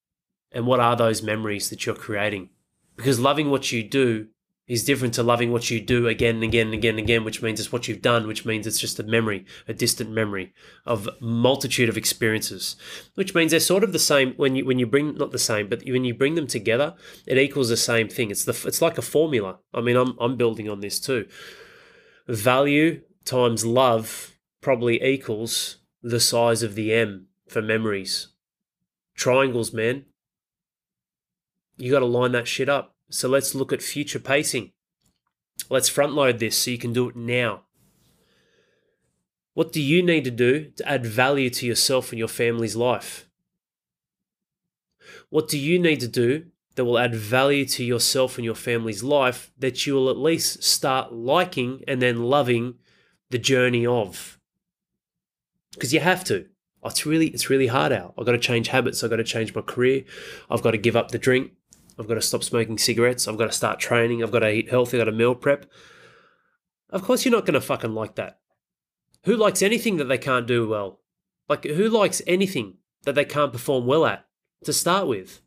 And 0.51 0.67
what 0.67 0.79
are 0.79 0.95
those 0.95 1.23
memories 1.23 1.69
that 1.69 1.85
you're 1.85 1.95
creating? 1.95 2.49
Because 2.95 3.19
loving 3.19 3.49
what 3.49 3.71
you 3.71 3.83
do 3.83 4.27
is 4.67 4.83
different 4.83 5.13
to 5.13 5.21
loving 5.21 5.51
what 5.51 5.69
you 5.69 5.79
do 5.79 6.07
again 6.07 6.35
and 6.35 6.43
again 6.43 6.67
and 6.67 6.73
again 6.73 6.95
and 6.95 6.99
again, 6.99 7.23
which 7.23 7.41
means 7.41 7.59
it's 7.59 7.71
what 7.71 7.87
you've 7.87 8.01
done, 8.01 8.25
which 8.25 8.45
means 8.45 8.65
it's 8.65 8.79
just 8.79 8.99
a 8.99 9.03
memory, 9.03 9.45
a 9.67 9.73
distant 9.73 10.09
memory 10.09 10.53
of 10.85 11.07
multitude 11.21 11.87
of 11.87 11.97
experiences. 11.97 12.75
Which 13.13 13.35
means 13.35 13.51
they're 13.51 13.59
sort 13.59 13.83
of 13.83 13.93
the 13.93 13.99
same 13.99 14.33
when 14.37 14.55
you 14.55 14.65
when 14.65 14.79
you 14.79 14.87
bring 14.87 15.15
not 15.15 15.31
the 15.31 15.39
same, 15.39 15.69
but 15.69 15.83
when 15.85 16.03
you 16.03 16.15
bring 16.15 16.35
them 16.35 16.47
together, 16.47 16.95
it 17.27 17.37
equals 17.37 17.69
the 17.69 17.77
same 17.77 18.09
thing. 18.09 18.31
It's 18.31 18.45
the 18.45 18.59
it's 18.65 18.81
like 18.81 18.97
a 18.97 19.03
formula. 19.03 19.59
I 19.73 19.81
mean, 19.81 19.95
I'm 19.95 20.17
I'm 20.19 20.35
building 20.35 20.69
on 20.69 20.79
this 20.79 20.99
too. 20.99 21.27
Value 22.27 23.01
times 23.23 23.65
love 23.65 24.35
probably 24.61 25.03
equals 25.03 25.77
the 26.01 26.19
size 26.19 26.63
of 26.63 26.73
the 26.73 26.91
M 26.91 27.27
for 27.47 27.61
memories. 27.61 28.29
Triangles, 29.15 29.71
man. 29.71 30.05
You 31.77 31.91
got 31.91 31.99
to 31.99 32.05
line 32.05 32.31
that 32.33 32.47
shit 32.47 32.69
up. 32.69 32.95
So 33.09 33.27
let's 33.27 33.55
look 33.55 33.71
at 33.71 33.81
future 33.81 34.19
pacing. 34.19 34.71
Let's 35.69 35.89
front 35.89 36.13
load 36.13 36.39
this 36.39 36.57
so 36.57 36.71
you 36.71 36.77
can 36.77 36.93
do 36.93 37.09
it 37.09 37.15
now. 37.15 37.63
What 39.53 39.71
do 39.71 39.81
you 39.81 40.03
need 40.03 40.25
to 40.25 40.31
do 40.31 40.71
to 40.75 40.89
add 40.89 41.05
value 41.05 41.49
to 41.51 41.65
yourself 41.65 42.11
and 42.11 42.19
your 42.19 42.27
family's 42.27 42.75
life? 42.75 43.27
What 45.29 45.47
do 45.47 45.57
you 45.57 45.79
need 45.79 46.01
to 46.01 46.07
do 46.07 46.47
that 46.75 46.83
will 46.83 46.99
add 46.99 47.15
value 47.15 47.65
to 47.65 47.83
yourself 47.83 48.37
and 48.37 48.43
your 48.43 48.55
family's 48.55 49.03
life 49.03 49.51
that 49.57 49.85
you 49.85 49.93
will 49.93 50.09
at 50.09 50.17
least 50.17 50.63
start 50.63 51.13
liking 51.13 51.83
and 51.87 52.01
then 52.01 52.23
loving 52.23 52.75
the 53.29 53.37
journey 53.37 53.85
of? 53.85 54.35
because 55.75 55.93
you 55.93 55.99
have 55.99 56.23
to. 56.25 56.47
It's 56.83 57.05
really 57.05 57.27
it's 57.27 57.49
really 57.49 57.67
hard 57.67 57.91
out. 57.91 58.13
I've 58.17 58.25
got 58.25 58.33
to 58.33 58.37
change 58.37 58.67
habits. 58.67 59.03
I've 59.03 59.09
got 59.09 59.15
to 59.17 59.23
change 59.23 59.55
my 59.55 59.61
career. 59.61 60.03
I've 60.49 60.61
got 60.61 60.71
to 60.71 60.77
give 60.77 60.95
up 60.95 61.11
the 61.11 61.17
drink. 61.17 61.51
I've 61.97 62.07
got 62.07 62.15
to 62.15 62.21
stop 62.21 62.43
smoking 62.43 62.77
cigarettes. 62.77 63.27
I've 63.27 63.37
got 63.37 63.47
to 63.47 63.51
start 63.51 63.79
training. 63.79 64.21
I've 64.21 64.31
got 64.31 64.39
to 64.39 64.49
eat 64.49 64.69
healthy. 64.69 64.97
I've 64.97 65.05
got 65.05 65.11
to 65.11 65.17
meal 65.17 65.35
prep. 65.35 65.65
Of 66.89 67.03
course, 67.03 67.25
you're 67.25 67.31
not 67.31 67.45
going 67.45 67.53
to 67.53 67.61
fucking 67.61 67.93
like 67.93 68.15
that. 68.15 68.39
Who 69.23 69.35
likes 69.35 69.61
anything 69.61 69.97
that 69.97 70.05
they 70.05 70.17
can't 70.17 70.47
do 70.47 70.67
well? 70.67 70.99
Like, 71.49 71.65
who 71.65 71.89
likes 71.89 72.21
anything 72.27 72.75
that 73.03 73.15
they 73.15 73.25
can't 73.25 73.53
perform 73.53 73.85
well 73.85 74.05
at 74.05 74.25
to 74.63 74.73
start 74.73 75.07
with? 75.07 75.41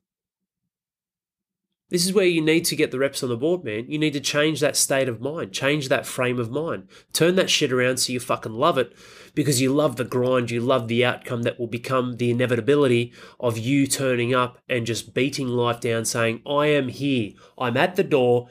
This 1.90 2.04
is 2.04 2.12
where 2.12 2.26
you 2.26 2.42
need 2.42 2.66
to 2.66 2.76
get 2.76 2.90
the 2.90 2.98
reps 2.98 3.22
on 3.22 3.30
the 3.30 3.36
board, 3.36 3.64
man. 3.64 3.86
You 3.88 3.98
need 3.98 4.12
to 4.12 4.20
change 4.20 4.60
that 4.60 4.76
state 4.76 5.08
of 5.08 5.22
mind, 5.22 5.52
change 5.52 5.88
that 5.88 6.04
frame 6.04 6.38
of 6.38 6.50
mind. 6.50 6.88
Turn 7.14 7.34
that 7.36 7.48
shit 7.48 7.72
around 7.72 7.96
so 7.96 8.12
you 8.12 8.20
fucking 8.20 8.52
love 8.52 8.76
it 8.76 8.94
because 9.38 9.60
you 9.60 9.72
love 9.72 9.94
the 9.94 10.04
grind, 10.04 10.50
you 10.50 10.60
love 10.60 10.88
the 10.88 11.04
outcome 11.04 11.42
that 11.42 11.60
will 11.60 11.68
become 11.68 12.16
the 12.16 12.32
inevitability 12.32 13.12
of 13.38 13.56
you 13.56 13.86
turning 13.86 14.34
up 14.34 14.58
and 14.68 14.84
just 14.84 15.14
beating 15.14 15.46
life 15.46 15.78
down, 15.78 16.04
saying, 16.04 16.42
I 16.44 16.66
am 16.66 16.88
here, 16.88 17.34
I'm 17.56 17.76
at 17.76 17.94
the 17.94 18.02
door. 18.02 18.48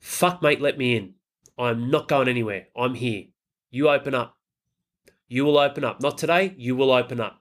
Fuck, 0.00 0.42
mate, 0.42 0.60
let 0.60 0.76
me 0.76 0.96
in. 0.96 1.14
I'm 1.56 1.88
not 1.88 2.08
going 2.08 2.26
anywhere. 2.26 2.66
I'm 2.76 2.96
here. 2.96 3.26
You 3.70 3.90
open 3.90 4.12
up. 4.12 4.36
You 5.28 5.44
will 5.44 5.56
open 5.56 5.84
up. 5.84 6.02
Not 6.02 6.18
today, 6.18 6.52
you 6.56 6.74
will 6.74 6.90
open 6.90 7.20
up. 7.20 7.40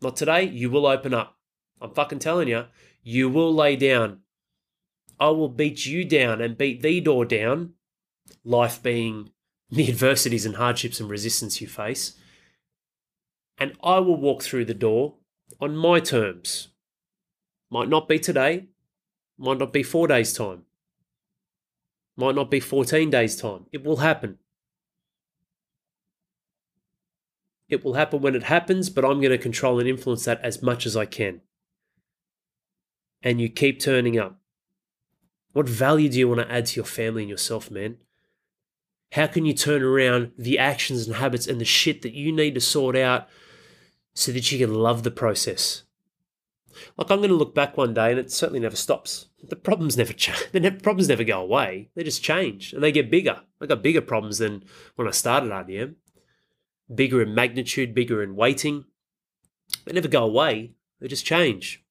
Not 0.00 0.16
today, 0.16 0.44
you 0.44 0.70
will 0.70 0.86
open 0.86 1.12
up. 1.12 1.36
I'm 1.78 1.90
fucking 1.90 2.20
telling 2.20 2.48
you, 2.48 2.64
you 3.02 3.28
will 3.28 3.54
lay 3.54 3.76
down 3.76 4.20
I 5.20 5.30
will 5.30 5.48
beat 5.48 5.84
you 5.84 6.04
down 6.04 6.40
and 6.40 6.56
beat 6.56 6.80
the 6.80 7.00
door 7.00 7.24
down, 7.24 7.74
life 8.44 8.82
being 8.82 9.30
the 9.70 9.88
adversities 9.88 10.46
and 10.46 10.56
hardships 10.56 11.00
and 11.00 11.10
resistance 11.10 11.60
you 11.60 11.66
face, 11.66 12.14
and 13.58 13.72
I 13.82 13.98
will 13.98 14.20
walk 14.20 14.42
through 14.42 14.64
the 14.64 14.74
door 14.74 15.14
on 15.60 15.76
my 15.76 16.00
terms. 16.00 16.68
Might 17.70 17.88
not 17.88 18.08
be 18.08 18.18
today, 18.18 18.66
might 19.36 19.58
not 19.58 19.72
be 19.72 19.82
four 19.82 20.08
days' 20.08 20.32
time, 20.32 20.62
might 22.16 22.34
not 22.34 22.50
be 22.50 22.60
14 22.60 23.10
days' 23.10 23.36
time. 23.36 23.66
It 23.70 23.84
will 23.84 23.98
happen. 23.98 24.38
It 27.68 27.84
will 27.84 27.94
happen 27.94 28.22
when 28.22 28.34
it 28.34 28.44
happens, 28.44 28.90
but 28.90 29.04
I'm 29.04 29.20
going 29.20 29.30
to 29.30 29.38
control 29.38 29.78
and 29.78 29.88
influence 29.88 30.24
that 30.24 30.40
as 30.42 30.62
much 30.62 30.86
as 30.86 30.96
I 30.96 31.04
can. 31.04 31.42
And 33.22 33.40
you 33.40 33.48
keep 33.48 33.78
turning 33.78 34.18
up. 34.18 34.40
What 35.52 35.68
value 35.68 36.08
do 36.08 36.18
you 36.18 36.28
want 36.28 36.40
to 36.40 36.52
add 36.52 36.66
to 36.66 36.76
your 36.76 36.84
family 36.84 37.22
and 37.22 37.30
yourself, 37.30 37.70
man? 37.70 37.98
How 39.12 39.26
can 39.26 39.46
you 39.46 39.54
turn 39.54 39.82
around 39.82 40.32
the 40.36 40.58
actions 40.58 41.06
and 41.06 41.16
habits 41.16 41.46
and 41.46 41.60
the 41.60 41.64
shit 41.64 42.02
that 42.02 42.12
you 42.12 42.30
need 42.30 42.54
to 42.54 42.60
sort 42.60 42.96
out 42.96 43.28
so 44.14 44.32
that 44.32 44.52
you 44.52 44.58
can 44.58 44.74
love 44.74 45.02
the 45.02 45.10
process? 45.10 45.84
Like 46.96 47.10
I'm 47.10 47.18
going 47.18 47.30
to 47.30 47.36
look 47.36 47.54
back 47.54 47.76
one 47.76 47.94
day 47.94 48.10
and 48.10 48.18
it 48.18 48.30
certainly 48.30 48.60
never 48.60 48.76
stops. 48.76 49.26
The 49.42 49.56
problems 49.56 49.96
never 49.96 50.12
change. 50.12 50.48
The 50.52 50.70
problems 50.70 51.08
never 51.08 51.24
go 51.24 51.40
away. 51.40 51.90
They 51.94 52.04
just 52.04 52.22
change 52.22 52.72
and 52.72 52.82
they 52.82 52.92
get 52.92 53.10
bigger. 53.10 53.40
I 53.60 53.66
got 53.66 53.82
bigger 53.82 54.00
problems 54.00 54.38
than 54.38 54.64
when 54.96 55.08
I 55.08 55.12
started 55.12 55.50
RDM. 55.50 55.94
Bigger 56.94 57.22
in 57.22 57.34
magnitude, 57.34 57.94
bigger 57.94 58.22
in 58.22 58.36
weighting. 58.36 58.84
They 59.84 59.92
never 59.92 60.08
go 60.08 60.24
away. 60.24 60.72
They 61.00 61.08
just 61.08 61.26
change. 61.26 61.84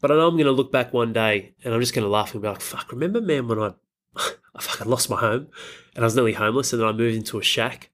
But 0.00 0.10
I 0.10 0.16
know 0.16 0.28
I'm 0.28 0.34
going 0.34 0.44
to 0.46 0.52
look 0.52 0.70
back 0.70 0.92
one 0.92 1.12
day 1.12 1.54
and 1.64 1.72
I'm 1.72 1.80
just 1.80 1.94
going 1.94 2.04
to 2.04 2.10
laugh 2.10 2.34
and 2.34 2.42
be 2.42 2.48
like, 2.48 2.60
fuck, 2.60 2.92
remember, 2.92 3.20
man, 3.20 3.48
when 3.48 3.58
I, 3.58 3.72
I 4.54 4.60
fucking 4.60 4.88
lost 4.88 5.10
my 5.10 5.16
home 5.16 5.48
and 5.94 6.04
I 6.04 6.06
was 6.06 6.14
nearly 6.14 6.34
homeless 6.34 6.72
and 6.72 6.80
then 6.80 6.88
I 6.88 6.92
moved 6.92 7.16
into 7.16 7.38
a 7.38 7.42
shack 7.42 7.90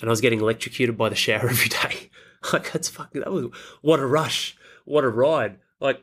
and 0.00 0.08
I 0.08 0.12
was 0.12 0.20
getting 0.20 0.40
electrocuted 0.40 0.96
by 0.96 1.08
the 1.08 1.16
shower 1.16 1.48
every 1.50 1.68
day. 1.68 2.10
like, 2.52 2.72
that's 2.72 2.88
fucking, 2.88 3.22
that 3.22 3.32
was, 3.32 3.46
what 3.82 4.00
a 4.00 4.06
rush. 4.06 4.56
What 4.84 5.04
a 5.04 5.08
ride. 5.08 5.58
Like, 5.80 6.02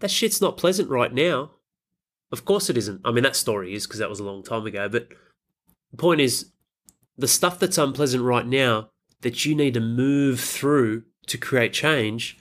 that 0.00 0.10
shit's 0.10 0.40
not 0.40 0.56
pleasant 0.56 0.90
right 0.90 1.12
now. 1.12 1.52
Of 2.32 2.44
course 2.44 2.68
it 2.68 2.76
isn't. 2.76 3.00
I 3.04 3.12
mean, 3.12 3.24
that 3.24 3.36
story 3.36 3.74
is 3.74 3.86
because 3.86 3.98
that 3.98 4.10
was 4.10 4.20
a 4.20 4.24
long 4.24 4.42
time 4.42 4.66
ago. 4.66 4.88
But 4.88 5.08
the 5.90 5.96
point 5.96 6.20
is, 6.20 6.50
the 7.16 7.28
stuff 7.28 7.58
that's 7.58 7.78
unpleasant 7.78 8.22
right 8.22 8.46
now 8.46 8.90
that 9.22 9.44
you 9.44 9.54
need 9.54 9.74
to 9.74 9.80
move 9.80 10.40
through 10.40 11.04
to 11.26 11.38
create 11.38 11.72
change 11.72 12.38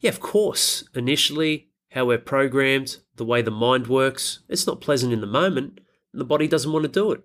yeah, 0.00 0.10
of 0.10 0.20
course, 0.20 0.84
initially, 0.94 1.68
how 1.90 2.04
we're 2.04 2.18
programmed, 2.18 2.98
the 3.16 3.24
way 3.24 3.42
the 3.42 3.50
mind 3.50 3.86
works, 3.86 4.40
it's 4.48 4.66
not 4.66 4.80
pleasant 4.80 5.12
in 5.12 5.20
the 5.20 5.26
moment, 5.26 5.80
and 6.12 6.20
the 6.20 6.24
body 6.24 6.48
doesn't 6.48 6.72
want 6.72 6.84
to 6.84 6.88
do 6.88 7.12
it. 7.12 7.22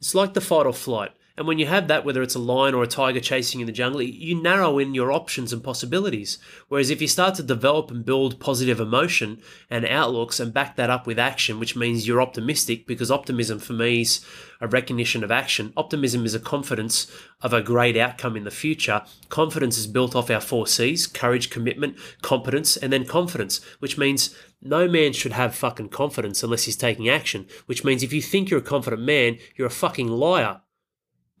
It's 0.00 0.14
like 0.14 0.34
the 0.34 0.40
fight 0.40 0.66
or 0.66 0.72
flight. 0.72 1.12
And 1.36 1.48
when 1.48 1.58
you 1.58 1.66
have 1.66 1.88
that, 1.88 2.04
whether 2.04 2.22
it's 2.22 2.36
a 2.36 2.38
lion 2.38 2.74
or 2.74 2.84
a 2.84 2.86
tiger 2.86 3.18
chasing 3.18 3.60
in 3.60 3.66
the 3.66 3.72
jungle, 3.72 4.00
you 4.00 4.40
narrow 4.40 4.78
in 4.78 4.94
your 4.94 5.10
options 5.10 5.52
and 5.52 5.64
possibilities. 5.64 6.38
Whereas 6.68 6.90
if 6.90 7.02
you 7.02 7.08
start 7.08 7.34
to 7.34 7.42
develop 7.42 7.90
and 7.90 8.04
build 8.04 8.38
positive 8.38 8.78
emotion 8.78 9.42
and 9.68 9.84
outlooks 9.84 10.38
and 10.38 10.54
back 10.54 10.76
that 10.76 10.90
up 10.90 11.08
with 11.08 11.18
action, 11.18 11.58
which 11.58 11.74
means 11.74 12.06
you're 12.06 12.22
optimistic, 12.22 12.86
because 12.86 13.10
optimism 13.10 13.58
for 13.58 13.72
me 13.72 14.02
is 14.02 14.24
a 14.60 14.68
recognition 14.68 15.24
of 15.24 15.32
action. 15.32 15.72
Optimism 15.76 16.24
is 16.24 16.36
a 16.36 16.40
confidence 16.40 17.10
of 17.42 17.52
a 17.52 17.62
great 17.62 17.96
outcome 17.96 18.36
in 18.36 18.44
the 18.44 18.50
future. 18.52 19.02
Confidence 19.28 19.76
is 19.76 19.88
built 19.88 20.14
off 20.14 20.30
our 20.30 20.40
four 20.40 20.68
C's 20.68 21.08
courage, 21.08 21.50
commitment, 21.50 21.96
competence, 22.22 22.76
and 22.76 22.92
then 22.92 23.04
confidence, 23.04 23.60
which 23.80 23.98
means 23.98 24.36
no 24.62 24.86
man 24.86 25.12
should 25.12 25.32
have 25.32 25.52
fucking 25.52 25.88
confidence 25.88 26.44
unless 26.44 26.62
he's 26.62 26.76
taking 26.76 27.08
action, 27.08 27.48
which 27.66 27.82
means 27.82 28.04
if 28.04 28.12
you 28.12 28.22
think 28.22 28.50
you're 28.50 28.60
a 28.60 28.62
confident 28.62 29.02
man, 29.02 29.38
you're 29.56 29.66
a 29.66 29.70
fucking 29.70 30.06
liar 30.06 30.60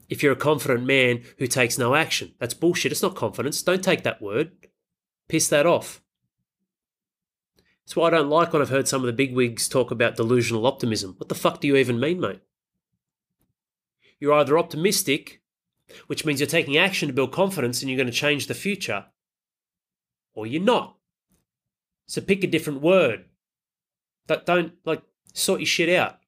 if 0.08 0.22
you're 0.22 0.32
a 0.32 0.36
confident 0.36 0.84
man 0.84 1.22
who 1.38 1.46
takes 1.46 1.78
no 1.78 1.94
action. 1.94 2.34
That's 2.38 2.54
bullshit. 2.54 2.92
It's 2.92 3.02
not 3.02 3.16
confidence. 3.16 3.62
Don't 3.62 3.82
take 3.82 4.02
that 4.02 4.22
word. 4.22 4.52
Piss 5.28 5.48
that 5.48 5.66
off. 5.66 6.02
That's 7.84 7.96
why 7.96 8.08
I 8.08 8.10
don't 8.10 8.30
like 8.30 8.52
when 8.52 8.62
I've 8.62 8.70
heard 8.70 8.88
some 8.88 9.02
of 9.02 9.06
the 9.06 9.12
bigwigs 9.12 9.68
talk 9.68 9.90
about 9.90 10.16
delusional 10.16 10.66
optimism. 10.66 11.14
What 11.18 11.28
the 11.28 11.34
fuck 11.34 11.60
do 11.60 11.68
you 11.68 11.76
even 11.76 12.00
mean, 12.00 12.20
mate? 12.20 12.40
You're 14.18 14.32
either 14.32 14.58
optimistic, 14.58 15.42
which 16.06 16.24
means 16.24 16.40
you're 16.40 16.46
taking 16.46 16.78
action 16.78 17.08
to 17.08 17.14
build 17.14 17.32
confidence 17.32 17.82
and 17.82 17.90
you're 17.90 17.98
going 17.98 18.06
to 18.06 18.12
change 18.12 18.46
the 18.46 18.54
future, 18.54 19.06
or 20.34 20.46
you're 20.46 20.62
not. 20.62 20.96
So 22.06 22.20
pick 22.20 22.42
a 22.42 22.46
different 22.46 22.80
word. 22.80 23.26
Don't, 24.26 24.46
don't 24.46 24.72
like 24.84 25.02
sort 25.34 25.60
your 25.60 25.66
shit 25.66 25.90
out. 25.90 26.18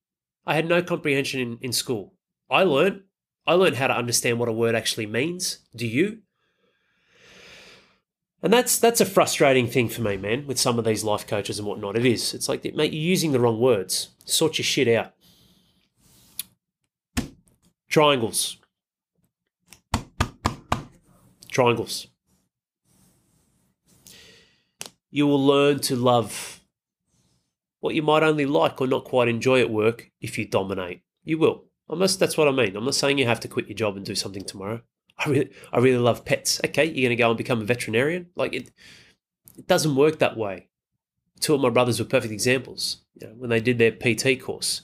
I 0.47 0.55
had 0.55 0.68
no 0.68 0.83
comprehension 0.83 1.41
in, 1.41 1.59
in 1.62 1.72
school. 1.72 2.14
I 2.51 2.64
learned 2.64 3.03
I 3.47 3.55
learned 3.55 3.77
how 3.77 3.87
to 3.87 3.97
understand 3.97 4.39
what 4.39 4.49
a 4.49 4.53
word 4.53 4.75
actually 4.75 5.07
means. 5.07 5.59
Do 5.75 5.87
you? 5.87 6.23
And 8.43 8.53
that's 8.53 8.79
that's 8.79 9.01
a 9.01 9.07
frustrating 9.07 9.67
thing 9.67 9.89
for 9.89 10.03
me, 10.03 10.17
man, 10.17 10.47
with 10.47 10.59
some 10.59 10.79
of 10.79 10.85
these 10.85 11.05
life 11.05 11.27
coaches 11.27 11.59
and 11.59 11.67
whatnot. 11.67 11.97
It 11.97 12.07
is. 12.07 12.35
It's 12.35 12.49
like, 12.49 12.65
mate, 12.75 12.93
you're 12.93 13.03
using 13.03 13.33
the 13.33 13.41
wrong 13.41 13.61
words. 13.61 14.11
Sort 14.25 14.59
your 14.59 14.65
shit 14.65 14.89
out. 14.89 15.13
Triangles. 17.89 18.59
Triangles. 21.49 22.09
You 25.11 25.27
will 25.27 25.45
learn 25.45 25.81
to 25.81 25.97
love 25.97 26.61
what 27.81 27.95
you 27.95 28.03
might 28.03 28.23
only 28.23 28.45
like 28.45 28.81
or 28.81 28.87
not 28.87 29.05
quite 29.05 29.29
enjoy 29.29 29.61
at 29.61 29.71
work 29.71 30.11
if 30.21 30.37
you 30.37 30.47
dominate. 30.47 31.03
You 31.25 31.39
will. 31.39 31.66
Almost 31.89 32.18
that's 32.18 32.37
what 32.37 32.49
I 32.49 32.53
mean. 32.53 32.76
I'm 32.76 32.84
not 32.84 32.95
saying 32.95 33.18
you 33.18 33.26
have 33.26 33.41
to 33.41 33.49
quit 33.49 33.68
your 33.68 33.76
job 33.76 33.97
and 33.97 34.05
do 34.05 34.14
something 34.14 34.45
tomorrow. 34.45 34.82
I 35.18 35.30
really, 35.30 35.51
I 35.72 35.78
really 35.78 35.99
love 35.99 36.24
pets. 36.24 36.61
Okay, 36.64 36.84
you're 36.84 37.09
going 37.09 37.11
to 37.11 37.16
go 37.16 37.28
and 37.28 37.39
become 37.39 37.61
a 37.61 37.64
veterinarian. 37.64 38.26
Like 38.34 38.53
it, 38.53 38.70
it 39.57 39.66
doesn't 39.66 39.97
work 39.97 40.18
that 40.18 40.37
way. 40.37 40.68
Two 41.41 41.55
of 41.55 41.61
my 41.61 41.70
brothers 41.70 41.99
were 41.99 42.07
perfect 42.07 42.32
examples. 42.32 42.99
You 43.14 43.28
know, 43.28 43.34
when 43.34 43.51
they 43.51 43.61
did 43.61 43.78
their 43.78 43.93
PT 43.93 44.41
course, 44.43 44.82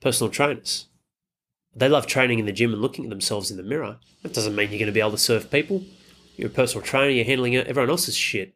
personal 0.00 0.30
trainers, 0.30 0.86
they 1.74 1.88
love 1.88 2.06
training 2.06 2.38
in 2.38 2.46
the 2.46 2.52
gym 2.52 2.72
and 2.72 2.82
looking 2.82 3.04
at 3.04 3.10
themselves 3.10 3.50
in 3.50 3.56
the 3.56 3.62
mirror. 3.62 3.98
That 4.22 4.32
doesn't 4.34 4.54
mean 4.54 4.70
you're 4.70 4.78
going 4.78 4.86
to 4.86 4.92
be 4.92 5.00
able 5.00 5.12
to 5.12 5.18
serve 5.18 5.50
people. 5.50 5.84
You're 6.36 6.48
a 6.48 6.52
personal 6.52 6.84
trainer. 6.84 7.10
You're 7.10 7.24
handling 7.24 7.56
everyone 7.56 7.90
else's 7.90 8.16
shit. 8.16 8.54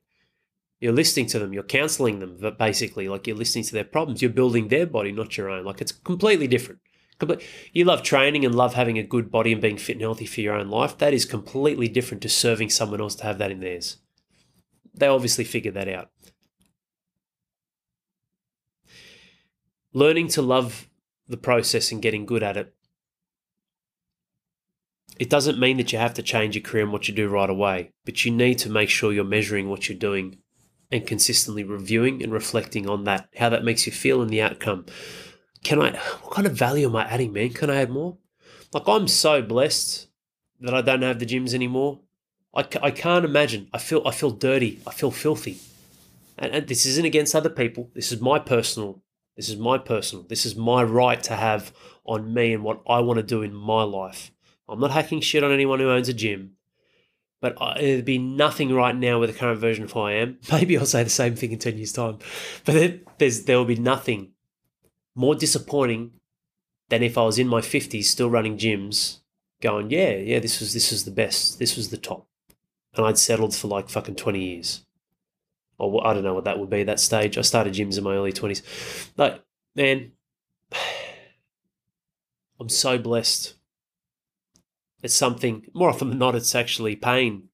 You're 0.81 0.93
listening 0.93 1.27
to 1.27 1.39
them. 1.39 1.53
You're 1.53 1.63
counseling 1.63 2.19
them. 2.19 2.39
But 2.41 2.59
basically, 2.59 3.09
like 3.09 3.27
you're 3.27 3.37
listening 3.37 3.65
to 3.65 3.73
their 3.73 3.85
problems. 3.85 4.23
You're 4.23 4.31
building 4.31 4.69
their 4.69 4.87
body, 4.87 5.13
not 5.13 5.37
your 5.37 5.51
own. 5.51 5.65
Like 5.65 5.81
it's 5.81 5.93
completely 5.93 6.49
different. 6.49 6.81
But 7.27 7.43
you 7.73 7.85
love 7.85 8.03
training 8.03 8.45
and 8.45 8.55
love 8.55 8.75
having 8.75 8.99
a 8.99 9.03
good 9.03 9.31
body 9.31 9.53
and 9.53 9.63
being 9.63 9.79
fit 9.79 9.97
and 9.97 10.03
healthy 10.03 10.27
for 10.27 10.41
your 10.41 10.55
own 10.55 10.69
life. 10.69 10.99
That 10.99 11.15
is 11.15 11.25
completely 11.25 11.89
different 11.89 12.23
to 12.23 12.29
serving 12.29 12.71
someone 12.71 13.01
else 13.01 13.15
to 13.17 13.25
have 13.25 13.39
that 13.39 13.51
in 13.51 13.61
theirs. 13.61 13.99
They 14.95 15.07
obviously 15.07 15.45
figured 15.45 15.75
that 15.75 15.89
out. 15.89 16.11
Learning 19.93 20.29
to 20.29 20.43
love 20.43 20.89
the 21.29 21.37
process 21.37 21.93
and 21.93 22.03
getting 22.03 22.27
good 22.27 22.43
at 22.43 22.57
it. 22.57 22.75
It 25.19 25.31
doesn't 25.31 25.61
mean 25.61 25.77
that 25.77 25.93
you 25.93 25.99
have 25.99 26.15
to 26.15 26.23
change 26.23 26.57
your 26.57 26.63
career 26.63 26.85
and 26.85 26.93
what 26.93 27.07
you 27.07 27.15
do 27.15 27.29
right 27.29 27.51
away, 27.51 27.93
but 28.05 28.25
you 28.25 28.33
need 28.33 28.59
to 28.61 28.71
make 28.71 28.89
sure 28.89 29.13
you're 29.13 29.25
measuring 29.25 29.69
what 29.69 29.89
you're 29.89 29.99
doing 29.99 30.39
and 30.91 31.07
consistently 31.07 31.63
reviewing 31.63 32.23
and 32.23 32.33
reflecting 32.33 32.89
on 32.89 33.05
that, 33.05 33.29
how 33.37 33.49
that 33.51 33.65
makes 33.65 33.87
you 33.87 33.93
feel 33.93 34.21
and 34.21 34.31
the 34.31 34.43
outcome 34.43 34.87
can 35.63 35.81
I, 35.81 35.91
what 36.23 36.33
kind 36.33 36.47
of 36.47 36.55
value 36.55 36.89
am 36.89 36.97
I 36.97 37.05
adding, 37.05 37.33
man? 37.33 37.51
Can 37.51 37.71
I 37.71 37.77
add 37.77 37.91
more? 37.91 38.17
Like, 38.73 38.87
I'm 38.87 39.09
so 39.09 39.43
blessed 39.43 40.09
that 40.61 40.75
I 40.75 40.81
don't 40.81 41.03
have 41.03 41.19
the 41.19 41.27
gyms 41.27 41.55
anymore. 41.55 42.01
I, 42.55 42.67
I 42.83 42.91
can't 42.91 43.25
imagine. 43.25 43.69
I 43.73 43.79
feel, 43.79 44.03
I 44.07 44.11
feel 44.11 44.31
dirty. 44.31 44.81
I 44.87 44.93
feel 44.93 45.11
filthy. 45.11 45.59
and, 46.39 46.53
and 46.53 46.67
this 46.67 46.87
isn't 46.87 47.05
against 47.05 47.35
other 47.35 47.51
people. 47.51 47.91
This 47.95 48.13
is 48.13 48.21
my 48.21 48.39
personal. 48.39 49.03
This 49.37 49.49
is 49.49 49.57
my 49.57 49.79
personal. 49.79 50.25
This 50.25 50.45
is 50.45 50.57
my 50.57 50.83
right 50.83 51.23
to 51.25 51.37
have 51.37 51.73
on 52.05 52.35
me 52.35 52.53
and 52.53 52.65
what 52.65 52.83
I 52.87 53.01
want 53.01 53.19
to 53.19 53.23
do 53.23 53.43
in 53.43 53.55
my 53.55 53.83
life. 53.83 54.31
I'm 54.69 54.81
not 54.81 54.91
hacking 54.91 55.21
shit 55.21 55.45
on 55.45 55.53
anyone 55.53 55.81
who 55.81 55.91
owns 55.91 56.09
a 56.09 56.15
gym, 56.15 56.53
but 57.41 57.61
I, 57.61 57.79
it'd 57.79 58.05
be 58.05 58.19
nothing 58.19 58.75
right 58.75 58.95
now 58.95 59.21
with 59.21 59.31
the 59.31 59.39
current 59.39 59.61
version 59.61 59.85
of 59.85 59.93
who 59.93 60.01
I 60.01 60.13
am. 60.13 60.39
Maybe 60.53 60.77
I'll 60.77 60.87
say 60.87 61.03
the 61.03 61.11
same 61.11 61.35
thing 61.35 61.53
in 61.53 61.59
ten 61.59 61.77
years' 61.77 61.93
time, 61.93 62.19
but 62.65 62.75
there, 63.19 63.31
there 63.47 63.59
will 63.59 63.65
be 63.65 63.77
nothing 63.77 64.32
more 65.15 65.35
disappointing 65.35 66.13
than 66.89 67.03
if 67.03 67.17
I 67.17 67.23
was 67.23 67.39
in 67.39 67.49
my 67.49 67.61
fifties 67.61 68.11
still 68.11 68.31
running 68.31 68.59
gyms, 68.59 69.19
going, 69.61 69.91
yeah, 69.91 70.13
yeah, 70.17 70.39
this 70.39 70.61
was 70.61 70.73
this 70.73 70.91
was 70.91 71.05
the 71.05 71.11
best, 71.11 71.59
this 71.59 71.77
was 71.77 71.91
the 71.91 71.97
top, 71.97 72.27
and 72.95 73.07
I'd 73.07 73.19
settled 73.19 73.55
for 73.55 73.69
like 73.69 73.89
fucking 73.89 74.17
twenty 74.17 74.45
years 74.45 74.85
or 75.83 76.07
I 76.07 76.15
don't 76.15 76.23
know 76.23 76.35
what 76.35 76.45
that 76.45 76.59
would 76.59 76.71
be 76.71 76.85
that 76.85 77.01
stage. 77.01 77.37
I 77.37 77.43
started 77.43 77.75
gyms 77.75 77.99
in 77.99 78.05
my 78.05 78.15
early 78.15 78.33
20s. 78.33 78.63
Like, 79.17 79.43
man, 79.75 80.13
I'm 82.61 82.69
so 82.69 82.99
blessed. 82.99 83.55
It's 85.03 85.15
something 85.15 85.67
more 85.75 85.89
often 85.89 86.11
than 86.11 86.19
not. 86.19 86.37
It's 86.37 86.55
actually 86.55 86.95
pain, 86.95 87.49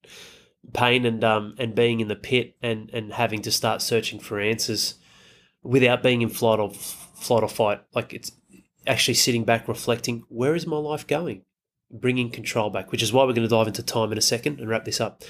pain, 0.73 1.05
and 1.05 1.23
um, 1.23 1.55
and 1.57 1.73
being 1.73 1.99
in 1.99 2.07
the 2.07 2.15
pit 2.15 2.55
and 2.61 2.91
and 2.91 3.13
having 3.13 3.41
to 3.41 3.51
start 3.51 3.81
searching 3.81 4.19
for 4.19 4.39
answers 4.39 4.95
without 5.63 6.03
being 6.03 6.21
in 6.21 6.29
flight 6.29 6.59
or 6.59 6.71
flight 7.19 7.43
or 7.43 7.49
fight. 7.49 7.81
Like 7.93 8.13
it's 8.13 8.31
actually 8.87 9.13
sitting 9.13 9.43
back, 9.43 9.67
reflecting. 9.67 10.23
Where 10.29 10.55
is 10.55 10.67
my 10.67 10.77
life 10.77 11.05
going? 11.07 11.43
Bringing 11.91 12.29
control 12.29 12.69
back, 12.69 12.91
which 12.91 13.03
is 13.03 13.13
why 13.13 13.23
we're 13.23 13.33
going 13.33 13.47
to 13.47 13.55
dive 13.55 13.67
into 13.67 13.83
time 13.83 14.11
in 14.11 14.17
a 14.17 14.21
second 14.21 14.59
and 14.59 14.69
wrap 14.69 14.85
this 14.85 15.01
up. 15.01 15.23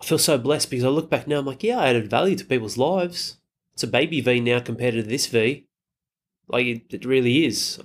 I 0.00 0.04
feel 0.04 0.18
so 0.18 0.38
blessed 0.38 0.70
because 0.70 0.84
I 0.84 0.88
look 0.88 1.10
back 1.10 1.26
now, 1.26 1.38
I'm 1.38 1.46
like, 1.46 1.62
yeah, 1.62 1.78
I 1.78 1.88
added 1.88 2.10
value 2.10 2.36
to 2.36 2.44
people's 2.44 2.78
lives. 2.78 3.38
It's 3.74 3.82
a 3.82 3.88
baby 3.88 4.20
V 4.20 4.40
now 4.40 4.60
compared 4.60 4.94
to 4.94 5.02
this 5.02 5.26
V. 5.26 5.66
Like, 6.46 6.66
it, 6.66 6.82
it 6.90 7.04
really 7.04 7.44
is. 7.44 7.80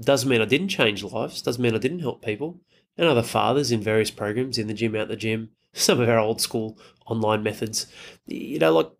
Doesn't 0.00 0.28
mean 0.28 0.40
I 0.40 0.46
didn't 0.46 0.68
change 0.68 1.04
lives, 1.04 1.42
doesn't 1.42 1.62
mean 1.62 1.74
I 1.74 1.78
didn't 1.78 2.00
help 2.00 2.24
people. 2.24 2.60
And 2.96 3.06
other 3.06 3.22
fathers 3.22 3.70
in 3.70 3.80
various 3.80 4.10
programs, 4.10 4.58
in 4.58 4.66
the 4.66 4.74
gym, 4.74 4.96
out 4.96 5.08
the 5.08 5.16
gym, 5.16 5.50
some 5.72 6.00
of 6.00 6.08
our 6.08 6.18
old 6.18 6.40
school 6.40 6.78
online 7.06 7.42
methods. 7.42 7.86
You 8.26 8.58
know, 8.58 8.72
like, 8.72 8.90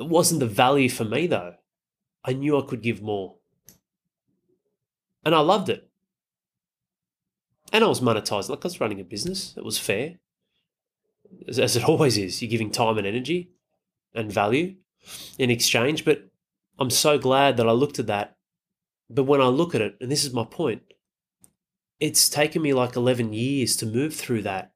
it 0.00 0.08
wasn't 0.08 0.40
the 0.40 0.46
value 0.46 0.88
for 0.88 1.04
me 1.04 1.26
though. 1.26 1.54
I 2.24 2.32
knew 2.32 2.58
I 2.58 2.62
could 2.66 2.82
give 2.82 3.02
more. 3.02 3.36
And 5.24 5.34
I 5.34 5.40
loved 5.40 5.68
it. 5.68 5.88
And 7.72 7.84
I 7.84 7.86
was 7.86 8.00
monetized. 8.00 8.48
Like 8.48 8.64
I 8.64 8.68
was 8.68 8.80
running 8.80 9.00
a 9.00 9.04
business. 9.04 9.54
It 9.56 9.64
was 9.64 9.78
fair 9.78 10.16
as 11.48 11.76
it 11.76 11.84
always 11.88 12.16
is. 12.16 12.40
You're 12.42 12.50
giving 12.50 12.70
time 12.70 12.98
and 12.98 13.06
energy 13.06 13.50
and 14.14 14.32
value 14.32 14.76
in 15.38 15.50
exchange. 15.50 16.04
But 16.04 16.28
I'm 16.78 16.90
so 16.90 17.18
glad 17.18 17.56
that 17.56 17.68
I 17.68 17.72
looked 17.72 17.98
at 17.98 18.06
that. 18.06 18.36
But 19.08 19.24
when 19.24 19.40
I 19.40 19.46
look 19.46 19.74
at 19.74 19.80
it, 19.80 19.96
and 20.00 20.10
this 20.10 20.24
is 20.24 20.32
my 20.32 20.44
point, 20.44 20.82
it's 21.98 22.28
taken 22.28 22.62
me 22.62 22.72
like 22.72 22.96
11 22.96 23.32
years 23.32 23.76
to 23.76 23.86
move 23.86 24.14
through 24.14 24.42
that. 24.42 24.72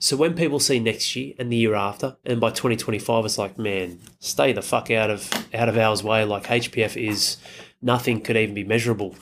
So 0.00 0.16
when 0.16 0.34
people 0.34 0.60
see 0.60 0.78
next 0.78 1.16
year 1.16 1.34
and 1.38 1.50
the 1.50 1.56
year 1.56 1.74
after, 1.74 2.16
and 2.24 2.40
by 2.40 2.50
2025, 2.50 3.24
it's 3.24 3.38
like, 3.38 3.58
man, 3.58 3.98
stay 4.20 4.52
the 4.52 4.62
fuck 4.62 4.90
out 4.90 5.10
of 5.10 5.30
out 5.52 5.68
of 5.68 5.76
ours 5.76 6.04
way. 6.04 6.24
Like 6.24 6.44
HPF 6.44 6.96
is 6.96 7.36
nothing 7.82 8.20
could 8.20 8.36
even 8.36 8.54
be 8.54 8.64
measurable. 8.64 9.16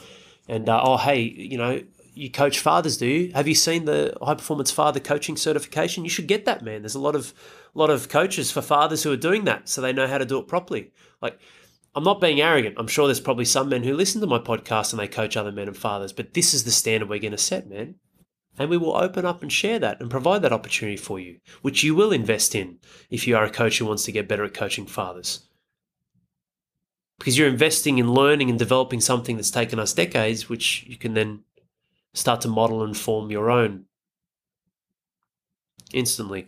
And 0.49 0.69
uh, 0.69 0.83
oh, 0.85 0.99
hey, 0.99 1.21
you 1.21 1.57
know, 1.57 1.83
you 2.15 2.31
coach 2.31 2.61
fathers, 2.61 2.99
do 2.99 3.07
you? 3.07 3.33
Have 3.33 3.49
you 3.49 3.55
seen 3.55 3.85
the 3.85 4.17
high 4.23 4.35
performance 4.35 4.71
father 4.71 5.01
coaching 5.01 5.37
certification? 5.37 6.05
You 6.05 6.11
should 6.11 6.27
get 6.27 6.45
that, 6.45 6.63
man. 6.63 6.83
There's 6.83 6.95
a 6.95 7.01
lot 7.01 7.15
of 7.15 7.33
lot 7.75 7.91
of 7.91 8.09
coaches 8.09 8.51
for 8.51 8.63
fathers 8.63 9.03
who 9.03 9.13
are 9.13 9.17
doing 9.17 9.45
that, 9.45 9.69
so 9.69 9.81
they 9.81 9.93
know 9.93 10.07
how 10.07 10.19
to 10.19 10.25
do 10.25 10.39
it 10.39 10.49
properly. 10.49 10.93
Like, 11.21 11.39
I'm 11.95 12.05
not 12.05 12.21
being 12.21 12.41
arrogant. 12.41 12.77
I'm 12.79 12.87
sure 12.87 13.07
there's 13.07 13.21
probably 13.21 13.47
some 13.47 13.71
men 13.71 13.83
who 13.83 13.95
listen 13.95 14.21
to 14.21 14.27
my 14.27 14.39
podcast 14.39 14.93
and 14.93 15.01
they 15.01 15.09
coach 15.09 15.37
other 15.37 15.53
men 15.53 15.69
and 15.69 15.77
fathers, 15.77 16.13
but 16.13 16.35
this 16.35 16.53
is 16.53 16.65
the 16.65 16.71
standard 16.71 17.09
we're 17.09 17.19
going 17.19 17.33
to 17.33 17.39
set, 17.39 17.69
man. 17.69 17.95
And 18.59 18.71
we 18.71 18.77
will 18.77 18.97
open 18.97 19.25
up 19.25 19.43
and 19.43 19.53
share 19.53 19.79
that 19.79 20.01
and 20.01 20.11
provide 20.11 20.43
that 20.43 20.53
opportunity 20.53 20.97
for 20.97 21.21
you, 21.21 21.41
which 21.63 21.85
you 21.85 21.95
will 21.95 22.13
invest 22.13 22.55
in 22.55 22.79
if 23.11 23.27
you 23.27 23.37
are 23.37 23.45
a 23.45 23.51
coach 23.51 23.79
who 23.79 23.87
wants 23.87 24.05
to 24.05 24.13
get 24.13 24.29
better 24.29 24.45
at 24.45 24.55
coaching 24.55 24.87
fathers. 24.87 25.47
Because 27.19 27.37
you're 27.37 27.49
investing 27.49 27.99
in 27.99 28.13
learning 28.13 28.51
and 28.51 28.59
developing 28.59 29.01
something 29.01 29.37
that's 29.37 29.51
taken 29.51 29.79
us 29.79 29.93
decades, 29.93 30.49
which 30.49 30.85
you 30.87 30.97
can 30.97 31.15
then 31.15 31.45
start 32.15 32.41
to 32.43 32.49
model 32.49 32.83
and 32.83 32.97
form 32.97 33.31
your 33.31 33.51
own 33.51 33.85
instantly. 35.93 36.47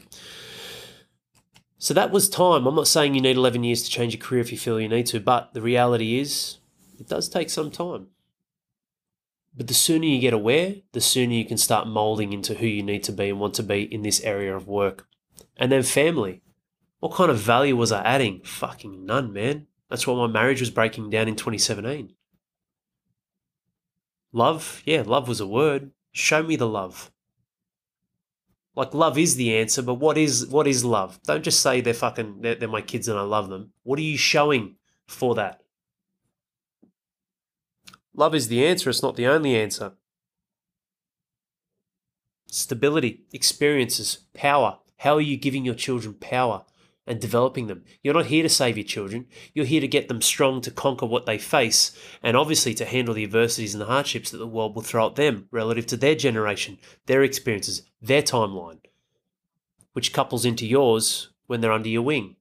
So 1.79 1.95
that 1.95 2.11
was 2.11 2.29
time. 2.29 2.67
I'm 2.67 2.75
not 2.75 2.89
saying 2.89 3.15
you 3.15 3.21
need 3.21 3.37
11 3.37 3.63
years 3.65 3.83
to 3.85 3.91
change 3.91 4.15
your 4.15 4.21
career 4.21 4.41
if 4.41 4.51
you 4.51 4.59
feel 4.59 4.81
you 4.81 4.89
need 4.89 5.07
to, 5.07 5.21
but 5.21 5.55
the 5.55 5.63
reality 5.63 6.19
is 6.19 6.59
it 6.99 7.09
does 7.09 7.29
take 7.29 7.51
some 7.51 7.71
time. 7.71 8.09
But 9.59 9.67
the 9.67 9.75
sooner 9.75 10.07
you 10.07 10.21
get 10.21 10.33
aware, 10.33 10.77
the 10.93 11.01
sooner 11.01 11.33
you 11.33 11.45
can 11.45 11.59
start 11.59 11.89
molding 11.89 12.33
into 12.33 12.55
who 12.55 12.67
you 12.67 12.81
need 12.81 13.03
to 13.03 13.13
be 13.13 13.29
and 13.29 13.41
want 13.41 13.55
to 13.55 13.65
be 13.65 13.93
in 13.93 14.03
this 14.03 14.21
area 14.21 14.55
of 14.57 14.69
work. 14.69 15.09
And 15.57 15.73
then 15.73 15.83
family. 15.83 16.43
What 17.01 17.15
kind 17.15 17.29
of 17.29 17.39
value 17.39 17.75
was 17.75 17.91
I 17.91 18.03
adding? 18.03 18.41
Fucking 18.45 19.05
none, 19.05 19.33
man. 19.33 19.67
That's 19.91 20.07
why 20.07 20.15
my 20.15 20.29
marriage 20.29 20.61
was 20.61 20.71
breaking 20.71 21.11
down 21.11 21.27
in 21.27 21.35
2017. 21.35 22.15
Love? 24.33 24.81
Yeah, 24.85 25.03
love 25.05 25.27
was 25.27 25.41
a 25.41 25.47
word. 25.47 25.91
Show 26.13 26.45
me 26.45 26.55
the 26.55 26.69
love. 26.69 27.11
Like 28.77 28.95
love 28.95 29.19
is 29.19 29.35
the 29.35 29.57
answer, 29.57 29.83
but 29.83 29.95
what 29.95 30.17
is 30.17 30.47
what 30.47 30.69
is 30.69 30.85
love? 30.85 31.19
Don't 31.25 31.43
just 31.43 31.61
say 31.61 31.81
they're 31.81 31.95
fucking 31.95 32.43
they're, 32.43 32.55
they're 32.55 32.69
my 32.69 32.81
kids 32.81 33.09
and 33.09 33.19
I 33.19 33.23
love 33.23 33.49
them. 33.49 33.73
What 33.83 33.99
are 33.99 34.03
you 34.03 34.17
showing 34.17 34.77
for 35.09 35.35
that? 35.35 35.63
Love 38.19 38.35
is 38.35 38.49
the 38.49 38.67
answer, 38.67 38.91
it's 38.91 39.01
not 39.01 39.15
the 39.15 39.29
only 39.29 39.55
answer. 39.55 39.93
Stability, 42.49 43.23
experiences, 43.33 44.19
power. 44.35 44.79
How 44.97 45.15
are 45.15 45.21
you 45.21 45.37
giving 45.37 45.65
your 45.65 45.77
children 45.77 46.15
power? 46.15 46.65
and 47.07 47.23
developing 47.23 47.69
them. 47.69 47.85
You're 48.03 48.13
not 48.13 48.27
here 48.27 48.43
to 48.43 48.51
save 48.51 48.77
your 48.77 48.85
children. 48.85 49.29
You're 49.55 49.65
here 49.65 49.81
to 49.81 49.89
get 49.89 50.09
them 50.09 50.21
strong 50.21 50.61
to 50.61 50.71
conquer 50.71 51.07
what 51.07 51.25
they 51.25 51.39
face 51.39 51.99
and 52.23 52.37
obviously 52.37 52.75
to 52.75 52.85
handle 52.85 53.15
the 53.15 53.25
adversities 53.25 53.73
and 53.73 53.81
the 53.81 53.87
hardships 53.87 54.31
that 54.31 54.37
the 54.37 54.47
world 54.47 54.75
will 54.75 54.83
throw 54.83 55.07
at 55.07 55.15
them 55.15 55.49
relative 55.51 55.87
to 55.87 55.97
their 55.97 56.15
generation, 56.15 56.77
their 57.07 57.23
experiences, 57.23 57.81
their 58.03 58.21
timeline, 58.21 58.81
which 59.95 60.13
couples 60.13 60.45
into 60.45 60.67
yours 60.67 61.31
when 61.47 61.63
they're 61.63 61.73
under 61.73 61.89
your 61.89 62.03
wing. 62.03 62.37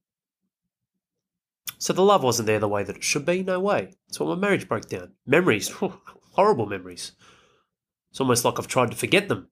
So 1.76 1.92
the 1.92 2.02
love 2.02 2.22
wasn't 2.22 2.46
there 2.46 2.58
the 2.58 2.68
way 2.68 2.82
that 2.82 2.96
it 2.96 3.04
should 3.04 3.26
be, 3.26 3.42
no 3.42 3.60
way. 3.60 3.92
That's 4.06 4.18
why 4.18 4.26
my 4.26 4.34
marriage 4.34 4.68
broke 4.68 4.88
down. 4.88 5.12
Memories, 5.26 5.68
horrible 6.32 6.66
memories. 6.66 7.12
It's 8.10 8.20
almost 8.20 8.44
like 8.44 8.58
I've 8.58 8.66
tried 8.66 8.90
to 8.90 8.96
forget 8.96 9.28
them 9.28 9.48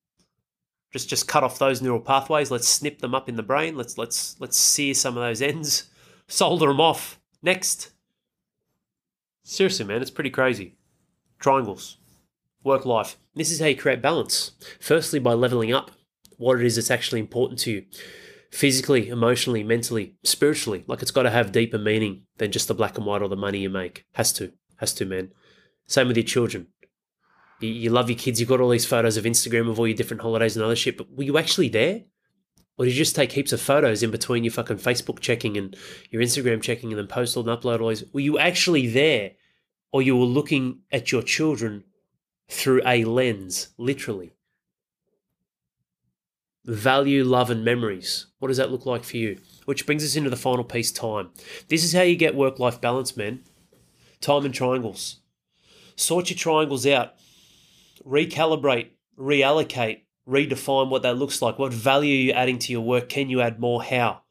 just 0.97 1.09
just 1.09 1.29
cut 1.29 1.45
off 1.45 1.59
those 1.59 1.83
neural 1.83 2.01
pathways. 2.01 2.51
Let's 2.51 2.69
snip 2.69 3.01
them 3.01 3.15
up 3.15 3.29
in 3.29 3.37
the 3.37 3.43
brain. 3.43 3.77
Let's 3.77 3.99
let's 3.99 4.37
let's 4.41 4.57
sear 4.57 4.95
some 4.95 5.17
of 5.17 5.23
those 5.23 5.43
ends, 5.43 5.91
solder 6.29 6.69
them 6.69 6.81
off. 6.81 7.21
Next. 7.43 7.91
Seriously, 9.43 9.85
man, 9.85 10.03
it's 10.03 10.11
pretty 10.11 10.31
crazy. 10.31 10.75
Triangles, 11.39 11.99
work 12.65 12.85
life. 12.85 13.17
This 13.35 13.53
is 13.53 13.61
how 13.61 13.67
you 13.67 13.77
create 13.77 14.03
balance. 14.03 14.53
Firstly, 14.81 15.19
by 15.19 15.35
leveling 15.35 15.73
up 15.73 15.93
what 16.39 16.59
it 16.59 16.67
is 16.67 16.77
that's 16.77 16.91
actually 16.91 17.21
important 17.21 17.61
to 17.61 17.71
you 17.71 17.85
physically, 18.57 19.09
emotionally, 19.09 19.63
mentally, 19.63 20.17
spiritually. 20.25 20.85
Like 20.87 21.03
it's 21.03 21.11
got 21.11 21.25
to 21.25 21.31
have 21.31 21.53
deeper 21.53 21.79
meaning 21.79 22.23
than 22.39 22.53
just 22.53 22.69
the 22.69 22.75
black 22.75 22.97
and 22.97 23.07
white 23.07 23.23
or 23.23 23.29
the 23.29 23.37
money 23.37 23.59
you 23.59 23.71
make. 23.71 24.05
Has 24.15 24.33
to. 24.35 24.53
Has 24.79 24.93
to, 24.95 25.05
man. 25.05 25.33
Same 25.87 26.09
with 26.09 26.17
your 26.17 26.25
children 26.25 26.69
you, 27.61 27.69
you 27.69 27.91
love 27.91 28.11
your 28.11 28.19
kids, 28.19 28.41
you've 28.41 28.49
got 28.49 28.61
all 28.61 28.69
these 28.69 28.87
photos 28.87 29.17
of 29.17 29.25
Instagram 29.25 29.69
of 29.69 29.79
all 29.79 29.87
your 29.87 29.97
different 29.97 30.23
holidays 30.23 30.57
and 30.57 30.65
other 30.65 30.77
shit, 30.77 30.97
but 30.97 31.11
were 31.13 31.25
you 31.25 31.39
actually 31.39 31.69
there? 31.69 32.03
Or 32.79 32.85
did 32.85 32.93
you 32.93 32.99
just 32.99 33.17
take 33.17 33.33
heaps 33.33 33.53
of 33.53 33.61
photos 33.61 34.03
in 34.03 34.11
between 34.11 34.45
your 34.45 34.53
fucking 34.53 34.77
Facebook 34.77 35.21
checking 35.21 35.57
and 35.57 35.75
your 36.11 36.21
Instagram 36.21 36.61
checking 36.61 36.91
and 36.91 36.99
then 36.99 37.07
post 37.07 37.37
all 37.37 37.49
and 37.49 37.63
upload 37.63 37.81
all 37.81 37.89
these? 37.89 38.05
Were 38.13 38.21
you 38.21 38.39
actually 38.39 38.87
there? 38.87 39.33
Or 39.93 40.03
you 40.03 40.15
were 40.15 40.27
looking 40.27 40.81
at 40.93 41.11
your 41.11 41.23
children 41.23 41.85
through 42.51 42.83
a 42.85 43.05
lens, 43.05 43.69
literally? 43.79 44.36
Value, 46.67 47.25
love, 47.25 47.49
and 47.49 47.65
memories. 47.65 48.27
What 48.39 48.49
does 48.49 48.57
that 48.57 48.71
look 48.71 48.87
like 48.87 49.05
for 49.05 49.17
you? 49.17 49.39
Which 49.65 49.87
brings 49.87 50.05
us 50.05 50.17
into 50.17 50.31
the 50.31 50.37
final 50.37 50.65
piece 50.65 50.93
time. 50.93 51.31
This 51.69 51.85
is 51.85 51.93
how 51.93 52.03
you 52.03 52.17
get 52.17 52.35
work 52.35 52.59
life 52.59 52.81
balance, 52.81 53.17
men. 53.17 53.45
Time 54.21 54.45
and 54.45 54.53
triangles. 54.53 55.21
Sort 55.95 56.29
your 56.31 56.37
triangles 56.37 56.87
out 56.87 57.15
recalibrate, 58.07 58.91
reallocate, 59.19 60.03
redefine 60.29 60.89
what 60.89 61.03
that 61.03 61.17
looks 61.19 61.43
like. 61.43 61.59
What 61.59 61.73
value 61.73 62.15
are 62.15 62.23
you 62.23 62.33
adding 62.33 62.59
to 62.61 62.73
your 62.73 62.83
work? 62.83 63.09
Can 63.09 63.29
you 63.29 63.41
add 63.41 63.61
more? 63.61 63.83
How? 63.83 64.23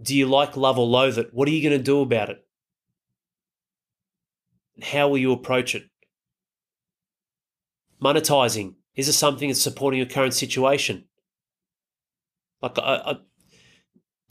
Do 0.00 0.16
you 0.16 0.26
like, 0.26 0.56
love, 0.56 0.78
or 0.78 0.86
loathe 0.86 1.18
it? 1.18 1.34
What 1.34 1.48
are 1.48 1.50
you 1.50 1.68
going 1.68 1.78
to 1.78 1.84
do 1.84 2.00
about 2.00 2.30
it? 2.30 2.44
How 4.82 5.08
will 5.08 5.18
you 5.18 5.32
approach 5.32 5.74
it? 5.74 5.84
Monetizing. 8.00 8.74
Is 8.98 9.08
it 9.08 9.12
something 9.12 9.48
that's 9.48 9.62
supporting 9.62 9.98
your 9.98 10.08
current 10.08 10.34
situation? 10.34 11.04
Like, 12.60 12.78
I, 12.78 12.96
I, 13.12 13.16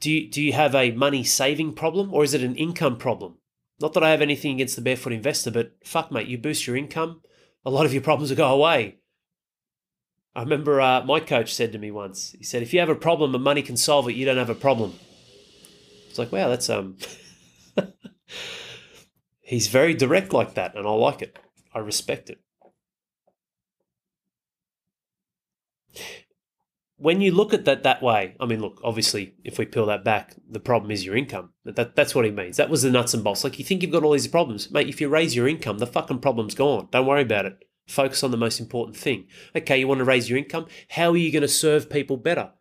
Do 0.02 0.12
you, 0.12 0.30
do 0.30 0.42
you 0.42 0.52
have 0.52 0.76
a 0.76 0.92
money 0.92 1.24
saving 1.24 1.74
problem 1.74 2.14
or 2.14 2.26
is 2.26 2.34
it 2.34 2.44
an 2.44 2.58
income 2.58 2.98
problem? 2.98 3.38
Not 3.80 3.94
that 3.94 4.04
I 4.04 4.12
have 4.12 4.22
anything 4.22 4.56
against 4.56 4.76
the 4.76 4.82
barefoot 4.82 5.14
investor, 5.14 5.52
but 5.52 5.72
fuck, 5.86 6.12
mate, 6.12 6.28
you 6.28 6.38
boost 6.38 6.68
your 6.68 6.76
income, 6.76 7.22
a 7.64 7.70
lot 7.70 7.86
of 7.86 7.94
your 7.94 8.02
problems 8.02 8.30
will 8.30 8.38
go 8.38 8.54
away. 8.54 8.98
I 10.36 10.42
remember 10.42 10.82
uh, 10.82 11.02
my 11.06 11.22
coach 11.22 11.56
said 11.56 11.72
to 11.72 11.80
me 11.80 11.90
once, 11.90 12.36
he 12.38 12.44
said, 12.44 12.62
if 12.62 12.74
you 12.74 12.82
have 12.82 12.90
a 12.90 12.96
problem 12.96 13.34
and 13.34 13.44
money 13.44 13.62
can 13.62 13.78
solve 13.78 14.10
it, 14.10 14.16
you 14.16 14.26
don't 14.26 14.38
have 14.38 14.50
a 14.50 14.56
problem. 14.56 14.94
It's 16.10 16.20
like, 16.20 16.32
wow, 16.34 16.50
that's 16.50 16.70
um 16.70 16.98
he's 19.42 19.68
very 19.68 19.94
direct 19.94 20.34
like 20.34 20.56
that, 20.56 20.76
and 20.76 20.86
I 20.86 20.92
like 20.92 21.22
it. 21.22 21.40
I 21.74 21.80
respect 21.80 22.30
it. 22.30 22.40
When 27.00 27.22
you 27.22 27.32
look 27.32 27.54
at 27.54 27.66
that 27.66 27.84
that 27.84 28.02
way, 28.02 28.36
I 28.40 28.46
mean, 28.48 28.60
look, 28.60 28.82
obviously, 28.84 29.36
if 29.44 29.60
we 29.60 29.66
peel 29.66 29.86
that 29.86 30.04
back, 30.04 30.34
the 30.50 30.60
problem 30.60 30.90
is 30.90 31.06
your 31.06 31.16
income. 31.16 31.52
That, 31.64 31.96
that's 31.96 32.16
what 32.16 32.26
he 32.26 32.32
means. 32.32 32.58
That 32.58 32.72
was 32.72 32.82
the 32.82 32.90
nuts 32.90 33.14
and 33.14 33.24
bolts. 33.24 33.44
Like, 33.44 33.60
you 33.60 33.66
think 33.66 33.84
you've 33.84 33.92
got 33.92 34.04
all 34.04 34.14
these 34.14 34.28
problems. 34.28 34.72
Mate, 34.72 34.90
if 34.90 35.00
you 35.00 35.08
raise 35.08 35.36
your 35.36 35.48
income, 35.48 35.78
the 35.78 35.86
fucking 35.86 36.20
problem's 36.20 36.56
gone. 36.56 36.88
Don't 36.92 37.06
worry 37.06 37.22
about 37.22 37.46
it. 37.46 37.64
Focus 37.88 38.24
on 38.24 38.32
the 38.32 38.38
most 38.38 38.60
important 38.60 38.98
thing. 38.98 39.28
Okay, 39.56 39.78
you 39.78 39.88
want 39.88 40.00
to 40.00 40.06
raise 40.06 40.28
your 40.28 40.40
income? 40.40 40.66
How 40.90 41.12
are 41.12 41.18
you 41.18 41.32
going 41.32 41.42
to 41.42 41.48
serve 41.48 41.90
people 41.90 42.18
better? 42.18 42.52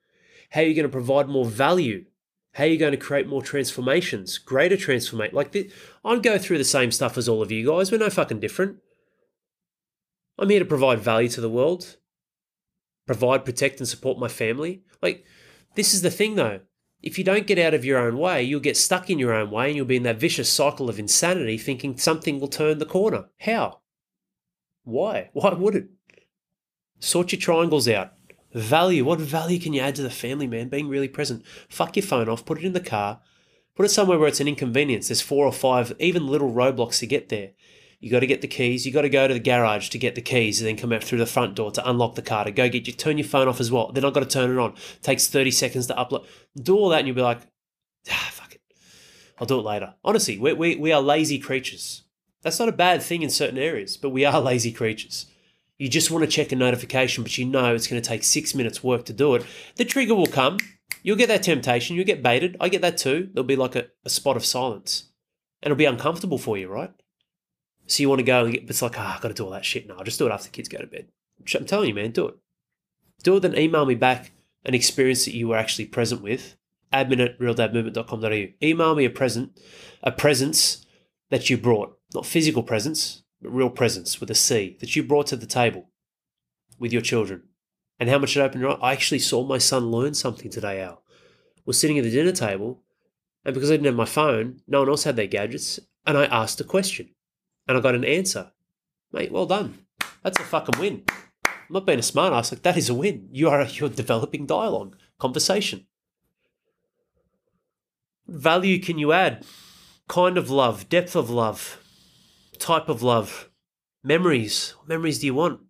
How 0.51 0.61
are 0.61 0.65
you 0.65 0.75
going 0.75 0.89
to 0.89 0.93
provide 0.93 1.29
more 1.29 1.47
value? 1.47 2.05
How 2.53 2.65
are 2.65 2.69
you 2.69 2.79
going 2.79 2.93
to 2.93 2.97
create 2.97 3.27
more 3.27 3.43
transformations, 3.43 4.39
greater 4.39 4.77
transformate? 4.77 5.35
Like 5.35 5.53
this, 5.53 5.73
I 6.05 6.17
go 6.19 6.39
through 6.39 6.59
the 6.59 6.65
same 6.65 6.91
stuff 6.91 7.19
as 7.19 7.29
all 7.29 7.43
of 7.43 7.51
you 7.51 7.67
guys. 7.67 7.91
We're 7.91 7.99
no 7.99 8.09
fucking 8.09 8.41
different. 8.41 8.77
I'm 10.39 10.49
here 10.49 10.61
to 10.61 10.65
provide 10.65 11.01
value 11.01 11.29
to 11.31 11.41
the 11.41 11.51
world, 11.51 11.97
provide, 13.07 13.45
protect, 13.45 13.81
and 13.81 13.89
support 13.89 14.19
my 14.19 14.29
family. 14.29 14.83
Like 15.01 15.25
this 15.75 15.95
is 15.95 16.03
the 16.03 16.11
thing 16.11 16.35
though. 16.35 16.61
If 17.03 17.19
you 17.19 17.25
don't 17.25 17.47
get 17.47 17.59
out 17.59 17.75
of 17.75 17.85
your 17.85 17.99
own 17.99 18.19
way, 18.19 18.43
you'll 18.43 18.61
get 18.61 18.77
stuck 18.77 19.11
in 19.11 19.19
your 19.19 19.33
own 19.33 19.51
way 19.51 19.69
and 19.69 19.77
you'll 19.77 19.87
be 19.87 19.97
in 19.97 20.03
that 20.05 20.19
vicious 20.19 20.49
cycle 20.49 20.89
of 20.89 20.99
insanity 20.99 21.59
thinking 21.59 21.97
something 21.97 22.41
will 22.41 22.49
turn 22.49 22.79
the 22.79 22.87
corner. 22.87 23.27
How? 23.41 23.81
Why? 24.83 25.31
Why 25.33 25.53
would 25.53 25.77
it? 25.77 25.89
Sort 26.99 27.33
your 27.33 27.41
triangles 27.41 27.89
out. 27.89 28.13
Value. 28.55 29.05
What 29.05 29.21
value 29.21 29.61
can 29.61 29.75
you 29.75 29.83
add 29.83 29.97
to 29.97 30.03
the 30.03 30.11
family, 30.11 30.47
man? 30.47 30.69
Being 30.69 30.89
really 30.89 31.09
present. 31.09 31.45
Fuck 31.69 31.97
your 31.97 32.05
phone 32.05 32.29
off, 32.29 32.47
put 32.47 32.59
it 32.59 32.65
in 32.65 32.73
the 32.73 32.81
car, 32.81 33.21
put 33.75 33.85
it 33.85 33.91
somewhere 33.91 34.19
where 34.19 34.29
it's 34.29 34.41
an 34.41 34.49
inconvenience. 34.49 35.09
There's 35.09 35.21
four 35.21 35.45
or 35.45 35.53
five, 35.53 35.93
even 35.99 36.27
little 36.27 36.53
roadblocks 36.53 36.99
to 37.01 37.07
get 37.07 37.29
there. 37.29 37.51
You 37.99 38.11
got 38.11 38.21
to 38.21 38.27
get 38.27 38.43
the 38.43 38.49
keys. 38.49 38.85
You 38.85 38.93
got 38.93 39.03
to 39.03 39.09
go 39.09 39.27
to 39.27 39.35
the 39.35 39.41
garage 39.41 39.89
to 39.89 39.99
get 39.99 40.15
the 40.15 40.21
keys, 40.21 40.61
and 40.61 40.69
then 40.69 40.77
come 40.77 40.93
out 40.93 41.03
through 41.03 41.19
the 41.19 41.27
front 41.27 41.55
door 41.55 41.71
to 41.73 41.89
unlock 41.89 42.15
the 42.15 42.23
car. 42.23 42.45
To 42.45 42.51
go 42.51 42.69
get 42.69 42.87
you 42.87 42.93
turn 42.93 43.19
your 43.19 43.27
phone 43.27 43.49
off 43.49 43.61
as 43.61 43.73
well. 43.73 43.91
Then 43.93 44.05
I've 44.05 44.13
got 44.13 44.21
to 44.21 44.27
turn 44.27 44.51
it 44.51 44.59
on. 44.59 44.73
It 44.73 45.03
takes 45.03 45.29
thirty 45.29 45.51
seconds 45.51 45.87
to 45.87 45.95
upload. 45.95 46.27
Do 46.61 46.77
all 46.77 46.91
that, 46.91 46.99
and 46.99 47.09
you'll 47.09 47.17
be 47.17 47.23
like, 47.23 47.41
ah, 48.11 48.31
fuck 48.33 48.55
it. 48.55 48.61
I'll 49.39 49.47
do 49.47 49.59
it 49.59 49.65
later. 49.65 49.95
Honestly, 50.05 50.39
we 50.39 50.53
we, 50.53 50.77
we 50.77 50.93
are 50.93 51.01
lazy 51.01 51.39
creatures. 51.39 52.03
That's 52.43 52.59
not 52.59 52.69
a 52.69 52.73
bad 52.73 53.03
thing 53.03 53.23
in 53.23 53.31
certain 53.31 53.59
areas, 53.59 53.97
but 53.97 54.11
we 54.11 54.25
are 54.25 54.41
lazy 54.53 54.73
creatures. 54.73 55.27
You 55.79 55.89
just 55.89 56.11
want 56.11 56.25
to 56.25 56.31
check 56.31 56.53
a 56.53 56.57
notification, 56.57 57.23
but 57.23 57.37
you 57.37 57.45
know 57.45 57.75
it's 57.75 57.87
going 57.87 58.01
to 58.01 58.09
take 58.09 58.25
six 58.25 58.55
minutes 58.55 58.83
work 58.83 59.05
to 59.07 59.13
do 59.13 59.35
it. 59.35 59.45
The 59.77 59.85
trigger 59.85 60.15
will 60.15 60.27
come. 60.27 60.59
You'll 61.03 61.17
get 61.17 61.29
that 61.29 61.43
temptation. 61.43 61.97
You'll 61.97 62.07
get 62.07 62.23
baited. 62.23 62.57
I 62.61 62.69
get 62.69 62.81
that 62.83 62.97
too. 62.97 63.29
There'll 63.33 63.47
be 63.47 63.57
like 63.57 63.77
a, 63.77 63.89
a 64.05 64.11
spot 64.11 64.37
of 64.37 64.45
silence. 64.45 65.11
And 65.63 65.71
it'll 65.71 65.79
be 65.79 65.85
uncomfortable 65.85 66.39
for 66.39 66.57
you, 66.57 66.69
right? 66.69 66.91
So 67.87 68.03
you 68.03 68.09
want 68.09 68.19
to 68.19 68.25
go 68.25 68.45
and 68.45 68.53
get, 68.53 68.69
it's 68.69 68.83
like, 68.83 68.99
ah, 68.99 69.11
oh, 69.11 69.15
I've 69.15 69.21
got 69.21 69.29
to 69.29 69.35
do 69.35 69.45
all 69.45 69.51
that 69.51 69.65
shit. 69.65 69.87
now. 69.87 69.97
I'll 69.97 70.05
just 70.05 70.19
do 70.19 70.27
it 70.27 70.33
after 70.33 70.49
the 70.49 70.53
kids 70.53 70.69
go 70.69 70.79
to 70.79 70.87
bed. 70.87 71.09
I'm 71.55 71.67
telling 71.67 71.89
you, 71.89 71.95
man, 71.95 72.11
do 72.11 72.29
it. 72.29 72.35
Do 73.23 73.37
it, 73.37 73.41
then 73.41 73.57
email 73.57 73.87
me 73.87 73.95
back 73.95 74.33
an 74.65 74.75
experience 74.75 75.25
that 75.25 75.35
you 75.35 75.49
were 75.49 75.57
actually 75.57 75.87
present 75.87 76.23
with. 76.23 76.57
Admin 76.93 77.25
at 77.25 77.39
realdadmovement.com.au. 77.39 78.53
Email 78.63 78.95
me 78.95 79.05
a 79.05 79.11
present, 79.11 79.59
a 80.03 80.13
presence 80.13 80.87
that 81.31 81.51
you 81.51 81.57
brought 81.57 81.97
not 82.15 82.27
physical 82.27 82.63
presence, 82.63 83.23
but 83.41 83.53
real 83.53 83.71
presence 83.71 84.21
with 84.21 84.31
a 84.31 84.35
C 84.35 84.77
that 84.81 84.97
you 84.97 85.03
brought 85.03 85.27
to 85.29 85.37
the 85.37 85.47
table 85.47 85.91
with 86.79 86.93
your 86.93 87.03
children. 87.03 87.43
And 87.99 88.09
how 88.09 88.19
much 88.19 88.37
it 88.37 88.41
opened 88.41 88.61
your. 88.61 88.83
I 88.85 88.93
actually 88.93 89.21
saw 89.21 89.45
my 89.45 89.59
son 89.59 89.91
learn 89.91 90.15
something 90.15 90.51
today, 90.51 90.83
Al. 90.83 91.03
We're 91.65 91.73
sitting 91.73 91.99
at 91.99 92.05
the 92.05 92.11
dinner 92.11 92.33
table, 92.33 92.83
and 93.45 93.55
because 93.55 93.71
I 93.71 93.75
didn't 93.75 93.87
have 93.87 93.95
my 93.95 94.05
phone, 94.05 94.61
no 94.69 94.81
one 94.81 94.89
else 94.89 95.05
had 95.05 95.17
their 95.17 95.27
gadgets, 95.27 95.81
and 96.07 96.17
I 96.17 96.27
asked 96.27 96.61
a 96.61 96.65
question. 96.65 97.11
And 97.67 97.77
I 97.77 97.81
got 97.81 97.95
an 97.95 98.05
answer. 98.05 98.53
Mate, 99.13 99.33
well 99.33 99.47
done. 99.47 99.87
That's 100.23 100.39
a 100.39 100.43
fucking 100.43 100.79
win. 100.81 101.05
I'm 101.45 101.53
not 101.71 101.87
being 101.87 101.99
a 101.99 102.03
smart 102.03 102.33
ass, 102.33 102.53
like 102.53 102.63
that 102.63 102.77
is 102.77 102.89
a 102.89 102.95
win. 102.95 103.29
You 103.33 103.49
are 103.49 103.65
you're 103.65 103.89
developing 103.89 104.47
dialogue, 104.47 104.97
conversation. 105.19 105.87
Value 108.29 108.81
can 108.81 108.99
you 108.99 109.13
add? 109.13 109.45
Kind 110.09 110.39
of 110.39 110.51
love, 110.51 110.89
depth 110.89 111.17
of 111.17 111.31
love, 111.31 111.81
type 112.59 112.89
of 112.89 113.03
love, 113.03 113.51
memories. 114.03 114.75
What 114.79 114.89
memories 114.89 115.19
do 115.19 115.27
you 115.27 115.35
want? 115.35 115.61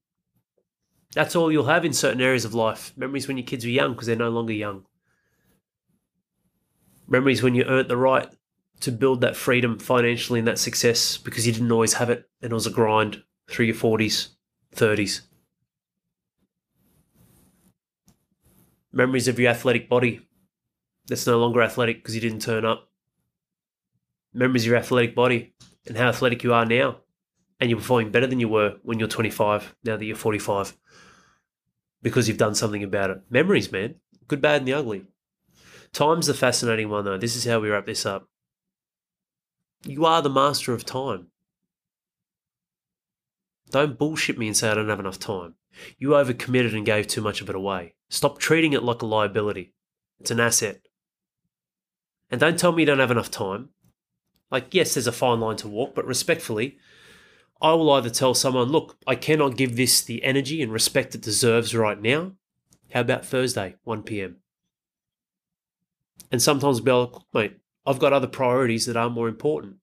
That's 1.15 1.35
all 1.35 1.51
you'll 1.51 1.65
have 1.65 1.85
in 1.85 1.95
certain 1.95 2.21
areas 2.21 2.45
of 2.45 2.53
life. 2.53 2.93
Memories 2.97 3.27
when 3.27 3.39
your 3.39 3.47
kids 3.47 3.65
were 3.65 3.71
young 3.71 3.93
because 3.93 4.07
they're 4.07 4.17
no 4.17 4.29
longer 4.29 4.53
young. 4.53 4.85
Memories 7.09 7.43
when 7.43 7.55
you 7.55 7.65
earned 7.65 7.89
the 7.89 7.97
right 7.97 8.29
to 8.81 8.93
build 8.93 9.21
that 9.21 9.37
freedom 9.37 9.79
financially 9.79 10.39
and 10.39 10.49
that 10.49 10.59
success 10.59 11.17
because 11.17 11.47
you 11.47 11.53
didn't 11.53 11.73
always 11.73 11.95
have 11.95 12.11
it 12.11 12.29
and 12.43 12.53
it 12.53 12.55
was 12.55 12.67
a 12.67 12.71
grind 12.71 13.23
through 13.49 13.67
your 13.67 13.75
40s, 13.75 14.29
30s. 14.75 15.23
Memories 18.93 19.29
of 19.29 19.39
your 19.39 19.51
athletic 19.51 19.89
body 19.89 20.27
that's 21.07 21.27
no 21.27 21.39
longer 21.39 21.63
athletic 21.63 21.99
because 21.99 22.15
you 22.15 22.21
didn't 22.21 22.41
turn 22.41 22.65
up. 22.65 22.89
Memories 24.33 24.65
of 24.65 24.69
your 24.69 24.77
athletic 24.77 25.15
body 25.15 25.55
and 25.87 25.97
how 25.97 26.09
athletic 26.09 26.43
you 26.43 26.53
are 26.53 26.67
now. 26.67 26.99
And 27.59 27.71
you're 27.71 27.79
performing 27.79 28.11
better 28.11 28.27
than 28.27 28.41
you 28.41 28.49
were 28.49 28.77
when 28.83 28.99
you're 28.99 29.09
25, 29.09 29.77
now 29.85 29.97
that 29.97 30.05
you're 30.05 30.15
45, 30.15 30.77
because 32.03 32.29
you've 32.29 32.37
done 32.37 32.55
something 32.55 32.83
about 32.83 33.09
it. 33.09 33.23
Memories, 33.31 33.73
man. 33.73 33.95
Good, 34.29 34.43
bad, 34.43 34.59
and 34.59 34.69
the 34.69 34.75
ugly. 34.75 35.07
Time's 35.93 36.27
the 36.27 36.35
fascinating 36.35 36.91
one, 36.91 37.07
though. 37.07 37.17
This 37.17 37.35
is 37.35 37.47
how 37.47 37.61
we 37.61 37.71
wrap 37.71 37.87
this 37.87 38.05
up. 38.05 38.29
You 39.85 40.05
are 40.05 40.23
the 40.23 40.31
master 40.31 40.73
of 40.73 40.85
time. 40.85 41.29
Don't 43.71 43.99
bullshit 43.99 44.39
me 44.39 44.47
and 44.47 44.57
say 44.57 44.69
I 44.69 44.75
don't 44.75 44.89
have 44.89 45.01
enough 45.01 45.19
time. 45.19 45.55
You 45.99 46.11
overcommitted 46.11 46.75
and 46.75 46.87
gave 46.87 47.07
too 47.07 47.21
much 47.21 47.41
of 47.41 47.51
it 47.51 47.57
away. 47.57 47.95
Stop 48.09 48.39
treating 48.39 48.73
it 48.73 48.83
like 48.83 49.03
a 49.03 49.07
liability. 49.07 49.75
It's 50.21 50.31
an 50.31 50.41
asset. 50.41 50.81
And 52.31 52.41
don't 52.41 52.59
tell 52.59 52.73
me 52.73 52.83
you 52.83 52.87
don't 52.87 52.99
have 52.99 53.11
enough 53.11 53.31
time. 53.31 53.71
Like, 54.51 54.73
yes, 54.73 54.95
there's 54.95 55.07
a 55.07 55.13
fine 55.13 55.41
line 55.41 55.57
to 55.57 55.69
walk, 55.69 55.95
but 55.95 56.07
respectfully, 56.07 56.79
I 57.61 57.73
will 57.73 57.91
either 57.93 58.11
tell 58.11 58.35
someone, 58.35 58.69
look, 58.69 58.97
I 59.07 59.15
cannot 59.15 59.57
give 59.57 59.77
this 59.77 60.03
the 60.03 60.23
energy 60.23 60.63
and 60.63 60.73
respect 60.73 61.15
it 61.15 61.21
deserves 61.21 61.75
right 61.75 62.01
now. 62.01 62.33
How 62.93 63.01
about 63.01 63.27
Thursday, 63.27 63.77
1 63.85 64.03
p.m.? 64.05 64.37
And 66.31 66.41
sometimes 66.41 66.81
be 66.81 66.93
like, 66.93 67.13
mate, 67.33 67.57
I've 67.87 67.99
got 67.99 68.13
other 68.13 68.27
priorities 68.27 68.87
that 68.87 68.97
are 68.97 69.11
more 69.11 69.29
important. 69.29 69.77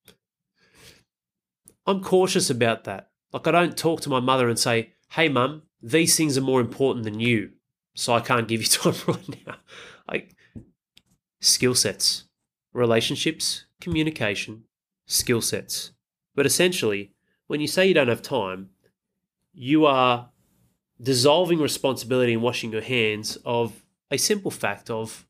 I'm 1.85 2.01
cautious 2.01 2.49
about 2.49 2.83
that. 2.83 3.09
Like, 3.31 3.47
I 3.47 3.51
don't 3.51 3.77
talk 3.77 4.01
to 4.01 4.09
my 4.09 4.19
mother 4.19 4.49
and 4.49 4.59
say, 4.59 4.93
hey, 5.11 5.29
mum, 5.29 5.63
these 5.81 6.15
things 6.15 6.37
are 6.37 6.41
more 6.41 6.61
important 6.61 7.03
than 7.03 7.19
you, 7.19 7.51
so 7.95 8.13
I 8.13 8.19
can't 8.19 8.47
give 8.47 8.61
you 8.61 8.67
time 8.67 8.95
right 9.07 9.45
now. 9.45 9.55
Like, 10.09 10.35
skill 11.41 11.75
sets, 11.75 12.25
relationships, 12.73 13.65
communication, 13.81 14.63
skill 15.05 15.41
sets. 15.41 15.91
But 16.35 16.45
essentially, 16.45 17.11
when 17.47 17.61
you 17.61 17.67
say 17.67 17.87
you 17.87 17.93
don't 17.93 18.07
have 18.07 18.21
time, 18.21 18.69
you 19.53 19.85
are 19.85 20.29
dissolving 21.01 21.59
responsibility 21.59 22.33
and 22.33 22.41
washing 22.41 22.71
your 22.71 22.81
hands 22.81 23.37
of 23.45 23.83
a 24.09 24.17
simple 24.17 24.51
fact 24.51 24.89
of, 24.89 25.27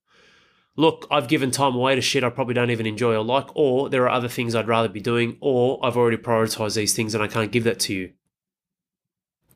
look, 0.76 1.08
I've 1.12 1.28
given 1.28 1.52
time 1.52 1.76
away 1.76 1.96
to 1.96 2.02
shit 2.02 2.24
I 2.24 2.30
probably 2.30 2.54
don't 2.54 2.72
even 2.72 2.86
enjoy 2.86 3.16
or 3.16 3.24
like, 3.24 3.48
or 3.56 3.90
there 3.90 4.04
are 4.04 4.10
other 4.10 4.28
things 4.28 4.56
I'd 4.56 4.68
rather 4.68 4.90
be 4.90 5.02
doing, 5.02 5.38
or 5.40 5.80
I've 5.86 5.98
already 5.98 6.18
prioritized 6.18 6.76
these 6.76 6.94
things 6.94 7.14
and 7.14 7.24
I 7.24 7.28
can't 7.28 7.52
give 7.52 7.64
that 7.66 7.80
to 7.82 7.94
you. 7.94 8.14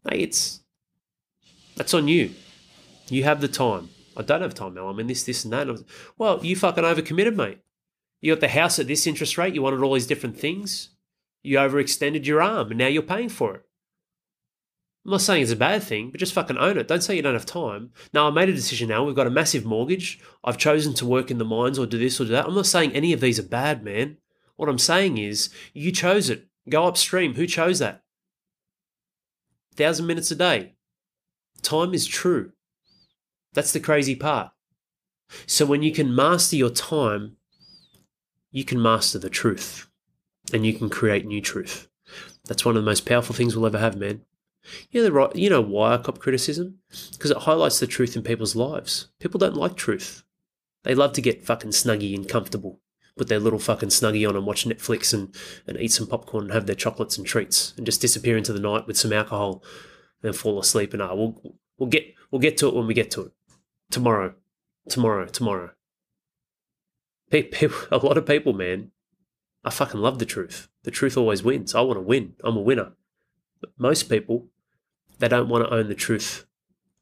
Hey, 0.10 0.20
it's 0.20 0.62
that's 1.76 1.94
on 1.94 2.08
you. 2.08 2.32
You 3.10 3.24
have 3.24 3.42
the 3.42 3.48
time. 3.48 3.90
I 4.16 4.24
don't 4.24 4.42
have 4.42 4.56
time 4.56 4.74
now. 4.74 4.88
I'm 4.88 5.00
in 5.00 5.08
this, 5.08 5.24
this, 5.24 5.44
and 5.44 5.54
that. 5.54 5.68
Well, 6.18 6.44
you 6.44 6.56
fucking 6.56 6.84
overcommitted, 6.84 7.36
mate. 7.36 7.60
You 8.20 8.34
got 8.34 8.42
the 8.42 8.48
house 8.48 8.80
at 8.80 8.88
this 8.88 9.06
interest 9.06 9.38
rate, 9.38 9.54
you 9.54 9.62
wanted 9.62 9.82
all 9.82 9.94
these 9.94 10.08
different 10.08 10.40
things. 10.40 10.90
You 11.44 11.58
overextended 11.58 12.26
your 12.26 12.42
arm 12.42 12.72
and 12.72 12.80
now 12.80 12.88
you're 12.88 13.04
paying 13.04 13.30
for 13.30 13.56
it. 13.56 13.67
I'm 15.08 15.12
not 15.12 15.22
saying 15.22 15.42
it's 15.42 15.54
a 15.54 15.56
bad 15.56 15.84
thing, 15.84 16.12
but 16.12 16.20
just 16.20 16.34
fucking 16.34 16.58
own 16.58 16.78
it. 16.78 16.90
Don't 16.90 17.02
say 17.02 17.16
you 17.16 17.22
don't 17.22 17.34
have 17.34 17.46
time. 17.46 17.92
Now, 18.14 18.28
I 18.28 18.30
made 18.30 18.50
a 18.50 18.54
decision 18.54 18.90
now. 18.90 19.06
We've 19.06 19.16
got 19.16 19.26
a 19.26 19.30
massive 19.30 19.64
mortgage. 19.64 20.20
I've 20.44 20.58
chosen 20.58 20.94
to 20.96 21.06
work 21.06 21.32
in 21.32 21.38
the 21.38 21.46
mines 21.46 21.80
or 21.80 21.86
do 21.86 21.98
this 21.98 22.20
or 22.20 22.26
do 22.26 22.32
that. 22.32 22.46
I'm 22.46 22.54
not 22.54 22.66
saying 22.66 22.92
any 22.92 23.14
of 23.14 23.22
these 23.22 23.40
are 23.40 23.44
bad, 23.44 23.86
man. 23.86 24.18
What 24.58 24.68
I'm 24.68 24.78
saying 24.78 25.18
is 25.18 25.50
you 25.74 25.94
chose 25.94 26.30
it. 26.30 26.48
Go 26.68 26.86
upstream. 26.86 27.36
Who 27.36 27.48
chose 27.48 27.80
that? 27.80 28.04
Thousand 29.76 30.08
minutes 30.08 30.30
a 30.30 30.36
day. 30.36 30.74
Time 31.62 31.94
is 31.94 32.06
true. 32.06 32.52
That's 33.54 33.72
the 33.72 33.80
crazy 33.80 34.16
part. 34.16 34.52
So 35.46 35.66
when 35.66 35.84
you 35.84 35.94
can 35.94 36.14
master 36.14 36.58
your 36.58 36.70
time, 36.70 37.38
you 38.52 38.66
can 38.66 38.82
master 38.82 39.20
the 39.20 39.30
truth 39.30 39.88
and 40.52 40.66
you 40.66 40.74
can 40.74 40.90
create 40.90 41.26
new 41.26 41.40
truth. 41.40 41.88
That's 42.46 42.66
one 42.66 42.76
of 42.76 42.84
the 42.84 42.90
most 42.90 43.06
powerful 43.06 43.36
things 43.36 43.56
we'll 43.56 43.68
ever 43.68 43.80
have, 43.80 43.96
man. 43.96 44.24
You 44.92 45.02
know, 45.02 45.06
the 45.06 45.12
right, 45.12 45.36
you 45.36 45.50
know 45.50 45.62
why 45.62 45.94
I 45.94 45.98
cop 45.98 46.20
criticism? 46.20 46.80
Because 47.12 47.32
it 47.32 47.38
highlights 47.38 47.80
the 47.80 47.88
truth 47.88 48.16
in 48.16 48.24
people's 48.24 48.56
lives. 48.56 49.10
People 49.20 49.40
don't 49.40 49.56
like 49.56 49.76
truth. 49.76 50.24
They 50.84 50.96
love 50.96 51.14
to 51.14 51.22
get 51.22 51.46
fucking 51.46 51.72
snuggy 51.72 52.16
and 52.16 52.28
comfortable, 52.28 52.80
put 53.18 53.28
their 53.28 53.40
little 53.40 53.60
fucking 53.60 53.90
snuggy 53.90 54.28
on 54.28 54.36
and 54.36 54.46
watch 54.46 54.66
Netflix 54.66 55.14
and, 55.14 55.36
and 55.66 55.80
eat 55.80 55.92
some 55.92 56.08
popcorn 56.08 56.46
and 56.46 56.54
have 56.54 56.66
their 56.66 56.76
chocolates 56.76 57.18
and 57.18 57.28
treats 57.28 57.74
and 57.78 57.86
just 57.86 58.02
disappear 58.02 58.38
into 58.38 58.54
the 58.54 58.60
night 58.60 58.88
with 58.88 58.98
some 58.98 59.14
alcohol 59.14 59.64
and 60.24 60.36
fall 60.36 60.60
asleep 60.60 60.94
and 60.94 61.02
ah, 61.02 61.14
we'll 61.14 61.58
we'll 61.78 61.90
get 61.90 62.14
we'll 62.32 62.42
get 62.42 62.58
to 62.58 62.68
it 62.68 62.76
when 62.76 62.88
we 62.88 62.94
get 62.94 63.12
to 63.12 63.22
it. 63.24 63.32
Tomorrow. 63.92 64.34
Tomorrow, 64.90 65.28
tomorrow. 65.28 65.72
People, 67.30 67.78
a 67.92 67.98
lot 67.98 68.18
of 68.18 68.26
people, 68.26 68.54
man, 68.54 68.92
I 69.64 69.70
fucking 69.70 70.00
love 70.00 70.20
the 70.20 70.26
truth. 70.26 70.70
The 70.84 70.92
truth 70.92 71.18
always 71.18 71.44
wins. 71.44 71.76
I 71.76 71.82
want 71.82 71.98
to 71.98 72.02
win. 72.02 72.36
I'm 72.44 72.56
a 72.56 72.62
winner. 72.62 72.94
But 73.60 73.72
most 73.78 74.04
people, 74.04 74.48
they 75.20 75.28
don't 75.28 75.50
want 75.50 75.66
to 75.66 75.74
own 75.74 75.88
the 75.88 75.96
truth 75.96 76.46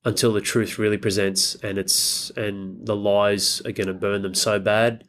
until 0.03 0.34
the 0.34 0.41
truth 0.41 0.78
really 0.78 0.97
presents 0.97 1.55
and 1.55 1.78
it's 1.78 2.30
and 2.32 2.86
the 2.86 2.95
lies 2.95 3.61
are 3.61 3.72
going 3.72 3.88
to 3.88 3.93
burn 3.93 4.22
them 4.22 4.36
so 4.36 4.59
bad 4.59 5.03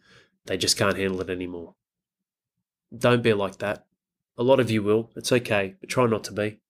they 0.47 0.57
just 0.57 0.77
can't 0.77 0.97
handle 0.97 1.21
it 1.21 1.31
anymore. 1.31 1.75
Don't 2.97 3.23
be 3.23 3.33
like 3.33 3.59
that. 3.59 3.87
A 4.39 4.43
lot 4.43 4.61
of 4.61 4.71
you 4.71 4.83
will. 4.83 5.11
It's 5.17 5.33
okay, 5.33 5.75
but 5.81 5.89
try 5.89 6.07
not 6.07 6.25
to 6.25 6.33
be. 6.33 6.61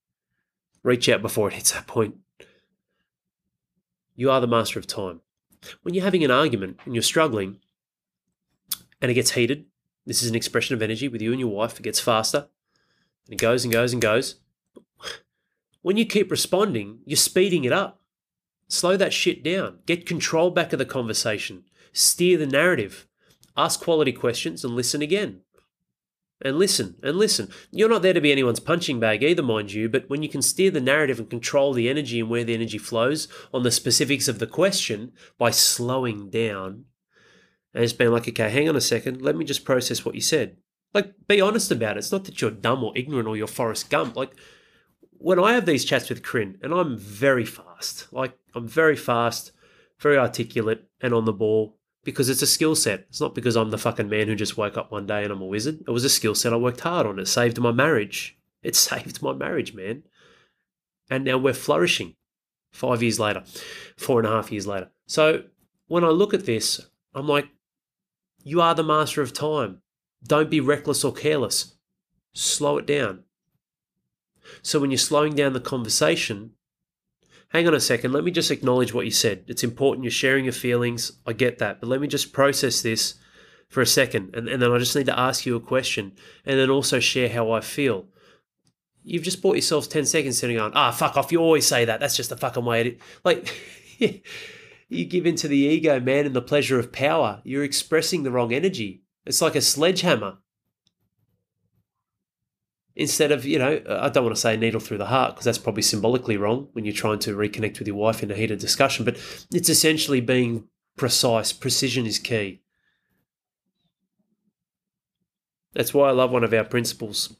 Reach 0.82 1.08
out 1.08 1.22
before 1.22 1.48
it 1.48 1.54
hits 1.54 1.72
that 1.72 1.86
point. 1.86 2.16
You 4.14 4.30
are 4.30 4.40
the 4.40 4.46
master 4.46 4.78
of 4.78 4.86
time. 4.86 5.20
When 5.82 5.94
you're 5.94 6.04
having 6.04 6.24
an 6.24 6.30
argument 6.30 6.80
and 6.84 6.94
you're 6.94 7.02
struggling 7.02 7.58
and 9.00 9.10
it 9.10 9.14
gets 9.14 9.32
heated, 9.32 9.66
this 10.06 10.22
is 10.22 10.30
an 10.30 10.36
expression 10.36 10.74
of 10.74 10.82
energy 10.82 11.08
with 11.08 11.20
you 11.20 11.32
and 11.32 11.40
your 11.40 11.50
wife, 11.50 11.78
it 11.78 11.82
gets 11.82 12.00
faster 12.00 12.48
and 13.26 13.34
it 13.34 13.40
goes 13.40 13.64
and 13.64 13.72
goes 13.72 13.92
and 13.92 14.00
goes. 14.00 14.36
When 15.86 15.96
you 15.96 16.04
keep 16.04 16.32
responding, 16.32 16.98
you're 17.06 17.16
speeding 17.16 17.62
it 17.62 17.70
up. 17.70 18.00
Slow 18.66 18.96
that 18.96 19.12
shit 19.12 19.44
down. 19.44 19.78
Get 19.86 20.04
control 20.04 20.50
back 20.50 20.72
of 20.72 20.80
the 20.80 20.84
conversation. 20.84 21.62
Steer 21.92 22.36
the 22.36 22.44
narrative. 22.44 23.06
Ask 23.56 23.82
quality 23.82 24.10
questions 24.10 24.64
and 24.64 24.74
listen 24.74 25.00
again. 25.00 25.42
And 26.44 26.58
listen, 26.58 26.96
and 27.04 27.16
listen. 27.16 27.50
You're 27.70 27.88
not 27.88 28.02
there 28.02 28.14
to 28.14 28.20
be 28.20 28.32
anyone's 28.32 28.58
punching 28.58 28.98
bag 28.98 29.22
either, 29.22 29.44
mind 29.44 29.74
you, 29.74 29.88
but 29.88 30.10
when 30.10 30.24
you 30.24 30.28
can 30.28 30.42
steer 30.42 30.72
the 30.72 30.80
narrative 30.80 31.20
and 31.20 31.30
control 31.30 31.72
the 31.72 31.88
energy 31.88 32.18
and 32.18 32.28
where 32.28 32.42
the 32.42 32.54
energy 32.54 32.78
flows 32.78 33.28
on 33.54 33.62
the 33.62 33.70
specifics 33.70 34.26
of 34.26 34.40
the 34.40 34.48
question 34.48 35.12
by 35.38 35.52
slowing 35.52 36.30
down 36.30 36.86
and 37.72 37.84
just 37.84 37.96
being 37.96 38.10
like, 38.10 38.26
okay, 38.26 38.50
hang 38.50 38.68
on 38.68 38.74
a 38.74 38.80
second, 38.80 39.22
let 39.22 39.36
me 39.36 39.44
just 39.44 39.64
process 39.64 40.04
what 40.04 40.16
you 40.16 40.20
said. 40.20 40.56
Like, 40.92 41.14
be 41.28 41.40
honest 41.40 41.70
about 41.70 41.96
it. 41.96 41.98
It's 42.00 42.10
not 42.10 42.24
that 42.24 42.40
you're 42.40 42.50
dumb 42.50 42.82
or 42.82 42.92
ignorant 42.96 43.28
or 43.28 43.36
you're 43.36 43.46
Forrest 43.46 43.88
Gump. 43.88 44.16
Like, 44.16 44.32
when 45.18 45.38
I 45.38 45.52
have 45.54 45.66
these 45.66 45.84
chats 45.84 46.08
with 46.08 46.22
Corinne, 46.22 46.58
and 46.62 46.72
I'm 46.72 46.96
very 46.98 47.44
fast, 47.44 48.12
like, 48.12 48.36
I'm 48.54 48.68
very 48.68 48.96
fast, 48.96 49.52
very 49.98 50.18
articulate, 50.18 50.88
and 51.00 51.14
on 51.14 51.24
the 51.24 51.32
ball 51.32 51.76
because 52.06 52.28
it's 52.28 52.40
a 52.40 52.46
skill 52.46 52.76
set. 52.76 53.00
It's 53.08 53.20
not 53.20 53.34
because 53.34 53.56
I'm 53.56 53.70
the 53.70 53.78
fucking 53.78 54.08
man 54.08 54.28
who 54.28 54.36
just 54.36 54.56
woke 54.56 54.76
up 54.76 54.92
one 54.92 55.06
day 55.06 55.24
and 55.24 55.32
I'm 55.32 55.42
a 55.42 55.46
wizard. 55.46 55.80
It 55.88 55.90
was 55.90 56.04
a 56.04 56.08
skill 56.08 56.36
set 56.36 56.52
I 56.52 56.56
worked 56.56 56.80
hard 56.80 57.04
on. 57.04 57.18
It 57.18 57.26
saved 57.26 57.58
my 57.58 57.72
marriage. 57.72 58.38
It 58.62 58.76
saved 58.90 59.20
my 59.22 59.32
marriage, 59.32 59.74
man. 59.74 60.04
And 61.10 61.24
now 61.24 61.36
we're 61.36 61.52
flourishing 61.52 62.14
five 62.70 63.02
years 63.02 63.18
later, 63.18 63.42
four 63.96 64.20
and 64.20 64.28
a 64.28 64.30
half 64.30 64.52
years 64.52 64.68
later. 64.68 64.90
So 65.06 65.42
when 65.88 66.04
I 66.04 66.08
look 66.08 66.32
at 66.32 66.46
this, 66.46 66.80
I'm 67.12 67.26
like, 67.26 67.48
you 68.44 68.60
are 68.60 68.76
the 68.76 68.84
master 68.84 69.20
of 69.20 69.32
time. 69.32 69.82
Don't 70.24 70.48
be 70.48 70.60
reckless 70.60 71.02
or 71.02 71.12
careless. 71.12 71.74
Slow 72.34 72.78
it 72.78 72.86
down. 72.86 73.24
So 74.62 74.80
when 74.80 74.90
you're 74.90 74.98
slowing 74.98 75.34
down 75.34 75.52
the 75.52 75.60
conversation, 75.60 76.52
hang 77.48 77.66
on 77.66 77.74
a 77.74 77.80
second, 77.80 78.12
let 78.12 78.24
me 78.24 78.30
just 78.30 78.50
acknowledge 78.50 78.92
what 78.92 79.04
you 79.04 79.10
said. 79.10 79.44
It's 79.46 79.64
important 79.64 80.04
you're 80.04 80.10
sharing 80.10 80.44
your 80.44 80.52
feelings. 80.52 81.12
I 81.26 81.32
get 81.32 81.58
that. 81.58 81.80
But 81.80 81.88
let 81.88 82.00
me 82.00 82.08
just 82.08 82.32
process 82.32 82.82
this 82.82 83.14
for 83.68 83.80
a 83.80 83.86
second. 83.86 84.34
And, 84.34 84.48
and 84.48 84.60
then 84.60 84.72
I 84.72 84.78
just 84.78 84.96
need 84.96 85.06
to 85.06 85.18
ask 85.18 85.46
you 85.46 85.56
a 85.56 85.60
question 85.60 86.12
and 86.44 86.58
then 86.58 86.70
also 86.70 87.00
share 87.00 87.28
how 87.28 87.50
I 87.52 87.60
feel. 87.60 88.06
You've 89.02 89.22
just 89.22 89.40
bought 89.40 89.56
yourself 89.56 89.88
10 89.88 90.04
seconds 90.04 90.38
sitting 90.38 90.58
on, 90.58 90.72
ah, 90.74 90.90
fuck 90.90 91.16
off. 91.16 91.30
You 91.30 91.38
always 91.38 91.66
say 91.66 91.84
that. 91.84 92.00
That's 92.00 92.16
just 92.16 92.30
the 92.30 92.36
fucking 92.36 92.64
way 92.64 92.80
it 92.80 92.86
is. 92.86 93.00
Like, 93.24 93.54
you 94.88 95.04
give 95.04 95.26
into 95.26 95.46
the 95.46 95.58
ego, 95.58 96.00
man, 96.00 96.26
and 96.26 96.34
the 96.34 96.42
pleasure 96.42 96.78
of 96.78 96.92
power. 96.92 97.40
You're 97.44 97.64
expressing 97.64 98.22
the 98.24 98.32
wrong 98.32 98.52
energy. 98.52 99.02
It's 99.24 99.42
like 99.42 99.54
a 99.54 99.60
sledgehammer 99.60 100.38
instead 102.96 103.30
of, 103.30 103.44
you 103.44 103.58
know, 103.58 103.80
I 103.88 104.08
don't 104.08 104.24
want 104.24 104.34
to 104.34 104.40
say 104.40 104.56
needle 104.56 104.80
through 104.80 104.98
the 104.98 105.06
heart 105.06 105.34
because 105.34 105.44
that's 105.44 105.58
probably 105.58 105.82
symbolically 105.82 106.38
wrong 106.38 106.68
when 106.72 106.84
you're 106.84 106.94
trying 106.94 107.18
to 107.20 107.36
reconnect 107.36 107.78
with 107.78 107.86
your 107.86 107.96
wife 107.96 108.22
in 108.22 108.30
a 108.30 108.34
heated 108.34 108.58
discussion, 108.58 109.04
but 109.04 109.16
it's 109.52 109.68
essentially 109.68 110.20
being 110.20 110.68
precise. 110.96 111.52
Precision 111.52 112.06
is 112.06 112.18
key. 112.18 112.62
That's 115.74 115.92
why 115.92 116.08
I 116.08 116.12
love 116.12 116.30
one 116.30 116.42
of 116.42 116.54
our 116.54 116.64
principles, 116.64 117.36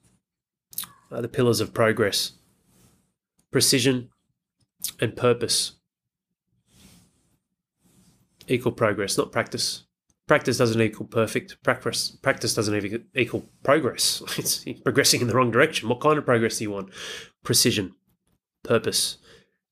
uh, 1.11 1.23
the 1.23 1.29
pillars 1.29 1.61
of 1.61 1.73
progress 1.73 2.33
precision 3.51 4.11
and 5.01 5.17
purpose. 5.17 5.73
Equal 8.49 8.73
progress, 8.73 9.17
not 9.17 9.33
practice 9.33 9.86
practice 10.27 10.59
doesn't 10.59 10.81
equal 10.81 11.07
perfect. 11.07 11.63
Practice 11.63 12.11
practice 12.11 12.55
doesn't 12.55 12.75
even 12.75 13.05
equal 13.15 13.45
progress. 13.63 14.23
It's 14.39 14.65
progressing 14.81 15.21
in 15.21 15.29
the 15.29 15.35
wrong 15.35 15.51
direction. 15.51 15.89
What 15.89 16.01
kind 16.01 16.19
of 16.19 16.25
progress 16.25 16.59
do 16.59 16.65
you 16.65 16.71
want? 16.71 16.91
Precision, 17.43 17.95
purpose. 18.63 19.19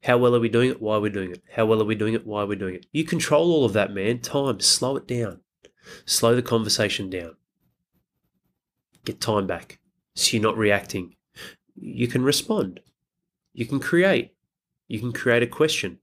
How 0.02 0.18
well 0.18 0.36
are 0.36 0.40
we 0.40 0.50
doing 0.50 0.70
it? 0.70 0.82
Why 0.82 0.96
are 0.96 1.00
we 1.00 1.11
doing 1.11 1.30
it? 1.30 1.42
How 1.55 1.64
well 1.64 1.80
are 1.80 1.86
we 1.86 1.94
doing 1.94 2.14
it? 2.14 2.26
Why 2.26 2.42
are 2.42 2.46
we 2.46 2.57
doing 2.57 2.74
it? 2.74 2.86
You 2.92 3.05
control 3.05 3.50
all 3.52 3.64
of 3.64 3.72
that, 3.72 3.94
man. 3.94 4.18
Time. 4.18 4.61
Slow 4.61 4.96
it 4.96 5.09
down. 5.09 5.40
Slow 6.05 6.34
the 6.34 6.42
conversation 6.42 7.09
down. 7.09 7.36
Get 9.05 9.20
time 9.20 9.46
back. 9.46 9.78
So 10.14 10.36
you're 10.36 10.42
not 10.42 10.59
reacting. 10.59 11.16
You 11.74 12.07
can 12.07 12.22
respond. 12.22 12.80
You 13.52 13.66
can 13.66 13.80
create. 13.80 14.34
You 14.88 15.00
can 15.00 15.12
create 15.12 15.42
a 15.42 15.46
question. 15.46 15.98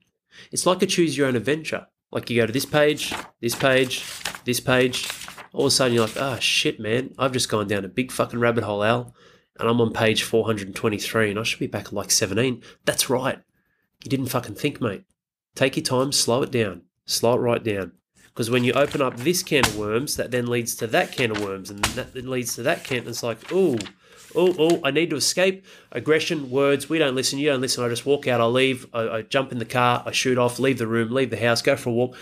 It's 0.51 0.65
like 0.65 0.81
a 0.81 0.87
choose 0.87 1.17
your 1.17 1.27
own 1.27 1.35
adventure. 1.35 1.87
Like 2.11 2.29
you 2.29 2.41
go 2.41 2.45
to 2.45 2.53
this 2.53 2.65
page, 2.65 3.13
this 3.39 3.55
page, 3.55 4.03
this 4.45 4.59
page. 4.59 5.07
All 5.53 5.61
of 5.61 5.67
a 5.67 5.71
sudden 5.71 5.93
you're 5.93 6.07
like, 6.07 6.17
oh, 6.17 6.37
shit, 6.39 6.79
man. 6.79 7.13
I've 7.17 7.31
just 7.31 7.49
gone 7.49 7.67
down 7.67 7.85
a 7.85 7.89
big 7.89 8.11
fucking 8.11 8.39
rabbit 8.39 8.63
hole, 8.63 8.83
Al. 8.83 9.15
And 9.59 9.69
I'm 9.69 9.81
on 9.81 9.93
page 9.93 10.23
423 10.23 11.31
and 11.31 11.39
I 11.39 11.43
should 11.43 11.59
be 11.59 11.67
back 11.67 11.87
at 11.87 11.93
like 11.93 12.11
17. 12.11 12.61
That's 12.85 13.09
right. 13.09 13.39
You 14.03 14.09
didn't 14.09 14.27
fucking 14.27 14.55
think, 14.55 14.81
mate. 14.81 15.03
Take 15.55 15.75
your 15.75 15.83
time, 15.83 16.11
slow 16.11 16.41
it 16.43 16.51
down. 16.51 16.83
Slow 17.05 17.33
it 17.33 17.41
right 17.41 17.63
down. 17.63 17.93
Because 18.33 18.49
when 18.49 18.63
you 18.63 18.73
open 18.73 19.01
up 19.01 19.17
this 19.17 19.43
can 19.43 19.65
of 19.65 19.77
worms, 19.77 20.15
that 20.15 20.31
then 20.31 20.47
leads 20.47 20.75
to 20.75 20.87
that 20.87 21.11
can 21.11 21.31
of 21.31 21.43
worms, 21.43 21.69
and 21.69 21.83
that 21.83 22.15
leads 22.15 22.55
to 22.55 22.63
that 22.63 22.83
can. 22.83 23.07
It's 23.07 23.23
like, 23.23 23.51
ooh, 23.51 23.77
oh, 24.35 24.55
oh, 24.57 24.79
I 24.83 24.91
need 24.91 25.09
to 25.09 25.17
escape. 25.17 25.65
Aggression, 25.91 26.49
words, 26.49 26.87
we 26.87 26.97
don't 26.97 27.15
listen, 27.15 27.39
you 27.39 27.49
don't 27.49 27.61
listen. 27.61 27.83
I 27.83 27.89
just 27.89 28.05
walk 28.05 28.27
out, 28.27 28.39
I 28.39 28.45
leave, 28.45 28.87
I, 28.93 29.09
I 29.09 29.21
jump 29.23 29.51
in 29.51 29.59
the 29.59 29.65
car, 29.65 30.03
I 30.05 30.11
shoot 30.11 30.37
off, 30.37 30.59
leave 30.59 30.77
the 30.77 30.87
room, 30.87 31.11
leave 31.11 31.29
the 31.29 31.37
house, 31.37 31.61
go 31.61 31.75
for 31.75 31.89
a 31.89 31.93
walk. 31.93 32.15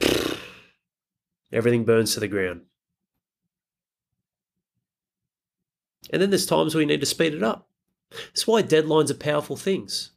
Everything 1.52 1.84
burns 1.84 2.14
to 2.14 2.20
the 2.20 2.28
ground. 2.28 2.62
And 6.10 6.20
then 6.20 6.30
there's 6.30 6.46
times 6.46 6.74
where 6.74 6.82
you 6.82 6.86
need 6.86 7.00
to 7.00 7.06
speed 7.06 7.32
it 7.32 7.42
up. 7.42 7.68
That's 8.10 8.46
why 8.46 8.62
deadlines 8.62 9.10
are 9.10 9.14
powerful 9.14 9.56
things. 9.56 10.10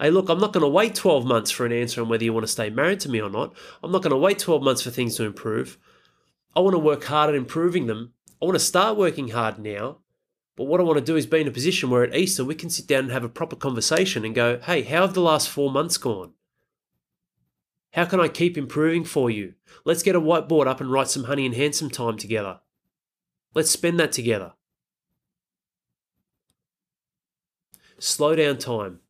Hey, 0.00 0.10
look, 0.10 0.28
I'm 0.28 0.40
not 0.40 0.52
going 0.52 0.62
to 0.62 0.68
wait 0.68 0.94
12 0.94 1.24
months 1.24 1.50
for 1.50 1.64
an 1.64 1.72
answer 1.72 2.02
on 2.02 2.08
whether 2.08 2.24
you 2.24 2.32
want 2.32 2.44
to 2.44 2.52
stay 2.52 2.68
married 2.68 3.00
to 3.00 3.08
me 3.08 3.20
or 3.20 3.30
not. 3.30 3.54
I'm 3.82 3.92
not 3.92 4.02
going 4.02 4.10
to 4.10 4.16
wait 4.16 4.38
12 4.38 4.62
months 4.62 4.82
for 4.82 4.90
things 4.90 5.16
to 5.16 5.24
improve. 5.24 5.78
I 6.56 6.60
want 6.60 6.74
to 6.74 6.78
work 6.78 7.04
hard 7.04 7.30
at 7.30 7.36
improving 7.36 7.86
them 7.86 8.14
I 8.44 8.46
want 8.46 8.56
to 8.56 8.64
start 8.64 8.98
working 8.98 9.28
hard 9.28 9.58
now, 9.58 10.00
but 10.54 10.64
what 10.64 10.78
I 10.78 10.82
want 10.82 10.98
to 10.98 11.04
do 11.04 11.16
is 11.16 11.24
be 11.24 11.40
in 11.40 11.48
a 11.48 11.50
position 11.50 11.88
where 11.88 12.02
at 12.02 12.14
Easter 12.14 12.44
we 12.44 12.54
can 12.54 12.68
sit 12.68 12.86
down 12.86 13.04
and 13.04 13.10
have 13.10 13.24
a 13.24 13.28
proper 13.30 13.56
conversation 13.56 14.22
and 14.22 14.34
go, 14.34 14.60
hey, 14.60 14.82
how 14.82 15.00
have 15.00 15.14
the 15.14 15.22
last 15.22 15.48
four 15.48 15.70
months 15.70 15.96
gone? 15.96 16.34
How 17.94 18.04
can 18.04 18.20
I 18.20 18.28
keep 18.28 18.58
improving 18.58 19.04
for 19.04 19.30
you? 19.30 19.54
Let's 19.86 20.02
get 20.02 20.14
a 20.14 20.20
whiteboard 20.20 20.66
up 20.66 20.82
and 20.82 20.92
write 20.92 21.08
some 21.08 21.24
honey 21.24 21.46
and 21.46 21.54
handsome 21.54 21.88
time 21.88 22.18
together. 22.18 22.60
Let's 23.54 23.70
spend 23.70 23.98
that 23.98 24.12
together. 24.12 24.52
Slow 27.98 28.36
down 28.36 28.58
time. 28.58 29.00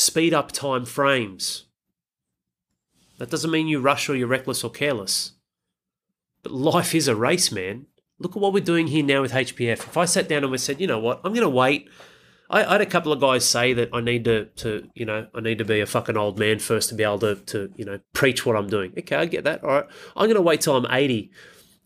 Speed 0.00 0.34
up 0.34 0.52
time 0.52 0.84
frames. 0.84 1.66
That 3.18 3.30
doesn't 3.30 3.50
mean 3.50 3.68
you 3.68 3.80
rush 3.80 4.08
or 4.08 4.16
you're 4.16 4.26
reckless 4.26 4.64
or 4.64 4.70
careless. 4.70 5.32
But 6.42 6.52
life 6.52 6.94
is 6.94 7.06
a 7.06 7.14
race, 7.14 7.52
man 7.52 7.86
look 8.22 8.36
at 8.36 8.42
what 8.42 8.52
we're 8.52 8.62
doing 8.62 8.86
here 8.86 9.02
now 9.02 9.22
with 9.22 9.32
HPF. 9.32 9.78
If 9.78 9.96
I 9.96 10.04
sat 10.04 10.28
down 10.28 10.42
and 10.42 10.52
we 10.52 10.58
said, 10.58 10.78
you 10.78 10.86
know 10.86 10.98
what, 10.98 11.22
I'm 11.24 11.32
going 11.32 11.40
to 11.40 11.48
wait 11.48 11.88
I, 12.50 12.72
had 12.72 12.80
a 12.80 12.86
couple 12.86 13.12
of 13.12 13.20
guys 13.20 13.44
say 13.44 13.72
that 13.74 13.90
I 13.92 14.00
need 14.00 14.24
to, 14.24 14.46
to, 14.56 14.88
you 14.94 15.06
know, 15.06 15.28
I 15.34 15.40
need 15.40 15.58
to 15.58 15.64
be 15.64 15.80
a 15.80 15.86
fucking 15.86 16.16
old 16.16 16.38
man 16.38 16.58
first 16.58 16.88
to 16.88 16.96
be 16.96 17.04
able 17.04 17.20
to, 17.20 17.36
to, 17.36 17.72
you 17.76 17.84
know, 17.84 18.00
preach 18.12 18.44
what 18.44 18.56
I'm 18.56 18.68
doing. 18.68 18.92
Okay, 18.98 19.16
I 19.16 19.26
get 19.26 19.44
that. 19.44 19.62
All 19.62 19.70
right, 19.70 19.86
I'm 20.16 20.26
going 20.26 20.34
to 20.34 20.42
wait 20.42 20.60
till 20.62 20.76
I'm 20.76 20.86
80, 20.90 21.30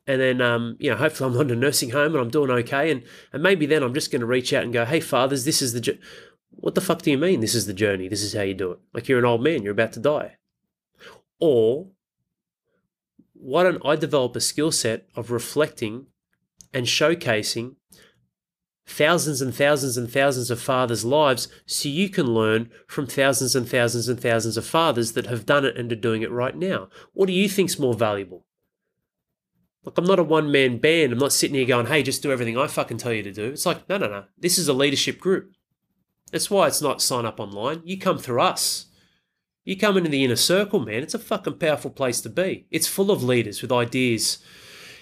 and 0.07 0.21
then, 0.21 0.41
um, 0.41 0.77
you 0.81 0.91
know, 0.91 0.97
hopefully 0.97 1.29
I'm 1.29 1.37
not 1.37 1.51
in 1.51 1.59
a 1.59 1.61
nursing 1.61 1.91
home 1.91 2.15
and 2.15 2.17
I'm 2.17 2.31
doing 2.31 2.51
okay, 2.51 2.91
and 2.91 3.03
and 3.33 3.43
maybe 3.43 3.67
then 3.67 3.83
I'm 3.83 3.93
just 3.93 4.11
going 4.11 4.21
to 4.21 4.27
reach 4.27 4.53
out 4.55 4.65
and 4.65 4.73
go, 4.73 4.87
hey, 4.87 5.01
fathers, 5.01 5.45
this 5.45 5.61
is 5.61 5.75
the. 5.75 5.99
What 6.57 6.75
the 6.75 6.81
fuck 6.81 7.03
do 7.03 7.11
you 7.11 7.19
mean? 7.19 7.41
This 7.41 7.55
is 7.55 7.67
the 7.67 7.73
journey. 7.73 8.09
This 8.09 8.23
is 8.23 8.35
how 8.35 8.43
you 8.43 8.55
do 8.55 8.73
it. 8.73 8.79
Like 8.93 9.09
you're 9.09 9.19
an 9.19 9.25
old 9.25 9.43
man, 9.43 9.63
you're 9.63 9.73
about 9.73 9.93
to 9.95 10.01
die, 10.01 10.37
or 11.41 11.89
why 13.33 13.63
don't 13.63 13.85
I 13.85 13.97
develop 13.97 14.37
a 14.37 14.41
skill 14.41 14.73
set 14.73 15.07
of 15.15 15.31
reflecting 15.31 16.07
and 16.73 16.87
showcasing 16.87 17.77
thousands 18.87 19.41
and 19.41 19.55
thousands 19.55 19.97
and 19.97 20.11
thousands 20.11 20.51
of 20.51 20.61
fathers' 20.61 21.05
lives 21.05 21.49
so 21.67 21.89
you 21.89 22.09
can 22.09 22.27
learn 22.27 22.71
from 22.87 23.07
thousands 23.07 23.55
and 23.55 23.69
thousands 23.69 24.09
and 24.09 24.21
thousands 24.21 24.57
of 24.57 24.67
fathers 24.67 25.13
that 25.13 25.27
have 25.27 25.47
done 25.47 25.65
it 25.65 25.77
and 25.77 25.91
are 25.93 25.97
doing 25.97 26.23
it 26.23 26.31
right 26.31 26.57
now. 26.57 26.89
What 27.13 27.27
do 27.27 27.33
you 27.33 27.49
think's 27.49 27.79
more 27.79 27.95
valuable? 27.95 28.47
Like 29.85 29.99
I'm 29.99 30.05
not 30.05 30.19
a 30.19 30.25
one 30.25 30.51
man 30.51 30.79
band. 30.79 31.13
I'm 31.13 31.19
not 31.19 31.33
sitting 31.33 31.57
here 31.57 31.67
going, 31.67 31.87
"Hey, 31.87 32.03
just 32.03 32.23
do 32.23 32.33
everything 32.33 32.57
I 32.57 32.67
fucking 32.67 32.99
tell 32.99 33.13
you 33.13 33.23
to 33.23 33.33
do." 33.33 33.45
It's 33.45 33.67
like, 33.67 33.87
no, 33.89 33.99
no, 33.99 34.09
no. 34.09 34.25
This 34.39 34.59
is 34.59 34.69
a 34.69 34.73
leadership 34.73 35.21
group. 35.21 35.53
That's 36.35 36.51
why 36.51 36.67
it's 36.67 36.83
not 36.83 37.01
sign 37.01 37.27
up 37.27 37.39
online. 37.39 37.83
You 37.85 37.97
come 37.97 38.19
through 38.19 38.41
us. 38.41 38.87
You 39.65 39.77
come 39.79 39.97
into 39.97 40.11
the 40.11 40.25
inner 40.25 40.35
circle, 40.35 40.81
man. 40.81 41.05
It's 41.05 41.15
a 41.15 41.19
fucking 41.21 41.59
powerful 41.59 41.93
place 41.93 42.21
to 42.23 42.29
be. 42.29 42.67
It's 42.73 42.89
full 42.89 43.13
of 43.13 43.23
leaders 43.23 43.63
with 43.63 43.71
ideas, 43.71 44.39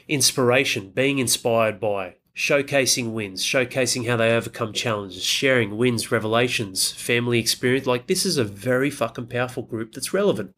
inspiration, 0.09 0.91
being 0.91 1.19
inspired 1.19 1.81
by, 1.81 2.17
showcasing 2.37 3.13
wins, 3.13 3.43
showcasing 3.43 4.07
how 4.07 4.19
they 4.19 4.37
overcome 4.37 4.75
challenges, 4.75 5.25
sharing 5.25 5.79
wins, 5.79 6.13
revelations, 6.13 6.93
family 6.93 7.39
experience. 7.39 7.87
Like, 7.87 8.09
this 8.09 8.27
is 8.27 8.37
a 8.37 8.45
very 8.45 8.91
fucking 8.91 9.29
powerful 9.29 9.63
group 9.63 9.95
that's 9.95 10.13
relevant. 10.13 10.55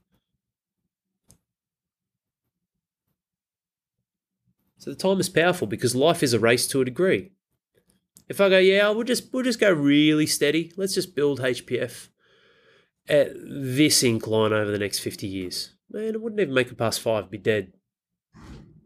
So 4.79 4.91
the 4.91 4.97
time 4.97 5.21
is 5.21 5.29
powerful 5.29 5.69
because 5.69 5.95
life 5.95 6.25
is 6.25 6.33
a 6.33 6.41
race 6.41 6.67
to 6.67 6.81
a 6.81 6.85
degree. 6.85 7.31
If 8.29 8.41
I 8.41 8.49
go, 8.49 8.59
yeah, 8.59 8.89
we'll 8.91 9.05
just 9.05 9.33
we'll 9.33 9.45
just 9.45 9.61
go 9.61 9.73
really 9.73 10.27
steady. 10.27 10.73
Let's 10.77 10.95
just 10.95 11.15
build 11.15 11.41
HPF 11.41 12.09
at 13.09 13.33
this 13.35 14.03
incline 14.03 14.53
over 14.53 14.71
the 14.71 14.79
next 14.79 15.01
50 15.01 15.27
years. 15.27 15.75
Man, 15.91 16.15
it 16.15 16.23
wouldn't 16.23 16.41
even 16.41 16.55
make 16.55 16.69
it 16.69 16.79
past 16.79 17.01
five, 17.01 17.31
be 17.31 17.39
dead. 17.39 17.75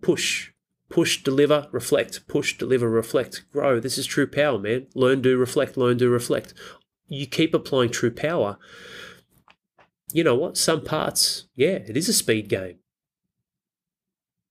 Push, 0.02 0.50
Push, 0.88 1.22
deliver, 1.22 1.68
reflect. 1.70 2.26
Push, 2.28 2.56
deliver, 2.56 2.88
reflect. 2.88 3.44
Grow. 3.52 3.78
This 3.78 3.98
is 3.98 4.06
true 4.06 4.26
power, 4.26 4.58
man. 4.58 4.86
Learn, 4.94 5.20
do, 5.20 5.36
reflect. 5.36 5.76
Learn, 5.76 5.98
do, 5.98 6.08
reflect. 6.08 6.54
You 7.06 7.26
keep 7.26 7.52
applying 7.52 7.90
true 7.90 8.10
power. 8.10 8.58
You 10.12 10.24
know 10.24 10.34
what? 10.34 10.56
Some 10.56 10.82
parts, 10.82 11.46
yeah, 11.54 11.80
it 11.86 11.96
is 11.96 12.08
a 12.08 12.14
speed 12.14 12.48
game. 12.48 12.78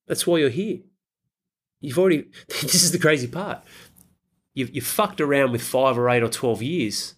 That's 0.07 0.27
why 0.27 0.37
you're 0.37 0.49
here. 0.49 0.79
You've 1.81 1.97
already, 1.97 2.25
this 2.61 2.83
is 2.83 2.91
the 2.91 2.99
crazy 2.99 3.27
part. 3.27 3.63
You've, 4.57 4.75
you've 4.75 4.87
fucked 4.87 5.21
around 5.21 5.51
with 5.51 5.61
five 5.61 5.97
or 5.97 6.09
eight 6.09 6.23
or 6.23 6.29
12 6.29 6.61
years. 6.61 7.15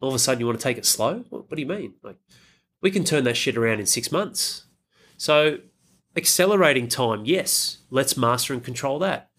All 0.00 0.10
of 0.10 0.14
a 0.14 0.18
sudden 0.18 0.40
you 0.40 0.46
want 0.46 0.58
to 0.58 0.62
take 0.62 0.78
it 0.78 0.86
slow? 0.86 1.24
What, 1.30 1.50
what 1.50 1.56
do 1.56 1.60
you 1.62 1.68
mean? 1.68 1.94
Like, 2.02 2.16
we 2.82 2.90
can 2.90 3.04
turn 3.04 3.24
that 3.24 3.36
shit 3.36 3.56
around 3.56 3.80
in 3.80 3.86
six 3.86 4.12
months. 4.12 4.66
So 5.16 5.58
Accelerating 6.16 6.86
time, 6.86 7.24
yes, 7.24 7.78
let's 7.90 8.16
master 8.16 8.52
and 8.52 8.62
control 8.62 9.00
that. 9.00 9.30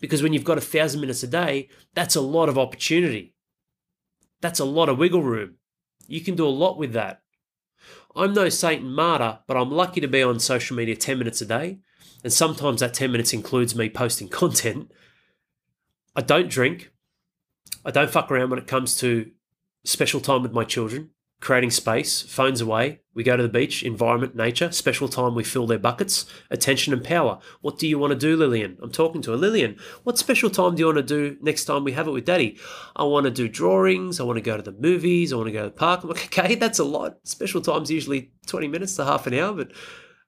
Because 0.00 0.22
when 0.22 0.32
you've 0.32 0.44
got 0.44 0.58
a 0.58 0.62
thousand 0.62 1.00
minutes 1.02 1.22
a 1.22 1.26
day, 1.26 1.68
that's 1.94 2.16
a 2.16 2.22
lot 2.22 2.48
of 2.48 2.58
opportunity. 2.58 3.34
That's 4.40 4.58
a 4.58 4.64
lot 4.64 4.88
of 4.88 4.98
wiggle 4.98 5.22
room. 5.22 5.56
You 6.08 6.22
can 6.22 6.34
do 6.34 6.46
a 6.46 6.48
lot 6.48 6.78
with 6.78 6.94
that. 6.94 7.20
I'm 8.16 8.32
no 8.32 8.48
saint 8.48 8.82
martyr, 8.82 9.40
but 9.46 9.56
I'm 9.56 9.70
lucky 9.70 10.00
to 10.00 10.08
be 10.08 10.22
on 10.22 10.40
social 10.40 10.76
media 10.76 10.96
10 10.96 11.18
minutes 11.18 11.42
a 11.42 11.46
day. 11.46 11.80
And 12.24 12.32
sometimes 12.32 12.80
that 12.80 12.94
10 12.94 13.12
minutes 13.12 13.32
includes 13.32 13.74
me 13.74 13.90
posting 13.90 14.28
content. 14.40 14.90
I 16.16 16.22
don't 16.22 16.48
drink. 16.48 16.91
I 17.84 17.90
don't 17.90 18.10
fuck 18.10 18.30
around 18.30 18.50
when 18.50 18.58
it 18.58 18.66
comes 18.66 18.96
to 18.96 19.30
special 19.84 20.20
time 20.20 20.42
with 20.42 20.52
my 20.52 20.64
children 20.64 21.10
creating 21.42 21.72
space, 21.72 22.22
phones 22.22 22.60
away. 22.60 23.00
We 23.14 23.24
go 23.24 23.36
to 23.36 23.42
the 23.42 23.48
beach, 23.48 23.82
environment, 23.82 24.36
nature, 24.36 24.70
special 24.70 25.08
time, 25.08 25.34
we 25.34 25.42
fill 25.44 25.66
their 25.66 25.78
buckets, 25.78 26.24
attention 26.50 26.92
and 26.92 27.04
power. 27.04 27.40
What 27.60 27.78
do 27.78 27.86
you 27.88 27.98
want 27.98 28.12
to 28.12 28.18
do, 28.18 28.36
Lillian? 28.36 28.78
I'm 28.80 28.92
talking 28.92 29.20
to 29.22 29.32
her. 29.32 29.36
Lillian, 29.36 29.76
what 30.04 30.16
special 30.16 30.48
time 30.48 30.76
do 30.76 30.80
you 30.80 30.86
want 30.86 30.98
to 30.98 31.02
do 31.02 31.36
next 31.42 31.64
time 31.64 31.82
we 31.84 31.92
have 31.92 32.06
it 32.06 32.12
with 32.12 32.24
daddy? 32.24 32.58
I 32.94 33.02
want 33.02 33.24
to 33.24 33.30
do 33.30 33.48
drawings. 33.48 34.20
I 34.20 34.22
want 34.22 34.36
to 34.36 34.40
go 34.42 34.56
to 34.56 34.62
the 34.62 34.72
movies. 34.72 35.32
I 35.32 35.36
want 35.36 35.48
to 35.48 35.52
go 35.52 35.64
to 35.64 35.68
the 35.68 35.72
park. 35.72 36.04
I'm 36.04 36.10
like, 36.10 36.24
okay, 36.38 36.54
that's 36.54 36.78
a 36.78 36.84
lot. 36.84 37.18
Special 37.24 37.60
time's 37.60 37.90
usually 37.90 38.30
20 38.46 38.68
minutes 38.68 38.94
to 38.96 39.04
half 39.04 39.26
an 39.26 39.34
hour, 39.34 39.52
but 39.52 39.72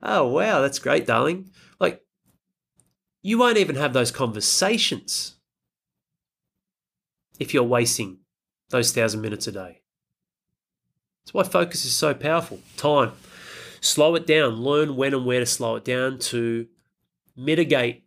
oh, 0.02 0.26
wow, 0.26 0.60
that's 0.60 0.80
great, 0.80 1.06
darling. 1.06 1.50
Like, 1.78 2.02
you 3.22 3.38
won't 3.38 3.56
even 3.56 3.76
have 3.76 3.92
those 3.92 4.10
conversations 4.10 5.33
if 7.38 7.52
you're 7.52 7.62
wasting 7.62 8.18
those 8.70 8.92
thousand 8.92 9.20
minutes 9.20 9.46
a 9.46 9.52
day. 9.52 9.80
That's 11.24 11.34
why 11.34 11.42
focus 11.44 11.84
is 11.84 11.94
so 11.94 12.14
powerful. 12.14 12.60
Time. 12.76 13.12
Slow 13.80 14.14
it 14.14 14.26
down. 14.26 14.56
Learn 14.56 14.96
when 14.96 15.14
and 15.14 15.26
where 15.26 15.40
to 15.40 15.46
slow 15.46 15.76
it 15.76 15.84
down 15.84 16.18
to 16.18 16.66
mitigate 17.36 18.04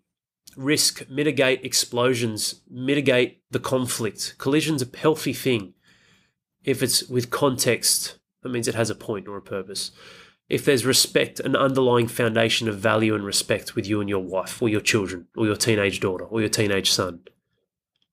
risk, 0.55 1.07
mitigate 1.09 1.63
explosions, 1.63 2.61
mitigate 2.69 3.41
the 3.51 3.59
conflict. 3.59 4.35
Collision's 4.37 4.81
a 4.81 4.97
healthy 4.97 5.33
thing. 5.33 5.73
If 6.63 6.81
it's 6.81 7.03
with 7.07 7.29
context, 7.29 8.17
that 8.41 8.49
means 8.49 8.67
it 8.67 8.75
has 8.75 8.89
a 8.89 8.95
point 8.95 9.27
or 9.27 9.37
a 9.37 9.41
purpose. 9.41 9.91
If 10.49 10.65
there's 10.65 10.85
respect, 10.85 11.39
an 11.39 11.55
underlying 11.55 12.07
foundation 12.07 12.67
of 12.67 12.79
value 12.79 13.13
and 13.13 13.23
respect 13.23 13.75
with 13.75 13.87
you 13.87 13.99
and 13.99 14.09
your 14.09 14.23
wife, 14.23 14.61
or 14.61 14.69
your 14.69 14.81
children, 14.81 15.27
or 15.35 15.45
your 15.45 15.55
teenage 15.55 15.99
daughter, 15.99 16.23
or 16.23 16.39
your 16.39 16.49
teenage 16.49 16.91
son, 16.91 17.21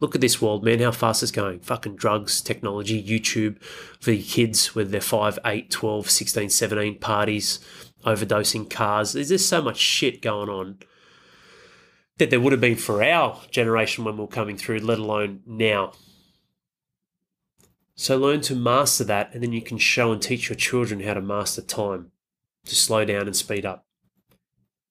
Look 0.05 0.15
at 0.15 0.21
this 0.21 0.43
world, 0.43 0.63
man, 0.63 0.81
how 0.81 0.91
fast 0.91 1.23
it's 1.23 1.33
going. 1.33 1.61
Fucking 1.61 1.97
drugs, 1.97 2.43
technology, 2.43 3.03
YouTube 3.03 3.59
for 4.01 4.13
your 4.13 4.23
kids, 4.23 4.75
with 4.75 4.91
they're 4.91 5.01
5, 5.01 5.39
8, 5.47 5.71
12, 5.71 6.11
16, 6.11 6.51
17, 6.51 6.99
parties, 6.99 7.59
overdosing 8.05 8.69
cars. 8.69 9.15
There's 9.15 9.31
just 9.31 9.49
so 9.49 9.63
much 9.63 9.79
shit 9.79 10.21
going 10.21 10.51
on 10.51 10.81
that 12.19 12.29
there 12.29 12.39
would 12.39 12.53
have 12.53 12.61
been 12.61 12.77
for 12.77 13.03
our 13.03 13.41
generation 13.51 14.05
when 14.05 14.19
we 14.19 14.25
are 14.25 14.27
coming 14.27 14.59
through, 14.59 14.81
let 14.81 14.99
alone 14.99 15.41
now. 15.47 15.95
So 17.95 18.19
learn 18.19 18.43
to 18.43 18.55
master 18.55 19.05
that, 19.05 19.33
and 19.33 19.43
then 19.43 19.55
you 19.55 19.63
can 19.63 19.79
show 19.79 20.13
and 20.13 20.21
teach 20.21 20.51
your 20.51 20.57
children 20.57 21.01
how 21.01 21.15
to 21.15 21.23
master 21.23 21.63
time, 21.63 22.11
to 22.67 22.75
slow 22.75 23.07
down 23.07 23.23
and 23.23 23.35
speed 23.35 23.65
up. 23.65 23.87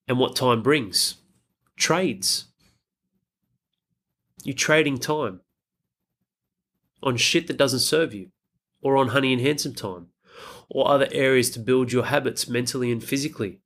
And 0.08 0.18
what 0.18 0.36
time 0.36 0.64
brings? 0.64 1.18
Trades. 1.78 2.46
You're 4.44 4.56
trading 4.56 4.98
time 4.98 5.42
on 7.02 7.18
shit 7.18 7.48
that 7.48 7.58
doesn't 7.58 7.80
serve 7.80 8.14
you, 8.14 8.30
or 8.82 8.98
on 8.98 9.10
honey 9.10 9.34
and 9.34 9.42
handsome 9.42 9.74
time, 9.74 10.08
or 10.70 10.90
other 10.90 11.08
areas 11.12 11.50
to 11.52 11.60
build 11.60 11.92
your 11.92 12.06
habits 12.06 12.48
mentally 12.48 12.92
and 12.92 13.04
physically, 13.04 13.60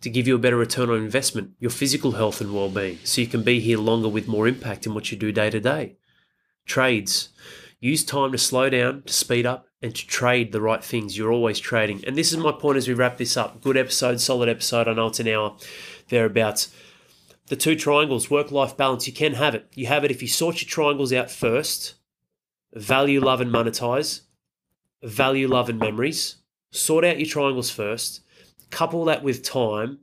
to 0.00 0.10
give 0.10 0.26
you 0.26 0.34
a 0.34 0.38
better 0.38 0.56
return 0.56 0.90
on 0.90 0.96
investment, 0.96 1.52
your 1.58 1.70
physical 1.70 2.12
health 2.12 2.40
and 2.40 2.54
well 2.54 2.70
being, 2.70 2.98
so 3.04 3.20
you 3.20 3.26
can 3.26 3.42
be 3.42 3.60
here 3.60 3.78
longer 3.78 4.08
with 4.08 4.28
more 4.28 4.46
impact 4.46 4.86
in 4.86 4.94
what 4.94 5.10
you 5.10 5.18
do 5.18 5.32
day 5.32 5.50
to 5.50 5.60
day. 5.60 5.96
Trades. 6.66 7.30
Use 7.80 8.04
time 8.04 8.32
to 8.32 8.38
slow 8.38 8.68
down, 8.68 9.02
to 9.04 9.12
speed 9.12 9.46
up, 9.46 9.66
and 9.80 9.94
to 9.94 10.06
trade 10.06 10.50
the 10.52 10.60
right 10.60 10.82
things. 10.82 11.16
You're 11.16 11.32
always 11.32 11.60
trading. 11.60 12.02
And 12.04 12.16
this 12.16 12.32
is 12.32 12.38
my 12.38 12.50
point 12.50 12.76
as 12.76 12.88
we 12.88 12.94
wrap 12.94 13.18
this 13.18 13.36
up. 13.36 13.60
Good 13.60 13.76
episode, 13.76 14.20
solid 14.20 14.48
episode. 14.48 14.88
I 14.88 14.94
know 14.94 15.06
it's 15.06 15.20
an 15.20 15.28
hour 15.28 15.56
thereabouts 16.08 16.74
the 17.48 17.56
two 17.56 17.76
triangles, 17.76 18.30
work 18.30 18.50
life 18.50 18.76
balance, 18.76 19.06
you 19.06 19.12
can 19.12 19.34
have 19.34 19.54
it. 19.54 19.66
You 19.74 19.86
have 19.86 20.04
it 20.04 20.10
if 20.10 20.22
you 20.22 20.28
sort 20.28 20.62
your 20.62 20.68
triangles 20.68 21.12
out 21.12 21.30
first 21.30 21.94
value, 22.74 23.20
love, 23.20 23.40
and 23.40 23.52
monetize, 23.52 24.22
value, 25.02 25.48
love, 25.48 25.68
and 25.68 25.78
memories. 25.78 26.36
Sort 26.70 27.04
out 27.04 27.18
your 27.18 27.26
triangles 27.26 27.70
first, 27.70 28.20
couple 28.70 29.04
that 29.06 29.22
with 29.22 29.42
time, 29.42 30.00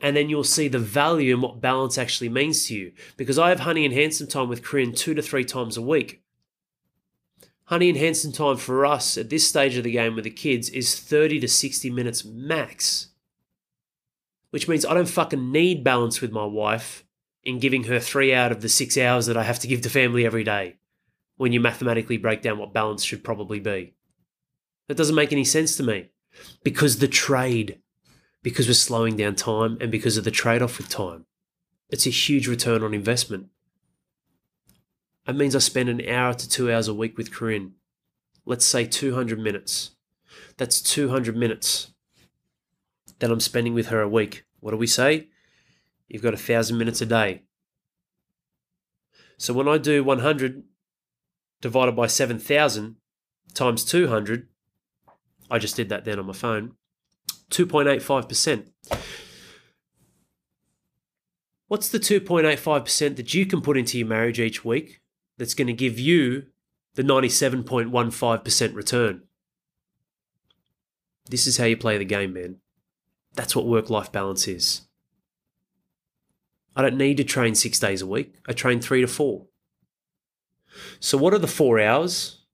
and 0.00 0.16
then 0.16 0.28
you'll 0.28 0.44
see 0.44 0.68
the 0.68 0.78
value 0.78 1.32
and 1.34 1.42
what 1.42 1.60
balance 1.60 1.96
actually 1.96 2.28
means 2.28 2.66
to 2.66 2.74
you. 2.74 2.92
Because 3.16 3.38
I 3.38 3.48
have 3.48 3.60
honey 3.60 3.84
and 3.84 3.94
handsome 3.94 4.26
time 4.26 4.48
with 4.48 4.62
Corinne 4.62 4.92
two 4.92 5.14
to 5.14 5.22
three 5.22 5.44
times 5.44 5.76
a 5.76 5.82
week. 5.82 6.22
Honey 7.66 7.88
and 7.88 7.98
handsome 7.98 8.32
time 8.32 8.56
for 8.56 8.84
us 8.84 9.16
at 9.16 9.30
this 9.30 9.46
stage 9.46 9.76
of 9.76 9.84
the 9.84 9.92
game 9.92 10.14
with 10.14 10.24
the 10.24 10.30
kids 10.30 10.68
is 10.68 10.98
30 10.98 11.40
to 11.40 11.48
60 11.48 11.88
minutes 11.90 12.24
max 12.24 13.08
which 14.52 14.68
means 14.68 14.84
I 14.84 14.92
don't 14.92 15.08
fucking 15.08 15.50
need 15.50 15.82
balance 15.82 16.20
with 16.20 16.30
my 16.30 16.44
wife 16.44 17.04
in 17.42 17.58
giving 17.58 17.84
her 17.84 17.98
three 17.98 18.34
out 18.34 18.52
of 18.52 18.60
the 18.60 18.68
six 18.68 18.98
hours 18.98 19.24
that 19.26 19.36
I 19.36 19.44
have 19.44 19.58
to 19.60 19.66
give 19.66 19.80
to 19.80 19.90
family 19.90 20.26
every 20.26 20.44
day 20.44 20.76
when 21.38 21.52
you 21.52 21.58
mathematically 21.58 22.18
break 22.18 22.42
down 22.42 22.58
what 22.58 22.74
balance 22.74 23.02
should 23.02 23.24
probably 23.24 23.60
be. 23.60 23.94
That 24.88 24.98
doesn't 24.98 25.16
make 25.16 25.32
any 25.32 25.44
sense 25.44 25.74
to 25.76 25.82
me 25.82 26.10
because 26.62 26.98
the 26.98 27.08
trade, 27.08 27.80
because 28.42 28.68
we're 28.68 28.74
slowing 28.74 29.16
down 29.16 29.36
time 29.36 29.78
and 29.80 29.90
because 29.90 30.18
of 30.18 30.24
the 30.24 30.30
trade 30.30 30.60
off 30.60 30.76
with 30.76 30.90
time. 30.90 31.24
It's 31.88 32.06
a 32.06 32.10
huge 32.10 32.46
return 32.46 32.82
on 32.82 32.92
investment. 32.92 33.46
It 35.26 35.34
means 35.34 35.56
I 35.56 35.60
spend 35.60 35.88
an 35.88 36.06
hour 36.06 36.34
to 36.34 36.48
two 36.48 36.70
hours 36.70 36.88
a 36.88 36.94
week 36.94 37.16
with 37.16 37.32
Corinne. 37.32 37.72
Let's 38.44 38.66
say 38.66 38.84
200 38.84 39.38
minutes. 39.38 39.92
That's 40.58 40.82
200 40.82 41.34
minutes 41.34 41.92
that 43.22 43.30
I'm 43.30 43.38
spending 43.38 43.72
with 43.72 43.86
her 43.86 44.00
a 44.00 44.08
week. 44.08 44.44
What 44.58 44.72
do 44.72 44.76
we 44.76 44.88
say? 44.88 45.28
You've 46.08 46.24
got 46.24 46.34
a 46.34 46.36
thousand 46.36 46.76
minutes 46.76 47.00
a 47.00 47.06
day. 47.06 47.44
So 49.38 49.54
when 49.54 49.68
I 49.68 49.78
do 49.78 50.02
100 50.02 50.64
divided 51.60 51.92
by 51.92 52.08
7,000 52.08 52.96
times 53.54 53.84
200, 53.84 54.48
I 55.48 55.58
just 55.60 55.76
did 55.76 55.88
that 55.88 56.04
then 56.04 56.18
on 56.18 56.26
my 56.26 56.32
phone, 56.32 56.72
2.85%. 57.50 58.72
What's 61.68 61.90
the 61.90 62.00
2.85% 62.00 63.14
that 63.14 63.34
you 63.34 63.46
can 63.46 63.60
put 63.60 63.78
into 63.78 63.98
your 63.98 64.08
marriage 64.08 64.40
each 64.40 64.64
week 64.64 65.00
that's 65.38 65.54
going 65.54 65.68
to 65.68 65.72
give 65.72 65.96
you 65.96 66.46
the 66.96 67.04
97.15% 67.04 68.74
return? 68.74 69.22
This 71.30 71.46
is 71.46 71.58
how 71.58 71.66
you 71.66 71.76
play 71.76 71.98
the 71.98 72.04
game, 72.04 72.32
man. 72.32 72.56
That's 73.34 73.56
what 73.56 73.66
work 73.66 73.90
life 73.90 74.12
balance 74.12 74.46
is. 74.46 74.82
I 76.74 76.82
don't 76.82 76.96
need 76.96 77.16
to 77.18 77.24
train 77.24 77.54
six 77.54 77.78
days 77.78 78.02
a 78.02 78.06
week. 78.06 78.34
I 78.46 78.52
train 78.52 78.80
three 78.80 79.00
to 79.00 79.06
four. 79.06 79.46
So, 81.00 81.18
what 81.18 81.34
are 81.34 81.38
the 81.38 81.46
four 81.46 81.80
hours, 81.80 82.44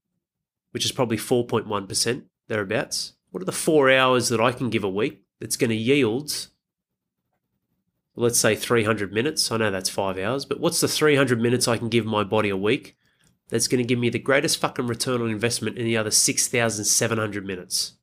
which 0.73 0.85
is 0.85 0.93
probably 0.93 1.17
4.1% 1.17 2.23
thereabouts? 2.49 3.13
What 3.31 3.43
are 3.43 3.47
the 3.47 3.53
four 3.53 3.91
hours 3.91 4.29
that 4.29 4.41
I 4.41 4.53
can 4.53 4.71
give 4.71 4.85
a 4.85 4.89
week 4.89 5.23
that's 5.39 5.57
going 5.57 5.71
to 5.71 5.77
yield, 5.77 6.49
let's 8.17 8.41
say 8.41 8.57
300 8.57 9.13
minutes? 9.13 9.53
I 9.53 9.59
know 9.59 9.71
that's 9.71 9.91
five 9.91 10.19
hours, 10.19 10.45
but 10.45 10.59
what's 10.59 10.81
the 10.81 10.89
300 10.89 11.41
minutes 11.41 11.69
I 11.69 11.79
can 11.79 11.89
give 11.89 12.07
my 12.07 12.25
body 12.25 12.49
a 12.49 12.57
week 12.57 12.97
that's 13.51 13.69
going 13.69 13.83
to 13.83 13.87
give 13.87 13.99
me 13.99 14.11
the 14.11 14.19
greatest 14.19 14.59
fucking 14.59 14.87
return 14.87 15.23
on 15.23 15.31
investment 15.31 15.79
in 15.79 15.85
the 15.85 15.97
other 15.97 16.11
6,700 16.11 17.47
minutes? 17.47 17.98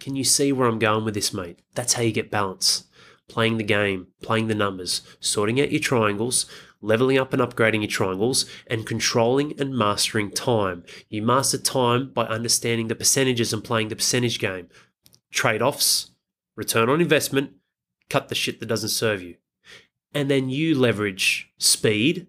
Can 0.00 0.14
you 0.16 0.24
see 0.24 0.52
where 0.52 0.68
I'm 0.68 0.78
going 0.78 1.04
with 1.04 1.14
this, 1.14 1.34
mate? 1.34 1.60
That's 1.74 1.94
how 1.94 2.02
you 2.02 2.12
get 2.12 2.30
balance. 2.30 2.84
Playing 3.28 3.58
the 3.58 3.64
game, 3.64 4.08
playing 4.22 4.46
the 4.46 4.54
numbers, 4.54 5.02
sorting 5.20 5.60
out 5.60 5.72
your 5.72 5.80
triangles, 5.80 6.46
leveling 6.80 7.18
up 7.18 7.32
and 7.32 7.42
upgrading 7.42 7.80
your 7.80 7.88
triangles, 7.88 8.46
and 8.66 8.86
controlling 8.86 9.58
and 9.60 9.76
mastering 9.76 10.30
time. 10.30 10.84
You 11.08 11.22
master 11.22 11.58
time 11.58 12.10
by 12.12 12.24
understanding 12.24 12.88
the 12.88 12.94
percentages 12.94 13.52
and 13.52 13.62
playing 13.62 13.88
the 13.88 13.96
percentage 13.96 14.38
game. 14.38 14.68
Trade 15.30 15.60
offs, 15.60 16.12
return 16.56 16.88
on 16.88 17.00
investment, 17.00 17.52
cut 18.08 18.28
the 18.28 18.34
shit 18.34 18.60
that 18.60 18.66
doesn't 18.66 18.88
serve 18.90 19.22
you. 19.22 19.36
And 20.14 20.30
then 20.30 20.48
you 20.48 20.78
leverage 20.78 21.50
speed 21.58 22.28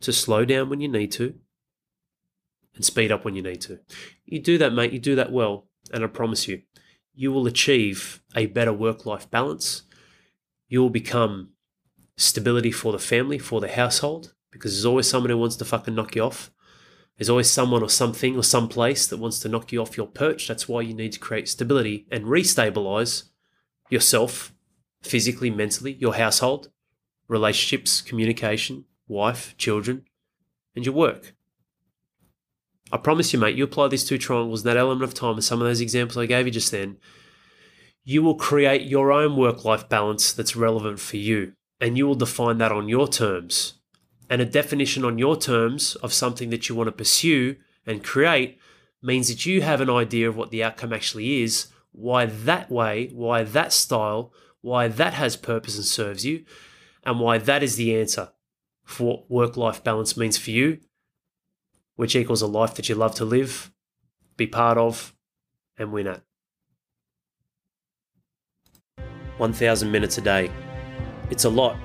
to 0.00 0.12
slow 0.12 0.44
down 0.44 0.68
when 0.68 0.80
you 0.80 0.88
need 0.88 1.12
to 1.12 1.34
and 2.78 2.84
speed 2.84 3.10
up 3.10 3.24
when 3.24 3.34
you 3.34 3.42
need 3.42 3.60
to. 3.60 3.80
You 4.24 4.38
do 4.38 4.56
that, 4.58 4.72
mate. 4.72 4.92
You 4.92 5.00
do 5.00 5.16
that 5.16 5.32
well. 5.32 5.66
And 5.92 6.04
I 6.04 6.06
promise 6.06 6.46
you, 6.46 6.62
you 7.12 7.32
will 7.32 7.48
achieve 7.48 8.22
a 8.36 8.46
better 8.46 8.72
work 8.72 9.04
life 9.04 9.28
balance. 9.28 9.82
You 10.68 10.80
will 10.80 10.90
become 10.90 11.50
stability 12.16 12.70
for 12.70 12.92
the 12.92 13.00
family, 13.00 13.36
for 13.36 13.60
the 13.60 13.68
household, 13.68 14.34
because 14.52 14.74
there's 14.74 14.86
always 14.86 15.10
someone 15.10 15.30
who 15.30 15.38
wants 15.38 15.56
to 15.56 15.64
fucking 15.64 15.96
knock 15.96 16.14
you 16.14 16.22
off. 16.22 16.52
There's 17.16 17.28
always 17.28 17.50
someone 17.50 17.82
or 17.82 17.90
something 17.90 18.36
or 18.36 18.44
some 18.44 18.68
place 18.68 19.08
that 19.08 19.18
wants 19.18 19.40
to 19.40 19.48
knock 19.48 19.72
you 19.72 19.82
off 19.82 19.96
your 19.96 20.06
perch. 20.06 20.46
That's 20.46 20.68
why 20.68 20.82
you 20.82 20.94
need 20.94 21.12
to 21.14 21.18
create 21.18 21.48
stability 21.48 22.06
and 22.12 22.26
restabilize 22.26 23.24
yourself 23.90 24.54
physically, 25.02 25.50
mentally, 25.50 25.94
your 25.94 26.14
household, 26.14 26.70
relationships, 27.26 28.00
communication, 28.00 28.84
wife, 29.08 29.56
children, 29.58 30.04
and 30.76 30.86
your 30.86 30.94
work. 30.94 31.34
I 32.90 32.96
promise 32.96 33.32
you, 33.32 33.38
mate, 33.38 33.56
you 33.56 33.64
apply 33.64 33.88
these 33.88 34.04
two 34.04 34.18
triangles, 34.18 34.62
that 34.62 34.76
element 34.76 35.02
of 35.02 35.14
time, 35.14 35.34
and 35.34 35.44
some 35.44 35.60
of 35.60 35.66
those 35.66 35.80
examples 35.80 36.16
I 36.16 36.26
gave 36.26 36.46
you 36.46 36.52
just 36.52 36.70
then, 36.70 36.96
you 38.04 38.22
will 38.22 38.36
create 38.36 38.82
your 38.82 39.12
own 39.12 39.36
work 39.36 39.64
life 39.64 39.88
balance 39.88 40.32
that's 40.32 40.56
relevant 40.56 40.98
for 40.98 41.18
you. 41.18 41.52
And 41.80 41.96
you 41.96 42.06
will 42.06 42.14
define 42.14 42.58
that 42.58 42.72
on 42.72 42.88
your 42.88 43.06
terms. 43.06 43.74
And 44.30 44.40
a 44.40 44.46
definition 44.46 45.04
on 45.04 45.18
your 45.18 45.36
terms 45.36 45.94
of 45.96 46.12
something 46.12 46.50
that 46.50 46.68
you 46.68 46.74
want 46.74 46.88
to 46.88 46.92
pursue 46.92 47.56
and 47.86 48.02
create 48.02 48.58
means 49.02 49.28
that 49.28 49.46
you 49.46 49.62
have 49.62 49.80
an 49.80 49.90
idea 49.90 50.28
of 50.28 50.36
what 50.36 50.50
the 50.50 50.64
outcome 50.64 50.92
actually 50.92 51.42
is, 51.42 51.68
why 51.92 52.26
that 52.26 52.70
way, 52.70 53.10
why 53.12 53.44
that 53.44 53.72
style, 53.72 54.32
why 54.60 54.88
that 54.88 55.14
has 55.14 55.36
purpose 55.36 55.76
and 55.76 55.84
serves 55.84 56.24
you, 56.24 56.44
and 57.04 57.20
why 57.20 57.38
that 57.38 57.62
is 57.62 57.76
the 57.76 57.94
answer 57.94 58.30
for 58.84 59.04
what 59.04 59.30
work 59.30 59.56
life 59.56 59.84
balance 59.84 60.16
means 60.16 60.36
for 60.36 60.50
you 60.50 60.78
which 61.98 62.14
equals 62.14 62.42
a 62.42 62.46
life 62.46 62.76
that 62.76 62.88
you 62.88 62.94
love 62.94 63.12
to 63.12 63.24
live, 63.24 63.72
be 64.36 64.46
part 64.46 64.78
of, 64.78 65.12
and 65.76 65.90
win 65.90 66.06
at. 66.06 66.22
1,000 69.38 69.90
minutes 69.90 70.16
a 70.16 70.20
day. 70.20 70.48
It's 71.28 71.44
a 71.44 71.48
lot, 71.48 71.76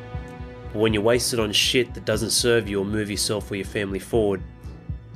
but 0.72 0.78
when 0.78 0.94
you 0.94 1.02
waste 1.02 1.34
it 1.34 1.40
on 1.40 1.52
shit 1.52 1.96
that 1.96 2.06
doesn't 2.06 2.30
serve 2.30 2.70
you 2.70 2.80
or 2.80 2.86
move 2.86 3.10
yourself 3.10 3.50
or 3.50 3.56
your 3.56 3.66
family 3.66 3.98
forward, 3.98 4.44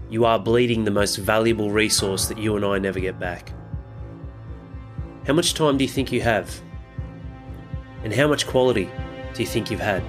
you 0.10 0.26
are 0.26 0.39
bleeding 0.39 0.84
the 0.84 0.89
most 0.89 1.18
valuable 1.18 1.70
resource 1.70 2.28
that 2.28 2.39
you 2.39 2.56
and 2.56 2.66
I 2.66 2.80
never 2.80 3.00
get 3.00 3.20
back. 3.20 3.52
How 5.28 5.34
much 5.34 5.54
time 5.54 5.78
do 5.78 5.84
you 5.84 5.91
think 5.91 6.12
you 6.12 6.22
have? 6.22 6.60
And 8.04 8.12
how 8.12 8.28
much 8.28 8.48
quality 8.48 8.89
do 9.36 9.43
you 9.43 9.48
think 9.48 9.70
you've 9.70 9.80
had? 9.80 10.02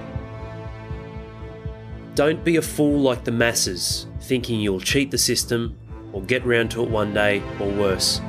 Don't 2.15 2.43
be 2.43 2.57
a 2.57 2.61
fool 2.61 2.99
like 2.99 3.23
the 3.23 3.31
masses, 3.31 4.07
thinking 4.21 4.59
you'll 4.59 4.79
cheat 4.79 5.11
the 5.11 5.17
system 5.17 5.77
or 6.11 6.21
get 6.21 6.45
round 6.45 6.71
to 6.71 6.83
it 6.83 6.89
one 6.89 7.13
day 7.13 7.41
or 7.59 7.69
worse. 7.71 8.21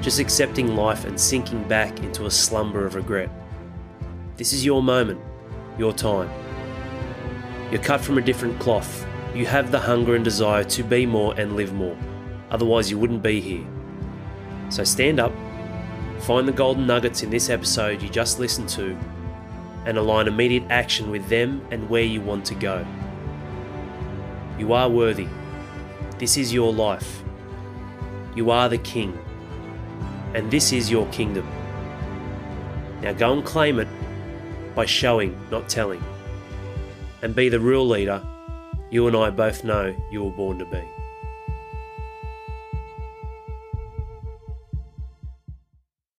Just 0.00 0.18
accepting 0.18 0.74
life 0.74 1.04
and 1.04 1.20
sinking 1.20 1.68
back 1.68 2.00
into 2.00 2.26
a 2.26 2.30
slumber 2.30 2.86
of 2.86 2.94
regret. 2.94 3.30
This 4.36 4.52
is 4.52 4.64
your 4.64 4.82
moment, 4.82 5.20
your 5.78 5.92
time. 5.92 6.30
You're 7.70 7.82
cut 7.82 8.00
from 8.00 8.18
a 8.18 8.22
different 8.22 8.58
cloth. 8.58 9.06
You 9.34 9.46
have 9.46 9.70
the 9.70 9.78
hunger 9.78 10.16
and 10.16 10.24
desire 10.24 10.64
to 10.64 10.82
be 10.82 11.06
more 11.06 11.38
and 11.38 11.54
live 11.54 11.72
more. 11.72 11.96
Otherwise, 12.50 12.90
you 12.90 12.98
wouldn't 12.98 13.22
be 13.22 13.40
here. 13.40 13.66
So 14.70 14.82
stand 14.82 15.20
up, 15.20 15.32
find 16.20 16.48
the 16.48 16.52
golden 16.52 16.86
nuggets 16.86 17.22
in 17.22 17.30
this 17.30 17.48
episode 17.48 18.02
you 18.02 18.08
just 18.08 18.40
listened 18.40 18.68
to, 18.70 18.98
and 19.84 19.98
align 19.98 20.26
immediate 20.26 20.64
action 20.70 21.10
with 21.10 21.28
them 21.28 21.64
and 21.70 21.88
where 21.88 22.02
you 22.02 22.20
want 22.20 22.44
to 22.46 22.54
go. 22.54 22.84
You 24.60 24.74
are 24.74 24.90
worthy. 24.90 25.26
This 26.18 26.36
is 26.36 26.52
your 26.52 26.70
life. 26.70 27.22
You 28.34 28.50
are 28.50 28.68
the 28.68 28.76
king. 28.76 29.18
And 30.34 30.50
this 30.50 30.70
is 30.70 30.90
your 30.90 31.06
kingdom. 31.06 31.48
Now 33.00 33.14
go 33.14 33.32
and 33.32 33.42
claim 33.42 33.78
it 33.78 33.88
by 34.74 34.84
showing, 34.84 35.34
not 35.50 35.70
telling. 35.70 36.04
And 37.22 37.34
be 37.34 37.48
the 37.48 37.58
real 37.58 37.88
leader 37.88 38.22
you 38.90 39.06
and 39.06 39.16
I 39.16 39.30
both 39.30 39.64
know 39.64 39.96
you 40.10 40.24
were 40.24 40.30
born 40.30 40.58
to 40.58 40.66
be. 40.66 40.82